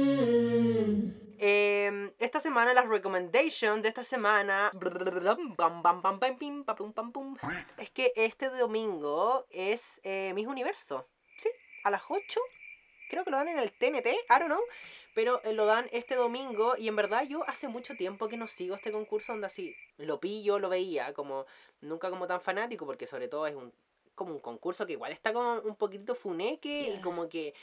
Em, 1.40 2.12
esta 2.18 2.40
semana, 2.40 2.74
las 2.74 2.88
recommendations 2.88 3.84
de 3.84 3.90
esta 3.90 4.04
semana. 4.04 4.72
Es 7.78 7.92
que 7.92 8.12
este 8.16 8.50
domingo 8.50 9.46
es 9.50 10.00
eh, 10.04 10.32
Miss 10.34 10.48
Universo. 10.48 11.08
Sí, 11.38 11.50
a 11.84 11.92
las 11.92 12.02
8. 12.08 12.40
Creo 13.10 13.24
que 13.24 13.32
lo 13.32 13.38
dan 13.38 13.50
en 13.50 13.60
el 13.60 13.72
TNT, 13.72 14.08
I 14.08 14.40
don't 14.40 14.48
know. 14.48 14.62
Pero 15.14 15.42
lo 15.54 15.66
dan 15.66 15.88
este 15.92 16.16
domingo 16.16 16.76
y 16.78 16.88
en 16.88 16.96
verdad 16.96 17.24
yo 17.24 17.48
hace 17.48 17.68
mucho 17.68 17.96
tiempo 17.96 18.28
que 18.28 18.38
no 18.38 18.48
sigo 18.48 18.76
este 18.76 18.92
concurso 18.92 19.32
donde 19.32 19.48
así 19.48 19.76
lo 19.98 20.20
pillo, 20.20 20.60
lo 20.60 20.70
veía, 20.70 21.14
como 21.14 21.46
nunca 21.82 22.10
como 22.12 22.28
tan 22.28 22.42
fanático 22.42 22.86
porque 22.86 23.08
sobre 23.08 23.28
todo 23.28 23.48
es 23.48 23.56
un 23.56 23.74
como 24.14 24.34
un 24.34 24.40
concurso 24.40 24.86
que 24.86 24.94
igual 24.94 25.12
está 25.12 25.34
como 25.34 25.60
un 25.62 25.76
poquitito 25.76 26.14
funeque 26.14 26.94
y 26.96 27.02
como 27.02 27.30
que 27.30 27.56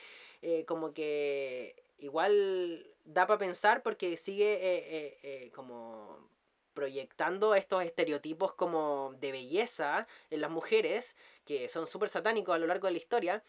como 0.67 0.93
que 0.93 1.77
igual 1.99 2.94
da 3.05 3.27
para 3.27 3.39
pensar 3.39 3.83
porque 3.83 4.17
sigue 4.17 4.55
eh, 4.55 4.61
eh, 4.63 5.19
eh, 5.23 5.51
como 5.53 6.29
proyectando 6.73 7.55
estos 7.55 7.85
estereotipos 7.85 8.55
como 8.55 9.15
de 9.21 9.31
belleza 9.31 10.07
en 10.31 10.41
las 10.41 10.51
mujeres 10.51 11.17
que 11.45 11.69
son 11.69 11.87
súper 11.87 12.09
satánicos 12.09 12.55
a 12.55 12.59
lo 12.59 12.67
largo 12.67 12.87
de 12.87 12.93
la 12.93 12.99
historia 12.99 13.45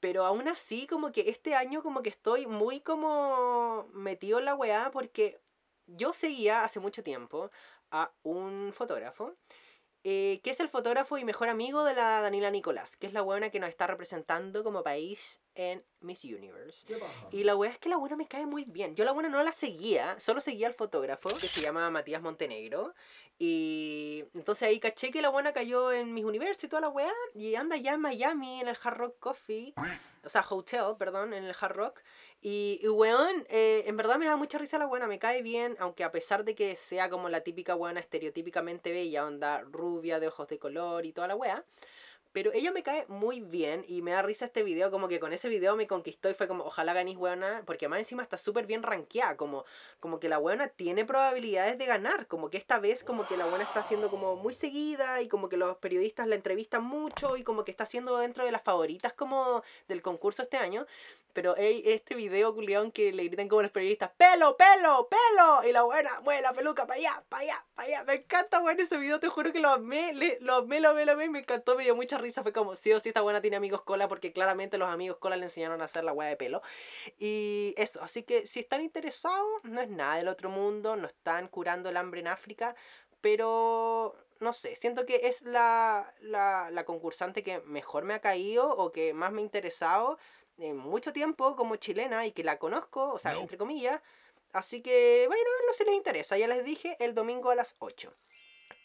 pero 0.00 0.24
aún 0.26 0.48
así 0.48 0.86
como 0.86 1.12
que 1.12 1.30
este 1.30 1.54
año 1.54 1.82
como 1.82 2.02
que 2.02 2.10
estoy 2.10 2.46
muy 2.46 2.80
como 2.80 3.88
metido 3.94 4.38
en 4.38 4.44
la 4.44 4.54
weá 4.54 4.90
porque 4.92 5.40
yo 5.86 6.12
seguía 6.12 6.62
hace 6.62 6.78
mucho 6.80 7.02
tiempo 7.02 7.50
a 7.90 8.12
un 8.22 8.72
fotógrafo 8.74 9.34
que 10.02 10.40
es 10.42 10.60
el 10.60 10.70
fotógrafo 10.70 11.18
y 11.18 11.24
mejor 11.24 11.50
amigo 11.50 11.84
de 11.84 11.92
la 11.92 12.22
Danila 12.22 12.50
Nicolás, 12.50 12.96
que 12.96 13.06
es 13.06 13.12
la 13.12 13.20
buena 13.20 13.50
que 13.50 13.60
nos 13.60 13.68
está 13.68 13.86
representando 13.86 14.64
como 14.64 14.82
país 14.82 15.42
en 15.58 15.82
Miss 16.00 16.22
Universe. 16.22 16.86
Y 17.32 17.42
la 17.42 17.56
weá 17.56 17.72
es 17.72 17.78
que 17.78 17.88
la 17.88 17.96
buena 17.96 18.14
me 18.14 18.28
cae 18.28 18.46
muy 18.46 18.64
bien. 18.64 18.94
Yo 18.94 19.04
la 19.04 19.10
buena 19.10 19.28
no 19.28 19.42
la 19.42 19.50
seguía, 19.50 20.18
solo 20.20 20.40
seguía 20.40 20.68
al 20.68 20.74
fotógrafo, 20.74 21.30
que 21.30 21.48
se 21.48 21.60
llama 21.60 21.90
Matías 21.90 22.22
Montenegro. 22.22 22.94
Y 23.40 24.24
entonces 24.34 24.68
ahí 24.68 24.78
caché 24.78 25.10
que 25.10 25.20
la 25.20 25.30
buena 25.30 25.52
cayó 25.52 25.90
en 25.90 26.14
Miss 26.14 26.24
Universe 26.24 26.64
y 26.64 26.68
toda 26.68 26.82
la 26.82 26.88
weá. 26.90 27.12
Y 27.34 27.56
anda 27.56 27.76
ya 27.76 27.94
en 27.94 28.00
Miami, 28.00 28.60
en 28.60 28.68
el 28.68 28.76
Hard 28.80 28.98
Rock 28.98 29.18
Coffee. 29.18 29.74
O 30.24 30.28
sea, 30.28 30.46
Hotel, 30.48 30.94
perdón, 30.96 31.34
en 31.34 31.42
el 31.42 31.54
Hard 31.60 31.74
Rock. 31.74 32.02
Y, 32.40 32.78
y 32.80 32.88
weón, 32.88 33.44
eh, 33.48 33.82
en 33.86 33.96
verdad 33.96 34.16
me 34.16 34.26
da 34.26 34.36
mucha 34.36 34.58
risa 34.58 34.78
la 34.78 34.86
buena, 34.86 35.08
me 35.08 35.18
cae 35.18 35.42
bien, 35.42 35.76
aunque 35.80 36.04
a 36.04 36.12
pesar 36.12 36.44
de 36.44 36.54
que 36.54 36.76
sea 36.76 37.10
como 37.10 37.28
la 37.28 37.40
típica 37.40 37.74
buena 37.74 37.98
estereotípicamente 37.98 38.92
bella, 38.92 39.26
onda 39.26 39.62
rubia, 39.62 40.20
de 40.20 40.28
ojos 40.28 40.46
de 40.46 40.60
color 40.60 41.04
y 41.04 41.12
toda 41.12 41.26
la 41.26 41.34
wea. 41.34 41.64
Pero 42.32 42.52
ella 42.52 42.70
me 42.70 42.82
cae 42.82 43.06
muy 43.08 43.40
bien 43.40 43.84
y 43.88 44.02
me 44.02 44.12
da 44.12 44.22
risa 44.22 44.46
este 44.46 44.62
video, 44.62 44.90
como 44.90 45.08
que 45.08 45.18
con 45.18 45.32
ese 45.32 45.48
video 45.48 45.76
me 45.76 45.86
conquistó 45.86 46.28
y 46.28 46.34
fue 46.34 46.46
como, 46.46 46.64
ojalá 46.64 46.92
ganéis 46.92 47.16
weona, 47.16 47.62
porque 47.66 47.88
más 47.88 47.98
encima 48.00 48.22
está 48.22 48.36
súper 48.36 48.66
bien 48.66 48.82
rankeada, 48.82 49.36
como, 49.36 49.64
como 49.98 50.20
que 50.20 50.28
la 50.28 50.38
weona 50.38 50.68
tiene 50.68 51.04
probabilidades 51.04 51.78
de 51.78 51.86
ganar, 51.86 52.26
como 52.26 52.50
que 52.50 52.58
esta 52.58 52.78
vez 52.78 53.02
como 53.02 53.26
que 53.26 53.36
la 53.36 53.46
buena 53.46 53.64
está 53.64 53.82
siendo 53.82 54.10
como 54.10 54.36
muy 54.36 54.54
seguida 54.54 55.22
y 55.22 55.28
como 55.28 55.48
que 55.48 55.56
los 55.56 55.78
periodistas 55.78 56.26
la 56.26 56.34
entrevistan 56.34 56.84
mucho 56.84 57.36
y 57.36 57.44
como 57.44 57.64
que 57.64 57.70
está 57.70 57.86
siendo 57.86 58.18
dentro 58.18 58.44
de 58.44 58.52
las 58.52 58.62
favoritas 58.62 59.12
como 59.14 59.62
del 59.88 60.02
concurso 60.02 60.42
este 60.42 60.58
año. 60.58 60.86
Pero 61.32 61.56
ey, 61.56 61.82
este 61.84 62.14
video 62.14 62.54
culión 62.54 62.90
que 62.90 63.12
le 63.12 63.24
gritan 63.24 63.48
como 63.48 63.62
los 63.62 63.70
periodistas, 63.70 64.10
pelo, 64.16 64.56
pelo, 64.56 65.08
pelo, 65.08 65.68
y 65.68 65.72
la 65.72 65.82
buena 65.82 66.20
mueve 66.22 66.42
la 66.42 66.52
peluca 66.52 66.86
para 66.86 66.98
allá, 66.98 67.22
para 67.28 67.42
allá, 67.42 67.64
para 67.74 67.88
allá. 67.88 68.04
Me 68.04 68.14
encanta, 68.14 68.58
bueno, 68.60 68.82
ese 68.82 68.96
video, 68.96 69.20
te 69.20 69.28
juro 69.28 69.52
que 69.52 69.60
lo 69.60 69.68
amé, 69.68 70.12
le- 70.14 70.38
lo 70.40 70.54
amé, 70.56 70.80
lo 70.80 70.90
amé, 70.90 71.04
lo 71.04 71.12
amé, 71.12 71.28
me 71.28 71.40
encantó, 71.40 71.76
me 71.76 71.84
dio 71.84 71.94
mucha 71.94 72.18
risa. 72.18 72.42
Fue 72.42 72.52
como, 72.52 72.74
sí 72.76 72.92
o 72.92 73.00
sí, 73.00 73.10
esta 73.10 73.20
buena 73.20 73.40
tiene 73.40 73.56
amigos 73.56 73.82
cola, 73.82 74.08
porque 74.08 74.32
claramente 74.32 74.78
los 74.78 74.88
amigos 74.88 75.18
cola 75.18 75.36
le 75.36 75.44
enseñaron 75.44 75.80
a 75.80 75.84
hacer 75.84 76.02
la 76.02 76.12
weá 76.12 76.28
de 76.28 76.36
pelo. 76.36 76.62
Y 77.18 77.74
eso, 77.76 78.02
así 78.02 78.22
que 78.22 78.46
si 78.46 78.60
están 78.60 78.82
interesados, 78.82 79.64
no 79.64 79.80
es 79.80 79.88
nada 79.88 80.16
del 80.16 80.28
otro 80.28 80.50
mundo, 80.50 80.96
no 80.96 81.06
están 81.06 81.48
curando 81.48 81.88
el 81.90 81.96
hambre 81.96 82.20
en 82.20 82.28
África, 82.28 82.74
pero 83.20 84.16
no 84.40 84.52
sé, 84.52 84.76
siento 84.76 85.04
que 85.04 85.20
es 85.24 85.42
la, 85.42 86.14
la, 86.20 86.70
la 86.70 86.84
concursante 86.84 87.42
que 87.42 87.60
mejor 87.60 88.04
me 88.04 88.14
ha 88.14 88.20
caído 88.20 88.70
o 88.76 88.92
que 88.92 89.12
más 89.12 89.32
me 89.32 89.40
ha 89.40 89.44
interesado 89.44 90.18
en 90.58 90.76
mucho 90.76 91.12
tiempo 91.12 91.56
como 91.56 91.76
chilena 91.76 92.26
y 92.26 92.32
que 92.32 92.44
la 92.44 92.58
conozco, 92.58 93.12
o 93.12 93.18
sea, 93.18 93.38
entre 93.38 93.56
comillas. 93.56 94.00
Así 94.52 94.82
que, 94.82 95.24
bueno, 95.28 95.44
no 95.66 95.74
si 95.74 95.84
les 95.84 95.94
interesa. 95.94 96.36
Ya 96.38 96.48
les 96.48 96.64
dije, 96.64 96.96
el 97.00 97.14
domingo 97.14 97.50
a 97.50 97.54
las 97.54 97.76
8. 97.78 98.10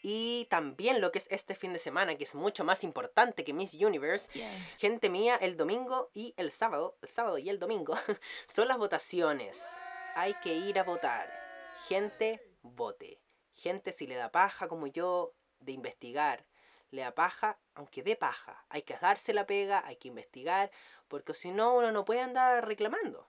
Y 0.02 0.46
también 0.50 1.00
lo 1.00 1.10
que 1.10 1.18
es 1.18 1.26
este 1.30 1.54
fin 1.54 1.72
de 1.72 1.78
semana, 1.78 2.16
que 2.16 2.24
es 2.24 2.34
mucho 2.34 2.62
más 2.62 2.84
importante 2.84 3.42
que 3.42 3.54
Miss 3.54 3.72
Universe. 3.74 4.28
Gente 4.76 5.08
mía, 5.08 5.36
el 5.36 5.56
domingo 5.56 6.10
y 6.12 6.34
el 6.36 6.50
sábado, 6.50 6.98
el 7.00 7.08
sábado 7.08 7.38
y 7.38 7.48
el 7.48 7.58
domingo, 7.58 7.94
son 8.46 8.68
las 8.68 8.76
votaciones. 8.76 9.64
Hay 10.14 10.34
que 10.34 10.54
ir 10.54 10.78
a 10.78 10.84
votar. 10.84 11.26
Gente, 11.88 12.40
vote. 12.62 13.18
Gente, 13.54 13.92
si 13.92 14.06
le 14.06 14.16
da 14.16 14.30
paja 14.30 14.68
como 14.68 14.86
yo 14.86 15.32
de 15.60 15.72
investigar, 15.72 16.44
le 16.94 17.02
da 17.02 17.14
paja, 17.14 17.58
aunque 17.74 18.02
dé 18.02 18.16
paja. 18.16 18.64
Hay 18.68 18.82
que 18.82 18.96
darse 18.96 19.34
la 19.34 19.46
pega, 19.46 19.84
hay 19.86 19.96
que 19.96 20.08
investigar, 20.08 20.70
porque 21.08 21.34
si 21.34 21.50
no, 21.50 21.74
uno 21.74 21.92
no 21.92 22.04
puede 22.04 22.20
andar 22.20 22.66
reclamando. 22.66 23.28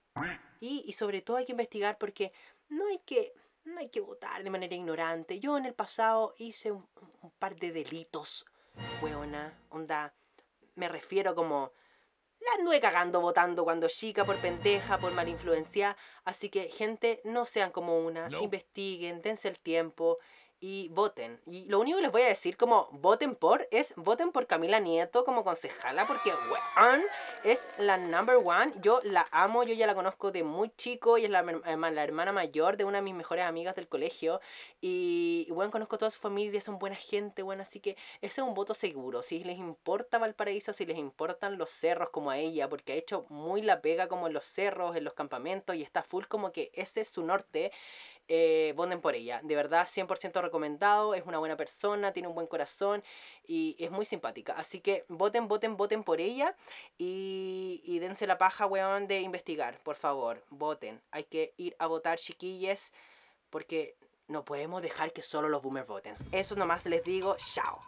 Y, 0.59 0.83
y 0.87 0.93
sobre 0.93 1.21
todo 1.21 1.37
hay 1.37 1.45
que 1.45 1.51
investigar 1.51 1.97
porque 1.97 2.31
no 2.69 2.87
hay 2.87 2.99
que 2.99 3.33
no 3.65 3.79
hay 3.79 3.89
que 3.89 3.99
votar 3.99 4.43
de 4.43 4.49
manera 4.49 4.75
ignorante. 4.75 5.39
Yo 5.39 5.57
en 5.57 5.65
el 5.65 5.73
pasado 5.73 6.35
hice 6.37 6.71
un, 6.71 6.87
par 7.39 7.55
de 7.55 7.71
delitos, 7.71 8.45
weona. 9.01 9.53
Onda, 9.69 10.13
me 10.75 10.87
refiero 10.87 11.35
como... 11.35 11.71
La 12.41 12.59
anduve 12.59 12.79
cagando 12.79 13.21
votando 13.21 13.63
cuando 13.63 13.87
chica 13.87 14.23
por 14.23 14.35
pendeja, 14.35 14.99
por 14.99 15.13
mala 15.13 15.29
influencia. 15.29 15.97
Así 16.25 16.49
que, 16.49 16.69
gente, 16.69 17.21
no 17.23 17.47
sean 17.47 17.71
como 17.71 17.97
una. 17.97 18.27
Investiguen, 18.39 19.23
dense 19.23 19.47
el 19.47 19.57
tiempo 19.57 20.19
y 20.59 20.89
voten. 20.89 21.39
Y 21.45 21.65
lo 21.65 21.79
único 21.79 21.97
que 21.97 22.03
les 22.03 22.11
voy 22.11 22.21
a 22.23 22.27
decir 22.27 22.57
como 22.57 22.87
voten 22.91 23.35
por 23.35 23.67
es 23.71 23.93
voten 23.95 24.31
por 24.31 24.47
Camila 24.47 24.79
Nieto 24.79 25.25
como 25.25 25.43
concejala 25.43 26.05
porque 26.05 26.31
weón 26.31 27.03
es 27.43 27.67
la 27.77 27.97
number 27.97 28.37
one. 28.37 28.73
Yo 28.81 28.99
la 29.03 29.27
amo, 29.31 29.63
yo 29.63 29.73
ya 29.73 29.85
la 29.85 29.95
conozco 29.95 30.31
de 30.31 30.43
muy 30.43 30.71
chico 30.77 31.17
y 31.17 31.25
es 31.25 31.31
la, 31.31 31.43
la 31.43 32.03
hermana 32.03 32.31
mayor 32.31 32.77
de 32.77 32.85
una 32.85 32.97
de 32.97 33.01
mis 33.03 33.15
mejores 33.15 33.45
amigas 33.45 33.75
del 33.75 33.87
colegio. 33.87 34.39
Y 34.81 35.47
bueno, 35.51 35.71
conozco 35.71 35.97
toda 35.97 36.09
su 36.09 36.19
familia, 36.19 36.61
son 36.61 36.79
buena 36.79 36.95
gente, 36.95 37.41
bueno, 37.41 37.61
así 37.61 37.79
que 37.79 37.97
ese 38.21 38.41
es 38.41 38.47
un 38.47 38.53
voto 38.53 38.73
seguro. 38.73 39.23
Si 39.23 39.43
les 39.43 39.57
importa 39.57 40.17
Valparaíso, 40.17 40.73
si 40.73 40.85
les 40.85 40.97
importan 40.97 41.57
los 41.57 41.69
cerros 41.69 42.09
como 42.09 42.31
a 42.31 42.37
ella, 42.37 42.69
porque 42.69 42.93
ha 42.93 42.95
hecho 42.95 43.25
muy 43.29 43.61
la 43.61 43.81
pega 43.81 44.07
como 44.07 44.27
en 44.27 44.33
los 44.33 44.45
cerros, 44.45 44.95
en 44.95 45.03
los 45.03 45.13
campamentos 45.13 45.75
y 45.75 45.81
está 45.81 46.01
full 46.03 46.25
como 46.25 46.51
que 46.51 46.71
ese 46.73 47.01
es 47.01 47.09
su 47.09 47.23
norte 47.23 47.71
eh, 48.27 48.73
voten 48.75 49.01
por 49.01 49.15
ella. 49.15 49.39
De 49.43 49.55
verdad, 49.55 49.87
100% 49.87 50.41
recomendado. 50.41 51.13
Es 51.13 51.25
una 51.25 51.37
buena 51.37 51.57
persona, 51.57 52.11
tiene 52.11 52.27
un 52.27 52.35
buen 52.35 52.47
corazón 52.47 53.03
y 53.47 53.75
es 53.79 53.91
muy 53.91 54.05
simpática. 54.05 54.53
Así 54.53 54.79
que 54.79 55.05
voten, 55.07 55.47
voten, 55.47 55.77
voten 55.77 56.03
por 56.03 56.19
ella 56.19 56.55
y, 56.97 57.81
y 57.85 57.99
dense 57.99 58.27
la 58.27 58.37
paja, 58.37 58.65
weón, 58.65 59.07
de 59.07 59.21
investigar. 59.21 59.79
Por 59.83 59.95
favor, 59.95 60.43
voten. 60.49 61.01
Hay 61.11 61.25
que 61.25 61.53
ir 61.57 61.75
a 61.79 61.87
votar, 61.87 62.19
chiquilles, 62.19 62.91
porque 63.49 63.95
no 64.27 64.43
podemos 64.43 64.81
dejar 64.81 65.13
que 65.13 65.21
solo 65.21 65.49
los 65.49 65.61
boomers 65.61 65.87
voten. 65.87 66.15
Eso 66.31 66.55
nomás 66.55 66.85
les 66.85 67.03
digo, 67.03 67.37
chao. 67.53 67.79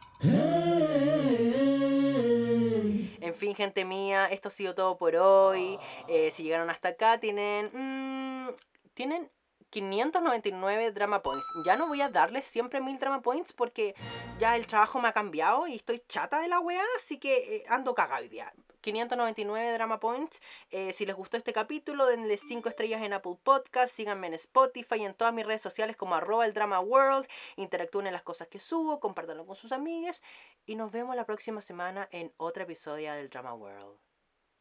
En 3.19 3.33
fin, 3.33 3.55
gente 3.55 3.83
mía, 3.83 4.27
esto 4.27 4.49
ha 4.49 4.51
sido 4.51 4.75
todo 4.75 4.97
por 4.97 5.15
hoy. 5.15 5.79
Eh, 6.07 6.31
si 6.31 6.43
llegaron 6.43 6.69
hasta 6.69 6.89
acá, 6.89 7.19
tienen... 7.19 7.71
Mm, 7.73 8.49
tienen 8.93 9.29
599 9.69 10.91
drama 10.91 11.21
points. 11.21 11.45
Ya 11.65 11.75
no 11.75 11.87
voy 11.87 12.01
a 12.01 12.09
darles 12.09 12.45
siempre 12.45 12.81
1000 12.81 12.99
drama 12.99 13.21
points 13.21 13.53
porque 13.53 13.95
ya 14.39 14.55
el 14.55 14.67
trabajo 14.67 14.99
me 14.99 15.07
ha 15.07 15.13
cambiado 15.13 15.67
y 15.67 15.75
estoy 15.75 16.01
chata 16.07 16.39
de 16.39 16.47
la 16.47 16.59
wea, 16.59 16.83
así 16.95 17.19
que 17.19 17.57
eh, 17.57 17.65
ando 17.67 17.93
cagado 17.95 18.21
hoy 18.21 18.29
día. 18.29 18.53
599 18.81 19.73
drama 19.73 19.99
points. 19.99 20.41
Eh, 20.69 20.93
si 20.93 21.05
les 21.05 21.15
gustó 21.15 21.35
este 21.35 21.51
capítulo, 21.51 22.05
denle 22.05 22.37
5 22.37 22.69
estrellas 22.69 23.01
en 23.01 23.13
Apple 23.13 23.37
Podcast, 23.43 23.93
síganme 23.93 24.27
en 24.27 24.35
Spotify 24.35 24.95
y 24.95 25.05
en 25.05 25.13
todas 25.13 25.33
mis 25.33 25.45
redes 25.45 25.61
sociales 25.61 25.97
como 25.97 26.15
arroba 26.15 26.45
el 26.45 26.53
drama 26.53 26.79
world. 26.79 27.27
Interactúen 27.57 28.07
en 28.07 28.13
las 28.13 28.23
cosas 28.23 28.47
que 28.47 28.59
subo, 28.59 28.99
compártanlo 28.99 29.45
con 29.45 29.55
sus 29.55 29.71
amigues 29.71 30.21
y 30.65 30.75
nos 30.75 30.91
vemos 30.91 31.15
la 31.15 31.25
próxima 31.25 31.61
semana 31.61 32.07
en 32.11 32.31
otro 32.37 32.63
episodio 32.63 33.13
del 33.13 33.29
Drama 33.29 33.53
World. 33.53 33.99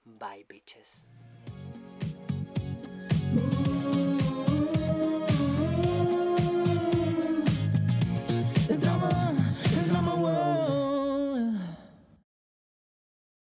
Bye, 0.05 0.45
bitches. 0.45 1.05